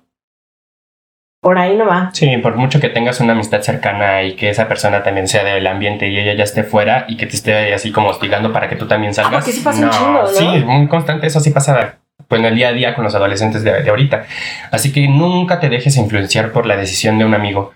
por 1.47 1.57
ahí 1.57 1.77
no 1.77 1.85
va. 1.85 2.09
Sí, 2.11 2.27
por 2.43 2.57
mucho 2.57 2.81
que 2.81 2.89
tengas 2.89 3.21
una 3.21 3.31
amistad 3.31 3.61
cercana 3.61 4.21
y 4.23 4.33
que 4.35 4.49
esa 4.49 4.67
persona 4.67 5.01
también 5.01 5.29
sea 5.29 5.45
del 5.45 5.65
ambiente 5.65 6.09
y 6.09 6.19
ella 6.19 6.33
ya 6.33 6.43
esté 6.43 6.65
fuera 6.65 7.05
y 7.07 7.15
que 7.15 7.25
te 7.25 7.37
esté 7.37 7.73
así 7.73 7.93
como 7.93 8.09
hostigando 8.09 8.51
para 8.51 8.67
que 8.67 8.75
tú 8.75 8.85
también 8.85 9.13
salgas. 9.13 9.35
porque 9.35 9.53
sí 9.53 9.61
pasa 9.61 9.85
un 9.85 9.89
chingo, 9.89 10.23
¿no? 10.23 10.27
Sí, 10.27 10.45
muy 10.65 10.89
constante, 10.89 11.25
eso 11.25 11.39
sí 11.39 11.51
pasa 11.51 11.99
pues, 12.27 12.39
en 12.39 12.47
el 12.47 12.55
día 12.55 12.67
a 12.67 12.73
día 12.73 12.95
con 12.95 13.05
los 13.05 13.15
adolescentes 13.15 13.63
de, 13.63 13.81
de 13.81 13.89
ahorita. 13.89 14.25
Así 14.71 14.91
que 14.91 15.07
nunca 15.07 15.61
te 15.61 15.69
dejes 15.69 15.95
influenciar 15.95 16.51
por 16.51 16.65
la 16.65 16.75
decisión 16.75 17.17
de 17.17 17.23
un 17.23 17.33
amigo. 17.33 17.71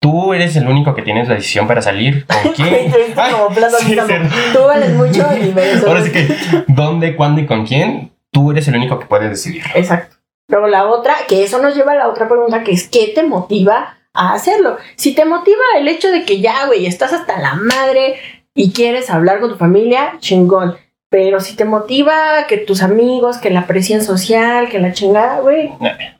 Tú 0.00 0.32
eres 0.32 0.54
el 0.54 0.68
único 0.68 0.94
que 0.94 1.02
tienes 1.02 1.26
la 1.26 1.34
decisión 1.34 1.66
para 1.66 1.82
salir. 1.82 2.26
¿Con 2.26 2.52
quién? 2.54 2.74
Entrevista 2.74 3.24
Ay, 3.24 3.32
como 3.32 3.48
plato 3.48 3.76
sí, 3.80 3.96
como, 3.96 4.06
sí. 4.06 4.14
Tú 4.52 4.62
vales 4.68 4.94
mucho 4.94 5.26
y 5.36 5.52
mereces 5.52 5.84
Ahora 5.88 6.04
sí 6.04 6.12
que, 6.12 6.28
¿dónde, 6.68 7.16
cuándo 7.16 7.40
y 7.40 7.46
con 7.46 7.66
quién? 7.66 8.12
Tú 8.30 8.52
eres 8.52 8.68
el 8.68 8.76
único 8.76 9.00
que 9.00 9.06
puede 9.06 9.28
decidir. 9.28 9.64
Exacto. 9.74 10.15
Luego 10.48 10.68
la 10.68 10.86
otra, 10.86 11.14
que 11.28 11.42
eso 11.44 11.60
nos 11.60 11.74
lleva 11.74 11.92
a 11.92 11.96
la 11.96 12.08
otra 12.08 12.28
pregunta, 12.28 12.62
que 12.62 12.72
es 12.72 12.88
¿qué 12.88 13.12
te 13.14 13.22
motiva 13.24 13.96
a 14.14 14.32
hacerlo? 14.32 14.76
Si 14.96 15.14
te 15.14 15.24
motiva 15.24 15.62
el 15.78 15.88
hecho 15.88 16.10
de 16.10 16.24
que 16.24 16.40
ya, 16.40 16.66
güey, 16.66 16.86
estás 16.86 17.12
hasta 17.12 17.38
la 17.40 17.54
madre 17.54 18.14
y 18.54 18.72
quieres 18.72 19.10
hablar 19.10 19.40
con 19.40 19.50
tu 19.50 19.56
familia, 19.56 20.14
chingón. 20.20 20.76
Pero 21.08 21.40
si 21.40 21.54
te 21.56 21.64
motiva 21.64 22.46
que 22.48 22.58
tus 22.58 22.82
amigos, 22.82 23.38
que 23.38 23.50
la 23.50 23.66
presión 23.66 24.02
social, 24.02 24.68
que 24.68 24.80
la 24.80 24.92
chingada, 24.92 25.40
güey, 25.40 25.70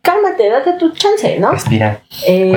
cálmate, 0.03 0.49
date 0.49 0.73
tu 0.75 0.91
chance, 0.93 1.39
¿no? 1.39 1.51
Respira, 1.53 2.01
Eh, 2.27 2.51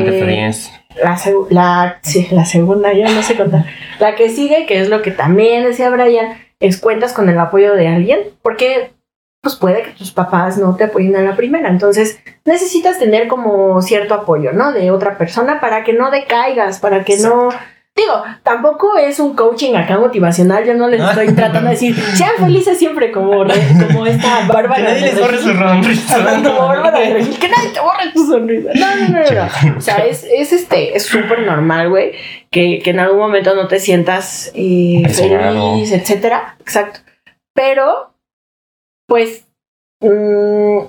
la, 1.03 1.17
seg- 1.17 1.47
la, 1.49 1.99
sí, 2.03 2.27
la 2.32 2.45
segunda, 2.45 2.93
ya 2.93 3.10
no 3.10 3.21
sé 3.23 3.36
contar. 3.36 3.65
La 3.99 4.15
que 4.15 4.29
sigue, 4.29 4.65
que 4.65 4.79
es 4.79 4.89
lo 4.89 5.01
que 5.01 5.12
también 5.12 5.63
decía 5.63 5.89
Brian, 5.89 6.38
es 6.60 6.79
cuentas 6.79 7.13
con 7.13 7.29
el 7.29 7.39
apoyo 7.39 7.73
de 7.75 7.88
alguien, 7.88 8.19
porque 8.41 8.91
pues 9.41 9.56
puede 9.56 9.84
que 9.84 9.91
tus 9.91 10.12
papás 10.12 10.58
no 10.58 10.75
te 10.75 10.86
apoyen 10.86 11.15
a 11.15 11.21
la 11.21 11.36
primera. 11.36 11.69
Entonces 11.69 12.19
necesitas 12.45 12.99
tener 12.99 13.28
como 13.28 13.82
cierto 13.82 14.13
apoyo, 14.13 14.52
¿no? 14.54 14.71
De 14.73 14.91
otra 14.91 15.17
persona 15.17 15.60
para 15.62 15.84
que 15.84 15.93
no 15.93 16.12
decaigas, 16.12 16.80
para 16.80 17.04
que 17.04 17.17
no... 17.17 17.49
Digo, 17.95 18.23
tampoco 18.43 18.97
es 18.97 19.19
un 19.19 19.36
coaching 19.36 19.73
acá 19.75 19.97
motivacional, 19.97 20.63
yo 20.63 20.73
no 20.73 20.88
les 20.88 21.02
estoy 21.02 21.34
tratando 21.34 21.67
de 21.69 21.71
decir, 21.75 21.95
sean 22.13 22.32
felices 22.38 22.78
siempre 22.78 23.12
como, 23.12 23.43
re- 23.43 23.56
como 23.88 24.06
esta 24.06 24.45
Bárbara. 24.47 24.75
Que 24.75 24.84
nadie 24.84 25.02
les 25.02 25.19
borre 25.19 25.38
su 25.38 25.54
sonrisa. 25.54 26.41
Como 26.43 26.67
Bárbara 26.67 26.99
de 26.99 27.13
Regil, 27.15 27.38
que 27.39 27.49
nadie 27.49 27.69
te 27.73 27.80
borre 27.82 28.12
tu 28.13 28.25
sonrisa. 28.25 28.69
No, 28.75 28.95
no, 28.95 29.08
no, 29.10 29.19
no. 29.19 29.71
no. 29.71 29.78
O 29.78 29.82
sea, 29.82 29.97
es, 30.06 30.23
es 30.32 30.54
este, 30.54 30.95
es 30.95 31.04
súper 31.08 31.41
normal, 31.45 31.89
güey, 31.89 32.13
que, 32.52 32.80
que 32.82 32.91
en 32.91 32.99
algún 32.99 33.19
momento 33.19 33.54
no 33.56 33.67
te 33.67 33.80
sientas 33.82 34.52
eh, 34.54 35.04
feliz, 35.10 35.91
etcétera. 35.91 36.56
Exacto. 36.62 37.02
Pero, 37.54 38.09
pues, 39.10 39.45
mm, 40.00 40.86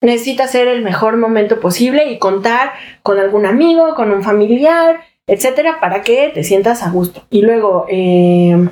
necesitas 0.00 0.50
ser 0.50 0.66
el 0.66 0.82
mejor 0.82 1.16
momento 1.16 1.60
posible 1.60 2.10
y 2.10 2.18
contar 2.18 2.72
con 3.04 3.20
algún 3.20 3.46
amigo, 3.46 3.94
con 3.94 4.10
un 4.10 4.24
familiar, 4.24 5.00
etcétera, 5.28 5.78
para 5.80 6.02
que 6.02 6.30
te 6.34 6.42
sientas 6.42 6.82
a 6.82 6.90
gusto. 6.90 7.24
Y 7.30 7.42
luego, 7.42 7.86
eh, 7.88 8.68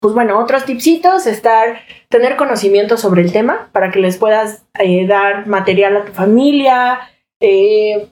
pues 0.00 0.12
bueno, 0.12 0.38
otros 0.38 0.66
tipsitos, 0.66 1.26
estar, 1.26 1.78
tener 2.10 2.36
conocimiento 2.36 2.98
sobre 2.98 3.22
el 3.22 3.32
tema 3.32 3.70
para 3.72 3.90
que 3.90 4.00
les 4.00 4.18
puedas 4.18 4.66
eh, 4.78 5.06
dar 5.06 5.46
material 5.46 5.96
a 5.96 6.04
tu 6.04 6.12
familia. 6.12 7.00
eh, 7.40 8.08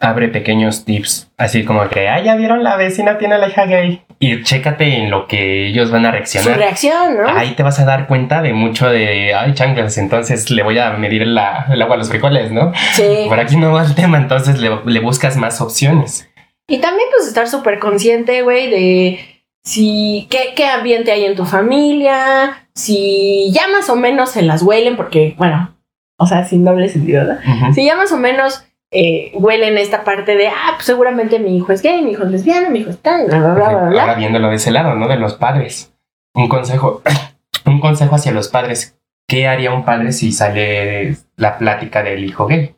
Abre 0.00 0.28
pequeños 0.28 0.84
tips, 0.84 1.30
así 1.38 1.64
como 1.64 1.88
que, 1.88 2.08
ah, 2.08 2.20
ya 2.22 2.36
vieron 2.36 2.62
la 2.62 2.76
vecina 2.76 3.16
tiene 3.18 3.38
la 3.38 3.48
hija 3.48 3.64
gay. 3.66 4.02
Y 4.18 4.42
chécate 4.42 4.96
en 4.98 5.10
lo 5.10 5.26
que 5.26 5.68
ellos 5.68 5.90
van 5.90 6.04
a 6.06 6.08
su 6.10 6.12
reaccionar. 6.12 6.58
reacción, 6.58 7.16
¿no? 7.18 7.28
Ahí 7.28 7.52
te 7.54 7.62
vas 7.62 7.78
a 7.80 7.84
dar 7.84 8.06
cuenta 8.06 8.42
de 8.42 8.52
mucho 8.52 8.88
de, 8.88 9.34
ay, 9.34 9.54
chanclas, 9.54 9.96
entonces 9.98 10.50
le 10.50 10.62
voy 10.62 10.78
a 10.78 10.90
medir 10.92 11.26
la- 11.26 11.66
el 11.70 11.80
agua 11.82 11.94
a 11.96 11.98
los 11.98 12.08
frijoles, 12.10 12.50
¿no? 12.52 12.72
Sí. 12.92 13.26
Por 13.28 13.38
aquí 13.40 13.56
no 13.56 13.72
va 13.72 13.84
el 13.84 13.94
tema, 13.94 14.18
entonces 14.18 14.58
le, 14.58 14.70
le 14.84 15.00
buscas 15.00 15.36
más 15.36 15.60
opciones. 15.60 16.28
Y 16.68 16.78
también 16.78 17.08
pues 17.14 17.28
estar 17.28 17.46
súper 17.48 17.78
consciente, 17.78 18.42
güey, 18.42 18.68
de 18.70 19.42
si 19.64 20.26
qué, 20.30 20.52
qué 20.56 20.66
ambiente 20.66 21.12
hay 21.12 21.24
en 21.24 21.36
tu 21.36 21.44
familia, 21.44 22.66
si 22.74 23.50
ya 23.52 23.68
más 23.68 23.88
o 23.90 23.96
menos 23.96 24.30
se 24.32 24.42
las 24.42 24.62
huelen, 24.62 24.96
porque, 24.96 25.34
bueno, 25.38 25.74
o 26.18 26.26
sea, 26.26 26.44
sin 26.44 26.64
doble 26.64 26.88
sentido. 26.88 27.24
Ujú. 27.24 27.72
Si 27.74 27.84
ya 27.84 27.96
más 27.96 28.12
o 28.12 28.16
menos 28.16 28.64
eh, 28.98 29.30
huelen 29.34 29.76
esta 29.76 30.04
parte 30.04 30.36
de, 30.36 30.48
ah, 30.48 30.72
pues 30.74 30.86
seguramente 30.86 31.38
mi 31.38 31.56
hijo 31.56 31.72
es 31.72 31.82
gay, 31.82 32.02
mi 32.02 32.12
hijo 32.12 32.24
es 32.24 32.30
lesbiana, 32.30 32.70
mi 32.70 32.80
hijo 32.80 32.90
es 32.90 32.98
tan, 32.98 33.26
bla, 33.26 33.38
bla, 33.38 33.52
bla. 33.54 34.00
Ahora 34.00 34.14
viéndolo 34.14 34.48
de 34.48 34.56
ese 34.56 34.70
lado, 34.70 34.94
¿no? 34.94 35.06
De 35.08 35.16
los 35.16 35.34
padres. 35.34 35.94
Un 36.34 36.48
consejo, 36.48 37.02
un 37.66 37.80
consejo 37.80 38.14
hacia 38.14 38.32
los 38.32 38.48
padres. 38.48 38.98
¿Qué 39.28 39.48
haría 39.48 39.72
un 39.72 39.84
padre 39.84 40.12
si 40.12 40.32
sale 40.32 41.16
la 41.36 41.58
plática 41.58 42.02
del 42.02 42.24
hijo 42.24 42.46
gay? 42.46 42.74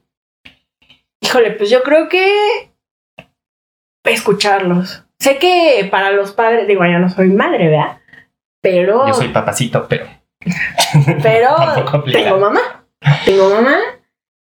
Híjole, 1.20 1.52
pues 1.52 1.70
yo 1.70 1.82
creo 1.82 2.08
que 2.08 2.72
escucharlos. 4.04 5.04
Sé 5.18 5.38
que 5.38 5.86
para 5.90 6.10
los 6.10 6.32
padres, 6.32 6.66
digo, 6.66 6.84
yo 6.84 6.98
no 6.98 7.10
soy 7.10 7.28
madre, 7.28 7.68
¿verdad? 7.68 7.98
Pero, 8.62 9.06
Yo 9.06 9.14
soy 9.14 9.28
papacito, 9.28 9.86
pero 9.88 10.06
pero 11.22 12.02
tengo 12.12 12.38
mamá. 12.38 12.60
Tengo 13.24 13.50
mamá. 13.50 13.76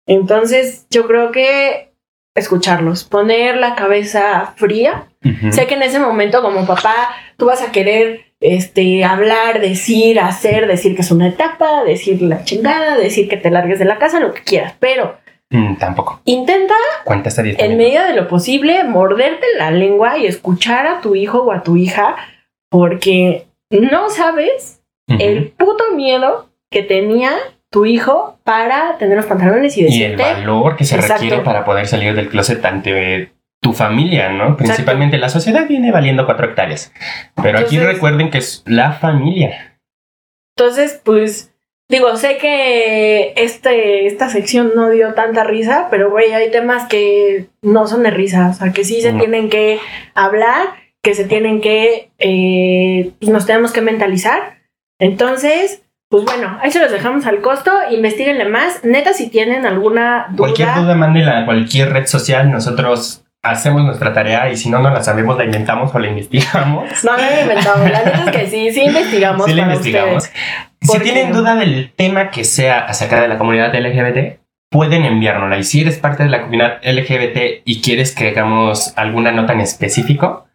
Entonces, 0.07 0.87
yo 0.89 1.07
creo 1.07 1.31
que 1.31 1.93
escucharlos, 2.35 3.03
poner 3.03 3.57
la 3.57 3.75
cabeza 3.75 4.53
fría. 4.55 5.07
Sé 5.51 5.67
que 5.67 5.75
en 5.75 5.83
ese 5.83 5.99
momento, 5.99 6.41
como 6.41 6.65
papá, 6.65 7.09
tú 7.37 7.45
vas 7.45 7.61
a 7.61 7.71
querer 7.71 8.33
este, 8.41 9.05
hablar, 9.05 9.61
decir, 9.61 10.19
hacer, 10.19 10.67
decir 10.67 10.95
que 10.95 11.01
es 11.01 11.11
una 11.11 11.27
etapa, 11.27 11.83
decir 11.85 12.21
la 12.21 12.43
chingada, 12.43 12.97
decir 12.97 13.29
que 13.29 13.37
te 13.37 13.49
largues 13.49 13.79
de 13.79 13.85
la 13.85 13.99
casa, 13.99 14.19
lo 14.19 14.33
que 14.33 14.41
quieras. 14.41 14.75
Pero 14.79 15.15
Mm, 15.53 15.75
tampoco. 15.75 16.19
intenta 16.25 16.73
Cuenta 17.03 17.29
hasta 17.29 17.43
10 17.43 17.59
en 17.59 17.77
medida 17.77 18.07
de 18.07 18.15
lo 18.15 18.27
posible, 18.27 18.83
morderte 18.85 19.45
la 19.57 19.69
lengua 19.69 20.17
y 20.17 20.25
escuchar 20.25 20.87
a 20.87 20.99
tu 20.99 21.13
hijo 21.13 21.43
o 21.43 21.51
a 21.51 21.61
tu 21.61 21.77
hija, 21.77 22.15
porque 22.71 23.45
no 23.69 24.09
sabes 24.09 24.81
el 25.07 25.51
puto 25.51 25.83
miedo 25.93 26.49
que 26.71 26.81
tenía 26.81 27.33
tu 27.73 27.85
hijo 27.85 28.37
para 28.43 28.97
tener 28.99 29.17
los 29.17 29.25
pantalones 29.25 29.75
y 29.77 29.81
Y 29.81 29.83
el 30.03 30.11
decirte. 30.15 30.21
valor 30.23 30.77
que 30.77 30.85
se 30.85 30.95
Exacto. 30.95 31.23
requiere 31.23 31.43
para 31.43 31.65
poder 31.65 31.87
salir 31.87 32.13
del 32.15 32.29
closet 32.29 32.63
ante 32.63 33.31
tu 33.61 33.73
familia, 33.73 34.29
¿no? 34.29 34.55
Principalmente 34.55 35.17
la 35.17 35.27
sociedad 35.29 35.67
viene 35.67 35.91
valiendo 35.91 36.25
cuatro 36.25 36.45
hectáreas. 36.45 36.93
Pero 37.41 37.57
aquí 37.57 37.75
Entonces- 37.77 37.95
recuerden 37.95 38.29
que 38.29 38.37
es 38.37 38.63
la 38.67 38.91
familia. 38.93 39.77
Entonces, 40.55 41.01
pues, 41.03 41.49
Digo, 41.89 42.15
sé 42.15 42.37
que 42.37 43.33
este, 43.35 44.07
esta 44.07 44.29
sección 44.29 44.71
no 44.73 44.89
dio 44.89 45.13
tanta 45.13 45.43
risa, 45.43 45.89
pero 45.91 46.09
güey, 46.09 46.31
hay 46.31 46.49
temas 46.49 46.87
que 46.87 47.47
no 47.61 47.87
son 47.87 48.03
de 48.03 48.09
risa, 48.09 48.49
o 48.49 48.53
sea, 48.53 48.71
que 48.71 48.85
sí 48.85 49.01
se 49.01 49.11
No. 49.11 49.19
tienen 49.19 49.49
que 49.49 49.79
hablar, 50.15 50.69
que 51.03 51.13
se 51.13 51.25
tienen 51.25 51.59
que, 51.59 52.09
eh, 52.19 53.11
pues 53.19 53.29
nos 53.31 53.45
tenemos 53.45 53.73
que 53.73 53.81
mentalizar. 53.81 54.59
Entonces, 54.97 55.82
pues 56.13 56.25
bueno, 56.25 56.59
ahí 56.61 56.69
se 56.69 56.79
los 56.79 56.91
dejamos 56.91 57.25
al 57.25 57.41
costo, 57.41 57.71
investiguenle 57.89 58.45
más. 58.45 58.83
Neta, 58.83 59.13
si 59.13 59.31
tienen 59.31 59.65
alguna 59.65 60.27
duda, 60.29 60.37
Cualquier 60.37 60.75
duda, 60.75 60.93
mándenla 60.93 61.39
a 61.39 61.45
cualquier 61.45 61.91
red 61.91 62.05
social. 62.05 62.51
Nosotros 62.51 63.25
hacemos 63.41 63.83
nuestra 63.83 64.13
tarea 64.13 64.47
y 64.51 64.55
si 64.55 64.69
no, 64.69 64.77
no 64.77 64.91
la 64.91 65.03
sabemos, 65.03 65.35
la 65.39 65.45
inventamos 65.45 65.89
o 65.91 65.97
la 65.97 66.09
investigamos. 66.09 67.03
no, 67.03 67.17
no 67.17 67.17
lo 67.17 67.41
inventamos. 67.41 67.89
La 67.89 68.03
neta 68.03 68.25
es 68.25 68.29
que 68.29 68.47
sí, 68.47 68.71
sí 68.71 68.83
investigamos. 68.83 69.47
Sí 69.47 69.53
la 69.55 69.63
investigamos. 69.63 70.29
Si 70.81 70.99
tienen 70.99 71.33
duda 71.33 71.55
del 71.55 71.91
tema 71.95 72.29
que 72.29 72.43
sea 72.43 72.85
acerca 72.85 73.19
de 73.19 73.27
la 73.27 73.39
comunidad 73.39 73.73
LGBT, 73.73 74.39
pueden 74.69 75.05
enviárnosla. 75.05 75.57
Y 75.57 75.63
si 75.63 75.81
eres 75.81 75.97
parte 75.97 76.21
de 76.21 76.29
la 76.29 76.41
comunidad 76.41 76.77
LGBT 76.83 77.63
y 77.65 77.81
quieres 77.81 78.13
que 78.13 78.27
hagamos 78.27 78.93
alguna 78.97 79.31
nota 79.31 79.53
en 79.53 79.61
específico, 79.61 80.45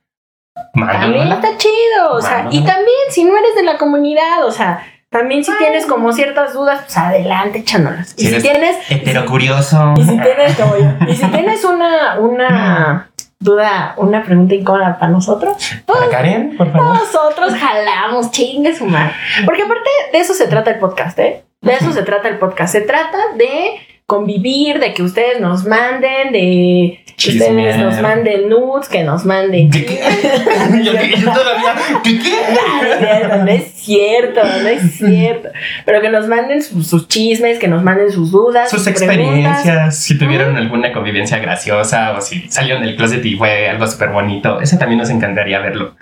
También 0.73 0.87
mándanosla. 0.87 1.35
está 1.35 1.59
chido, 1.59 2.13
o 2.13 2.21
sea, 2.21 2.47
y 2.49 2.63
también 2.65 2.97
si 3.11 3.25
no 3.25 3.37
eres 3.37 3.57
de 3.57 3.65
la 3.65 3.77
comunidad, 3.77 4.45
o 4.47 4.53
sea, 4.53 4.85
también 5.11 5.43
si 5.45 5.53
tienes 5.59 5.87
como 5.87 6.13
ciertas 6.13 6.53
dudas, 6.53 6.81
pues 6.85 6.97
adelante, 6.97 7.59
échanolas. 7.61 8.15
Y 8.19 8.23
Si 8.23 8.27
si 8.27 8.35
eres 8.35 8.43
tienes, 8.43 8.77
Heterocurioso. 8.91 9.95
y 9.97 10.05
si 10.05 10.19
tienes, 10.19 10.57
como 10.57 10.77
yo, 10.77 10.87
y 11.09 11.17
si 11.17 11.27
tienes 11.31 11.65
una, 11.65 12.19
una 12.19 13.11
duda, 13.41 13.95
una 13.97 14.23
pregunta 14.23 14.55
incómoda 14.55 14.99
para 14.99 15.13
nosotros, 15.13 15.57
Para 15.87 16.09
Karen, 16.11 16.57
por 16.57 16.71
favor. 16.73 16.95
nosotros 16.99 17.55
jalamos, 17.55 18.31
chingue 18.31 18.75
su 18.77 18.85
madre. 18.87 19.13
Porque 19.47 19.63
aparte 19.63 19.89
de 20.13 20.19
eso 20.19 20.35
se 20.35 20.47
trata 20.49 20.71
el 20.73 20.79
podcast, 20.79 21.19
¿eh? 21.19 21.45
De 21.61 21.73
eso 21.75 21.93
se 21.93 22.03
trata 22.03 22.29
el 22.29 22.39
podcast. 22.39 22.73
Se 22.73 22.83
trata 22.83 23.19
de 23.37 23.81
convivir, 24.07 24.79
de 24.79 24.95
que 24.95 25.03
ustedes 25.03 25.41
nos 25.41 25.65
manden, 25.65 26.33
de 26.33 27.05
que 27.19 27.31
ustedes 27.31 27.49
Chismear. 27.49 27.79
nos 27.81 28.01
manden 28.01 28.49
nudes, 28.49 28.89
que 28.89 29.03
nos 29.03 29.25
manden. 29.25 29.71
¿Qué, 29.71 29.85
qué? 29.85 30.01
yo, 30.85 30.93
yo 30.93 31.33
todavía. 31.33 31.75
¿Qué, 32.05 32.19
qué? 32.21 33.29
No 33.39 33.47
es 33.49 33.73
cierto, 33.75 34.41
no 34.45 34.69
es 34.69 34.93
cierto. 34.97 35.49
Pero 35.85 36.01
que 36.01 36.09
nos 36.11 36.29
manden 36.29 36.63
sus, 36.63 36.87
sus 36.87 37.09
chismes, 37.09 37.59
que 37.59 37.67
nos 37.67 37.83
manden 37.83 38.13
sus 38.13 38.31
dudas, 38.31 38.71
Sus 38.71 38.85
preguntas. 38.85 39.03
experiencias, 39.03 39.99
si 39.99 40.17
tuvieron 40.17 40.57
alguna 40.57 40.93
convivencia 40.93 41.39
graciosa 41.39 42.13
o 42.17 42.21
si 42.21 42.49
salieron 42.49 42.83
del 42.83 42.95
closet 42.97 43.25
y 43.25 43.35
fue 43.37 43.69
algo 43.69 43.87
súper 43.87 44.11
bonito, 44.11 44.61
eso 44.61 44.79
también 44.79 44.99
nos 45.01 45.11
encantaría 45.11 45.59
verlo. 45.59 45.97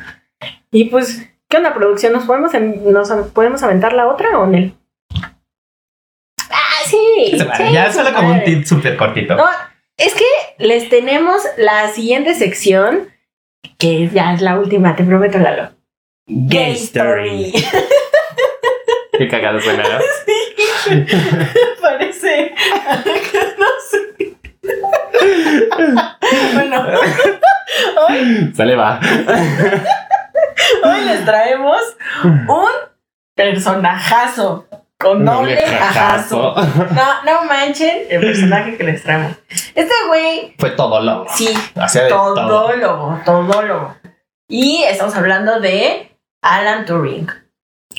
Y 0.71 0.85
pues, 0.85 1.27
¿qué 1.49 1.57
onda, 1.57 1.73
producción? 1.73 2.13
¿Nos 2.13 2.25
podemos, 2.25 2.53
nos 2.55 3.11
podemos 3.29 3.63
aventar 3.63 3.95
la 3.95 4.07
otra 4.09 4.39
o 4.39 4.47
Nel? 4.47 4.75
Ah, 6.51 6.83
sí. 6.87 7.39
Vale, 7.39 7.67
sí, 7.69 7.73
ya 7.73 7.91
solo 7.91 8.13
como 8.13 8.33
un 8.33 8.45
tip 8.45 8.65
súper 8.65 8.97
cortito. 8.97 9.35
No, 9.37 9.45
es 9.97 10.15
que 10.15 10.25
les 10.59 10.89
tenemos 10.89 11.43
la 11.57 11.89
siguiente 11.89 12.35
sección, 12.35 13.11
que 13.79 14.09
ya 14.09 14.33
es 14.35 14.41
la 14.43 14.59
última, 14.59 14.95
te 14.97 15.05
prometo, 15.05 15.39
Lalo. 15.39 15.71
Gay 16.27 16.75
story. 16.75 17.53
Qué 19.19 19.29
cagado 19.29 19.61
suena, 19.61 19.83
¿no? 19.85 19.99
Parece. 21.81 22.53
no 23.59 23.67
sé. 23.91 24.37
bueno. 26.55 26.87
Hoy, 28.09 28.53
Sale, 28.55 28.77
va. 28.77 29.01
hoy 30.85 31.01
les 31.05 31.25
traemos 31.25 31.81
un 32.25 32.69
personajazo. 33.35 34.67
Con 35.09 35.25
doble 35.25 35.57
jajazo. 35.57 36.55
No, 36.95 37.23
no 37.25 37.45
manchen 37.45 37.99
el 38.11 38.21
personaje 38.21 38.77
que 38.77 38.85
les 38.85 39.03
traemos. 39.03 39.33
Este 39.75 39.93
güey, 40.09 40.55
Fue 40.59 40.71
todo 40.71 41.01
loco. 41.01 41.31
sí, 41.35 41.49
Hacía 41.75 42.05
de 42.05 42.09
todo. 42.11 42.35
todólogo, 42.35 43.21
todólogo. 43.25 43.97
Y 44.49 44.83
estamos 44.85 45.15
hablando 45.17 45.61
de 45.61 46.13
Alan 46.43 46.85
Turing. 46.85 47.29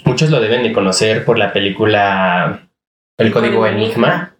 Muchos 0.05 0.29
lo 0.29 0.39
deben 0.39 0.63
de 0.63 0.71
conocer 0.73 1.25
por 1.25 1.37
la 1.37 1.51
película 1.53 2.67
El 3.17 3.31
Código 3.31 3.65
Enigma. 3.65 4.33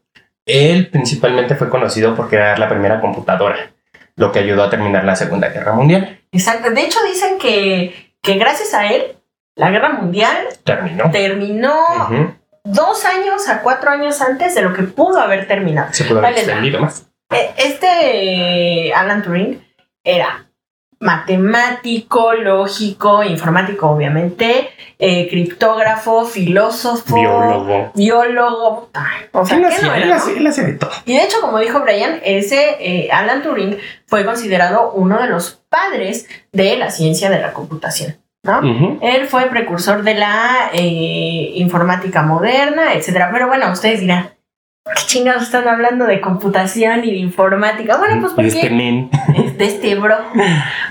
Él 0.46 0.88
principalmente 0.90 1.56
fue 1.56 1.70
conocido 1.70 2.16
por 2.16 2.30
crear 2.30 2.58
la 2.60 2.70
primera 2.70 3.02
computadora, 3.02 3.72
lo 4.16 4.32
que 4.32 4.40
ayudó 4.40 4.64
a 4.64 4.70
terminar 4.70 5.04
la 5.04 5.16
Segunda 5.16 5.50
Guerra 5.50 5.74
Mundial. 5.74 6.22
Exacto. 6.32 6.70
De 6.72 6.82
hecho, 6.82 7.00
dicen 7.04 7.38
que, 7.38 8.14
que 8.22 8.36
gracias 8.36 8.74
a 8.74 8.88
él, 8.88 9.18
la 9.56 9.72
guerra 9.72 9.90
mundial 9.90 10.48
Terminó. 10.64 11.10
terminó. 11.12 11.74
Dos 12.68 13.06
años 13.06 13.48
a 13.50 13.62
cuatro 13.62 13.90
años 13.92 14.22
antes 14.22 14.56
de 14.56 14.62
lo 14.62 14.74
que 14.74 14.84
pudo 14.84 15.20
haber 15.20 15.48
terminado. 15.48 15.90
Se 15.94 16.04
pudo 16.06 16.20
haber 16.20 16.32
Vale, 16.34 16.46
la- 16.48 16.54
extendido 16.54 16.82
más. 16.82 17.08
E- 17.32 17.52
Este 17.58 18.94
Alan 18.94 19.22
Turing 19.24 19.62
era 20.04 20.44
matemático, 21.00 22.34
lógico, 22.34 23.24
informático, 23.24 23.88
obviamente, 23.90 24.70
eh, 24.98 25.28
criptógrafo, 25.30 26.26
filósofo, 26.26 27.16
Biólogo. 27.16 27.92
biólogo. 27.94 28.90
Ay, 28.94 29.26
o 29.32 29.46
sea, 29.46 29.58
Él 29.58 29.64
¿qué 29.64 29.70
no 29.70 29.76
hacía, 29.76 29.96
era, 29.98 30.06
él 30.06 30.12
hacía- 30.14 30.38
él 30.38 30.48
hacía 30.48 30.64
de 30.64 30.74
todo. 30.74 30.90
Y 31.06 31.16
de 31.16 31.24
hecho, 31.24 31.40
como 31.42 31.60
dijo 31.60 31.82
Brian, 31.82 32.20
ese 32.24 32.78
eh, 32.80 33.10
Alan 33.12 33.44
Turing 33.44 33.78
fue 34.08 34.26
considerado 34.26 34.92
uno 34.94 35.22
de 35.22 35.28
los 35.28 35.62
padres 35.70 36.28
de 36.52 36.78
la 36.78 36.90
ciencia 36.90 37.30
de 37.30 37.40
la 37.40 37.54
computación. 37.54 38.18
Él 39.02 39.28
fue 39.28 39.46
precursor 39.46 40.04
de 40.04 40.16
la 40.16 40.70
eh, 40.74 41.52
informática 41.56 42.24
moderna, 42.24 42.94
etcétera. 42.94 43.30
Pero 43.32 43.48
bueno, 43.48 43.72
ustedes 43.72 44.02
dirán, 44.02 44.32
¿qué 44.86 45.02
chingados 45.06 45.44
están 45.44 45.68
hablando 45.68 46.06
de 46.06 46.22
computación 46.22 47.04
y 47.04 47.12
de 47.12 47.18
informática? 47.18 47.98
Bueno, 47.98 48.22
pues 48.22 48.34
Y 48.38 48.48
este 48.48 48.60
porque 48.62 48.76
men, 48.76 49.10
de 49.58 49.66
este 49.66 49.96
bro. 49.96 50.18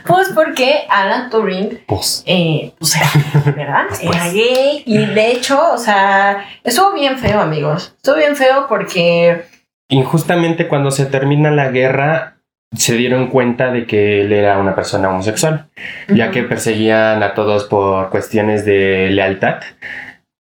Pues 0.07 0.31
porque 0.35 0.85
Alan 0.89 1.31
Turing, 1.31 1.81
pues, 1.87 2.23
eh, 2.27 2.73
pues 2.79 2.97
era, 2.97 3.53
¿verdad? 3.57 3.85
Pues. 3.89 4.03
Era 4.03 4.29
gay. 4.29 4.83
Y 4.87 5.07
de 5.07 5.33
hecho, 5.33 5.61
o 5.73 5.79
sea, 5.79 6.45
estuvo 6.63 6.93
bien 6.93 7.19
feo, 7.19 7.41
amigos. 7.41 7.95
Estuvo 7.97 8.17
bien 8.17 8.37
feo 8.37 8.67
porque 8.69 9.45
injustamente 9.89 10.69
cuando 10.69 10.91
se 10.91 11.07
termina 11.07 11.51
la 11.51 11.71
guerra, 11.71 12.36
se 12.75 12.95
dieron 12.95 13.29
cuenta 13.29 13.71
de 13.71 13.87
que 13.87 14.23
él 14.23 14.33
era 14.33 14.59
una 14.59 14.75
persona 14.75 15.09
homosexual, 15.09 15.69
ya 16.09 16.31
que 16.31 16.43
perseguían 16.43 17.23
a 17.23 17.35
todos 17.35 17.65
por 17.65 18.11
cuestiones 18.11 18.65
de 18.65 19.09
lealtad. 19.11 19.61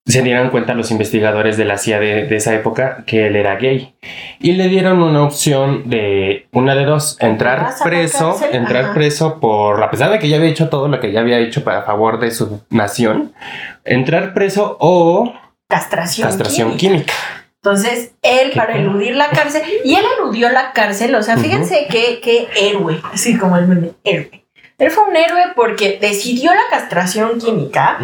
Se 0.07 0.23
dieron 0.23 0.51
cuenta 0.51 0.75
los 0.75 0.93
investigadores 0.93 1.57
de 1.57 1.65
la 1.65 1.79
CIA 1.79 1.99
de, 1.99 2.27
de 2.27 2.37
esa 2.37 2.55
época 2.55 3.03
que 3.07 3.27
él 3.27 3.35
era 3.35 3.57
gay 3.57 3.97
y 4.39 4.53
le 4.53 4.69
dieron 4.69 5.03
una 5.03 5.25
opción 5.25 5.89
de 5.91 6.47
una 6.53 6.77
de 6.77 6.85
dos, 6.85 7.17
entrar 7.21 7.62
¿Vas 7.62 7.81
a 7.81 7.85
la 7.85 7.91
preso, 7.91 8.41
entrar 8.53 8.85
Ajá. 8.85 8.95
preso 8.95 9.41
por, 9.41 9.83
a 9.83 9.91
pesar 9.91 10.11
de 10.11 10.21
que 10.21 10.29
ya 10.29 10.37
había 10.37 10.49
hecho 10.49 10.69
todo 10.69 10.87
lo 10.87 11.01
que 11.01 11.11
ya 11.11 11.21
había 11.21 11.39
hecho 11.41 11.65
para 11.65 11.83
favor 11.83 12.21
de 12.21 12.31
su 12.31 12.62
nación, 12.71 13.33
entrar 13.85 14.33
preso 14.33 14.77
o 14.79 15.33
castración. 15.69 16.29
castración 16.29 16.77
química. 16.77 17.12
química. 17.12 17.46
Entonces, 17.67 18.13
él 18.23 18.53
para 18.55 18.77
eludir 18.77 19.17
la 19.17 19.29
cárcel, 19.31 19.61
y 19.83 19.97
él 19.97 20.05
eludió 20.21 20.51
la 20.51 20.73
cárcel, 20.73 21.13
o 21.17 21.23
sea, 21.25 21.37
fíjense 21.37 21.89
qué, 21.91 22.21
qué 22.23 22.47
héroe, 22.55 23.01
así 23.13 23.37
como 23.37 23.57
el 23.57 23.67
meme, 23.67 23.91
héroe. 24.05 24.47
Él 24.79 24.91
fue 24.93 25.03
un 25.03 25.17
héroe 25.17 25.47
porque 25.57 25.99
decidió 26.01 26.53
la 26.55 26.61
castración 26.71 27.41
química 27.41 27.99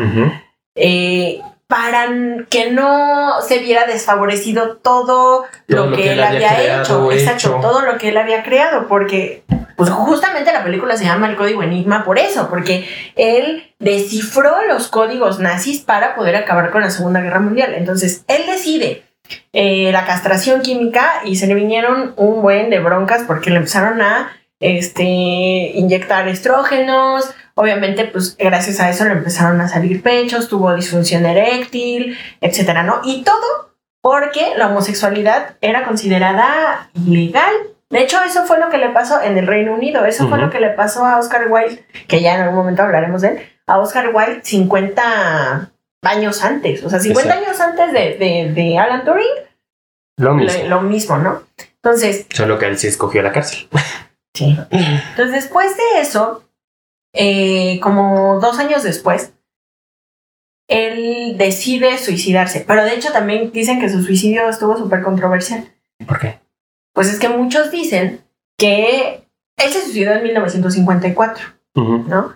eh, 0.74 1.40
para 1.68 2.08
que 2.50 2.72
no 2.72 3.40
se 3.46 3.60
viera 3.60 3.86
desfavorecido 3.86 4.78
todo, 4.78 5.44
lo, 5.68 5.92
que, 5.92 6.14
él 6.14 6.24
había, 6.24 6.56
creado, 6.56 7.12
hecho. 7.12 7.30
Hecho. 7.30 7.58
todo 7.62 7.82
lo 7.82 7.98
que 7.98 8.08
él 8.08 8.16
había 8.16 8.42
creado, 8.42 8.88
porque 8.88 9.44
pues 9.76 9.90
justamente 9.90 10.52
la 10.52 10.64
película 10.64 10.96
se 10.96 11.04
llama 11.04 11.28
El 11.28 11.36
Código 11.36 11.62
Enigma 11.62 12.04
por 12.04 12.18
eso, 12.18 12.48
porque 12.50 12.88
él 13.14 13.72
descifró 13.78 14.66
los 14.66 14.88
códigos 14.88 15.38
nazis 15.38 15.82
para 15.82 16.16
poder 16.16 16.34
acabar 16.34 16.72
con 16.72 16.80
la 16.80 16.90
Segunda 16.90 17.20
Guerra 17.20 17.38
Mundial. 17.38 17.74
Entonces, 17.74 18.24
él 18.26 18.42
decide 18.46 19.04
eh, 19.52 19.90
la 19.92 20.04
castración 20.06 20.62
química 20.62 21.22
y 21.24 21.36
se 21.36 21.46
le 21.46 21.54
vinieron 21.54 22.14
un 22.16 22.42
buen 22.42 22.70
de 22.70 22.80
broncas 22.80 23.22
porque 23.26 23.50
le 23.50 23.56
empezaron 23.56 24.00
a 24.00 24.32
este, 24.60 25.02
inyectar 25.02 26.28
estrógenos. 26.28 27.34
Obviamente, 27.54 28.04
pues 28.06 28.36
gracias 28.38 28.80
a 28.80 28.88
eso 28.88 29.04
le 29.04 29.12
empezaron 29.12 29.60
a 29.60 29.68
salir 29.68 30.02
pechos, 30.02 30.48
tuvo 30.48 30.74
disfunción 30.74 31.26
eréctil, 31.26 32.16
etcétera, 32.40 32.82
¿no? 32.82 33.00
Y 33.04 33.24
todo 33.24 33.72
porque 34.00 34.54
la 34.56 34.68
homosexualidad 34.68 35.56
era 35.60 35.84
considerada 35.84 36.90
ilegal. 36.94 37.52
De 37.90 38.00
hecho, 38.00 38.18
eso 38.26 38.46
fue 38.46 38.58
lo 38.58 38.70
que 38.70 38.78
le 38.78 38.88
pasó 38.88 39.20
en 39.20 39.36
el 39.36 39.46
Reino 39.46 39.74
Unido. 39.74 40.06
Eso 40.06 40.28
fue 40.28 40.38
lo 40.38 40.48
que 40.48 40.60
le 40.60 40.70
pasó 40.70 41.04
a 41.04 41.18
Oscar 41.18 41.48
Wilde, 41.50 41.84
que 42.08 42.22
ya 42.22 42.34
en 42.34 42.40
algún 42.40 42.56
momento 42.56 42.82
hablaremos 42.82 43.20
de 43.20 43.28
él, 43.28 43.38
a 43.66 43.78
Oscar 43.78 44.10
Wilde 44.14 44.40
50 44.42 45.71
años 46.02 46.42
antes. 46.42 46.82
O 46.84 46.90
sea, 46.90 46.98
50 47.00 47.30
Exacto. 47.30 47.46
años 47.48 47.60
antes 47.60 47.92
de, 47.92 48.18
de, 48.18 48.52
de 48.52 48.78
Alan 48.78 49.04
Turing, 49.04 49.26
Lo 50.18 50.34
mismo. 50.34 50.62
lo, 50.64 50.68
lo 50.68 50.82
mismo, 50.82 51.18
¿no? 51.18 51.42
Entonces, 51.76 52.26
Solo 52.32 52.58
que 52.58 52.66
él 52.66 52.78
sí 52.78 52.86
escogió 52.88 53.22
la 53.22 53.32
cárcel. 53.32 53.68
Sí. 54.34 54.56
Entonces, 54.70 55.30
después 55.30 55.76
de 55.76 56.00
eso, 56.00 56.48
eh, 57.12 57.78
como 57.82 58.40
dos 58.40 58.58
años 58.58 58.82
después, 58.82 59.34
él 60.68 61.36
decide 61.36 61.98
suicidarse. 61.98 62.64
Pero 62.66 62.82
de 62.82 62.94
hecho 62.94 63.12
también 63.12 63.52
dicen 63.52 63.78
que 63.78 63.90
su 63.90 64.02
suicidio 64.02 64.48
estuvo 64.48 64.78
súper 64.78 65.02
controversial. 65.02 65.68
¿Por 66.06 66.18
qué? 66.18 66.38
Pues 66.94 67.12
es 67.12 67.18
que 67.18 67.28
muchos 67.28 67.70
dicen 67.70 68.24
que 68.56 69.26
él 69.58 69.70
se 69.70 69.82
suicidó 69.82 70.12
en 70.12 70.22
1954, 70.22 71.44
Ujú. 71.74 71.98
¿no? 72.08 72.34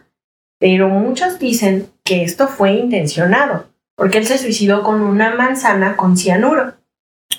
Pero 0.58 0.88
muchos 0.90 1.38
dicen 1.38 1.88
que 2.06 2.22
esto 2.22 2.48
fue 2.48 2.70
intencionado, 2.72 3.66
porque 3.96 4.16
él 4.16 4.26
se 4.26 4.38
suicidó 4.38 4.82
con 4.82 5.02
una 5.02 5.34
manzana 5.34 5.96
con 5.96 6.16
cianuro. 6.16 6.72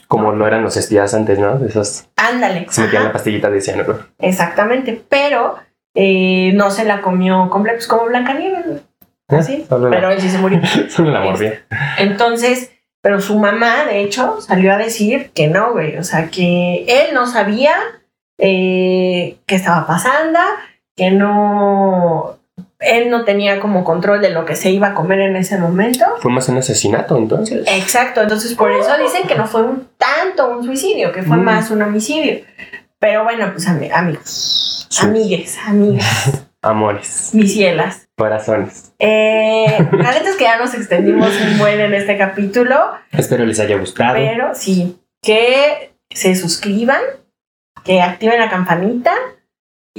Como 0.07 0.32
no 0.34 0.45
eran 0.45 0.61
los 0.61 0.89
días 0.89 1.13
antes, 1.15 1.39
¿no? 1.39 1.57
De 1.57 1.70
esos. 1.70 2.05
Ándale. 2.15 2.68
Se 2.70 2.82
metían 2.82 3.01
ajá. 3.01 3.07
la 3.09 3.13
pastillita 3.13 3.49
de 3.49 3.61
cianuro. 3.61 4.05
Exactamente, 4.20 5.01
pero 5.09 5.55
eh, 5.95 6.51
no 6.53 6.70
se 6.70 6.86
la 6.86 7.01
comió 7.01 7.49
completa, 7.49 7.78
pues 7.78 7.88
como 7.88 8.05
Blancanieves. 8.05 8.84
Así. 9.30 9.65
Solo 9.68 9.89
la- 9.89 9.95
Pero 9.97 10.11
él 10.11 10.22
sí 10.22 10.30
se 10.30 10.38
murió. 10.38 10.61
Solo 10.89 11.11
la 11.11 11.22
mordía. 11.22 11.65
Entonces, 11.97 12.72
pero 13.01 13.20
su 13.22 13.38
mamá, 13.39 13.86
de 13.86 14.01
hecho, 14.01 14.39
salió 14.41 14.74
a 14.74 14.78
decir 14.78 15.32
que 15.34 15.47
no, 15.47 15.72
güey. 15.74 15.97
O 15.97 16.03
sea, 16.03 16.30
que 16.30 16.86
él 16.88 17.13
no 17.13 17.26
sabía 17.28 17.74
eh, 18.38 19.38
qué 19.45 19.55
estaba 19.55 19.88
pasando, 19.88 20.39
que 20.95 21.11
no. 21.11 22.37
Él 22.80 23.10
no 23.10 23.26
tenía 23.26 23.60
como 23.60 23.84
control 23.84 24.22
de 24.22 24.30
lo 24.30 24.46
que 24.46 24.56
se 24.56 24.70
iba 24.70 24.90
a 24.90 24.94
comer 24.94 25.20
en 25.22 25.36
ese 25.36 25.58
momento. 25.58 26.06
Fue 26.20 26.32
más 26.32 26.48
un 26.50 26.58
asesinato, 26.58 27.18
entonces. 27.18 27.66
Exacto, 27.68 28.22
entonces 28.22 28.54
por 28.54 28.72
eso 28.72 28.96
dicen 29.02 29.28
que 29.28 29.36
no 29.36 29.48
fue 29.48 29.64
un 29.64 29.88
tanto 29.98 30.50
un 30.58 30.64
suicidio, 30.64 31.12
que 31.12 31.24
fue 31.24 31.38
Mm. 31.38 31.44
más 31.44 31.72
un 31.72 31.82
homicidio. 31.82 32.42
Pero 33.00 33.24
bueno, 33.24 33.50
pues 33.52 33.68
ami- 33.68 33.92
amigos, 33.92 34.88
Sí. 34.90 35.06
amigues, 35.06 35.58
amigas, 35.66 36.44
Amores, 36.62 37.30
mis 37.34 37.54
cielas. 37.54 38.08
corazones. 38.18 38.92
Eh, 39.00 39.66
es 39.68 40.36
que 40.36 40.44
ya 40.44 40.58
nos 40.58 40.74
extendimos 40.74 41.30
un 41.42 41.58
buen 41.60 41.80
en 41.80 41.94
este 41.94 42.18
capítulo, 42.18 42.76
Espero 43.12 43.46
les 43.46 43.60
haya 43.60 43.78
gustado. 43.78 44.16
pero 44.16 44.54
sí, 44.56 45.00
que 45.22 45.94
se 46.12 46.36
suscriban, 46.36 47.02
que 47.84 48.02
activen 48.02 48.40
la 48.40 48.50
campanita 48.50 49.14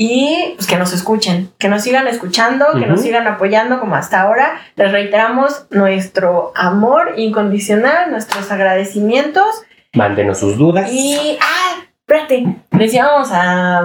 y 0.00 0.52
pues 0.54 0.66
que 0.68 0.76
nos 0.76 0.92
escuchen, 0.92 1.50
que 1.58 1.68
nos 1.68 1.82
sigan 1.82 2.06
escuchando, 2.06 2.66
que 2.78 2.86
nos 2.86 3.00
Ujú. 3.00 3.08
sigan 3.08 3.26
apoyando 3.26 3.80
como 3.80 3.96
hasta 3.96 4.20
ahora. 4.20 4.60
Les 4.76 4.92
reiteramos 4.92 5.66
nuestro 5.70 6.52
amor 6.54 7.14
incondicional, 7.16 8.10
nuestros 8.12 8.50
agradecimientos 8.52 9.62
Mándenos 9.94 10.38
sus 10.38 10.56
dudas. 10.56 10.88
y, 10.92 11.36
ah, 11.40 11.82
espérate, 12.00 12.46
decíamos 12.70 13.28
a... 13.32 13.80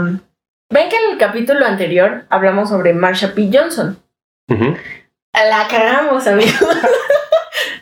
Ven 0.70 0.89
que 0.89 0.95
en 0.95 1.11
el 1.14 1.18
capítulo 1.18 1.66
anterior 1.66 2.26
hablamos 2.30 2.70
sobre 2.70 2.93
Marsha 2.93 3.34
P. 3.34 3.49
Johnson. 3.51 3.97
Ujú. 4.49 4.76
La 5.34 5.68
cagamos, 5.68 6.28
amigos. 6.28 6.53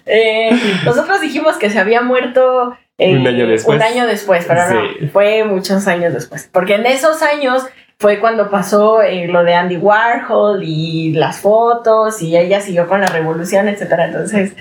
Eh, 0.05 0.49
nosotros 0.83 1.21
dijimos 1.21 1.57
que 1.57 1.69
se 1.69 1.79
había 1.79 2.01
muerto 2.01 2.75
eh, 2.97 3.15
Un 3.15 3.25
año 3.27 3.47
después. 3.47 3.77
un 3.77 3.83
año 3.83 4.05
después, 4.07 4.45
pero 4.45 4.61
Sí. 4.67 4.75
no, 5.01 5.09
fue 5.09 5.43
muchos 5.43 5.87
años 5.87 6.13
después. 6.13 6.49
Porque 6.51 6.75
en 6.75 6.85
esos 6.85 7.21
años 7.21 7.63
fue 8.01 8.19
cuando 8.19 8.49
pasó 8.49 9.03
eh, 9.03 9.27
lo 9.27 9.43
de 9.43 9.53
Andy 9.53 9.77
Warhol 9.77 10.63
y 10.63 11.13
las 11.13 11.39
fotos 11.39 12.19
y 12.23 12.35
ella 12.35 12.59
siguió 12.59 12.87
con 12.87 12.99
la 12.99 13.05
revolución, 13.07 13.67
etcétera. 13.67 14.07
Entonces, 14.07 14.53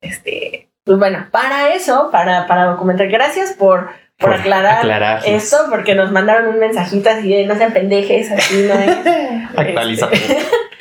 este, 0.00 0.68
pues 0.82 0.98
bueno, 0.98 1.26
para 1.30 1.72
eso, 1.74 2.08
para, 2.10 2.48
para 2.48 2.64
documentar, 2.64 3.06
gracias 3.06 3.52
por, 3.52 3.90
por 4.18 4.34
aclarar 4.34 4.78
aclarar. 4.78 5.22
esto, 5.24 5.56
porque 5.70 5.94
nos 5.94 6.10
mandaron 6.10 6.48
un 6.48 6.58
mensajito 6.58 7.08
así 7.08 7.28
de 7.32 7.46
no 7.46 7.54
sean 7.56 7.72
pendejes, 7.72 8.32
así, 8.32 8.66
¿no? 8.68 8.74
Actualiza. 9.56 10.08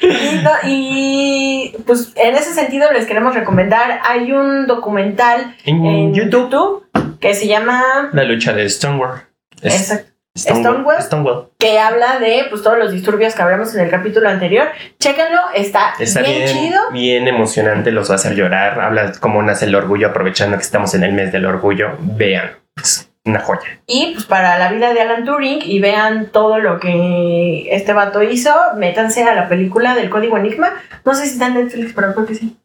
Y, 0.01 0.43
no- 0.43 0.51
y, 0.69 1.75
pues 1.85 2.13
en 2.15 2.35
ese 2.35 2.53
sentido 2.53 2.91
les 2.93 3.05
queremos 3.05 3.35
recomendar, 3.35 3.99
hay 4.03 4.31
un 4.31 4.65
documental 4.65 5.55
En, 5.65 5.85
en 5.85 6.13
YouTube, 6.15 6.49
YouTube 6.51 7.19
que 7.19 7.33
se 7.35 7.47
llama 7.47 8.09
la 8.13 8.23
lucha 8.23 8.53
de 8.53 8.67
Stonewall. 8.69 9.21
Es- 9.61 9.81
exacto, 9.91 10.11
Stonewall. 10.37 10.73
Stonewall. 10.73 11.01
Stonewall. 11.01 11.49
que 11.57 11.79
habla 11.79 12.19
de 12.19 12.45
pues 12.49 12.61
todos 12.61 12.77
los 12.77 12.91
disturbios 12.91 13.33
que 13.33 13.41
hablamos 13.41 13.73
en 13.75 13.81
el 13.81 13.89
capítulo 13.89 14.29
anterior. 14.29 14.67
Chéquenlo, 14.99 15.41
está, 15.53 15.93
Está 15.99 16.21
bien, 16.21 16.45
bien, 16.45 16.57
chido. 16.57 16.91
bien 16.91 17.27
emocionante, 17.27 17.91
los 17.91 18.09
va 18.09 18.13
a 18.13 18.15
hacer 18.15 18.35
llorar. 18.35 18.79
Habla 18.79 19.13
cómo 19.19 19.41
nace 19.43 19.65
el 19.65 19.75
orgullo, 19.75 20.07
aprovechando 20.07 20.57
que 20.57 20.63
estamos 20.63 20.93
en 20.93 21.03
el 21.03 21.13
mes 21.13 21.31
del 21.31 21.45
orgullo. 21.45 21.97
Vean, 21.99 22.51
es 22.75 23.09
una 23.25 23.39
joya. 23.39 23.81
Y 23.87 24.13
pues 24.13 24.25
para 24.25 24.57
la 24.57 24.71
vida 24.71 24.93
de 24.93 25.01
Alan 25.01 25.25
Turing 25.25 25.59
y 25.61 25.79
vean 25.79 26.27
todo 26.27 26.59
lo 26.59 26.79
que 26.79 27.67
este 27.71 27.93
vato 27.93 28.23
hizo, 28.23 28.53
métanse 28.75 29.23
a 29.23 29.35
la 29.35 29.49
película 29.49 29.95
del 29.95 30.09
Código 30.09 30.37
Enigma. 30.37 30.73
No 31.03 31.13
sé 31.13 31.25
si 31.25 31.33
está 31.33 31.47
en 31.47 31.55
Netflix, 31.55 31.93
pero 31.93 32.13
creo 32.13 32.25
que 32.25 32.35
sí. 32.35 32.57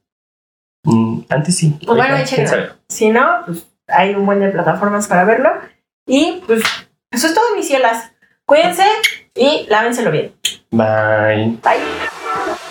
Mm, 0.84 1.20
antes 1.28 1.56
sí. 1.56 1.78
Pues 1.84 1.96
bueno. 1.96 2.16
Si 2.88 3.10
no, 3.10 3.42
pues 3.46 3.66
hay 3.88 4.14
un 4.14 4.26
buen 4.26 4.40
de 4.40 4.48
plataformas 4.48 5.08
para 5.08 5.24
verlo. 5.24 5.50
Y 6.06 6.42
pues 6.46 6.62
eso 7.12 7.26
es 7.26 7.34
todo, 7.34 7.54
mis 7.54 7.66
cielas. 7.66 8.10
Cuídense 8.44 8.84
y 9.34 9.66
lávenselo 9.68 10.10
bien. 10.10 10.34
Bye. 10.70 11.58
Bye. 11.62 12.62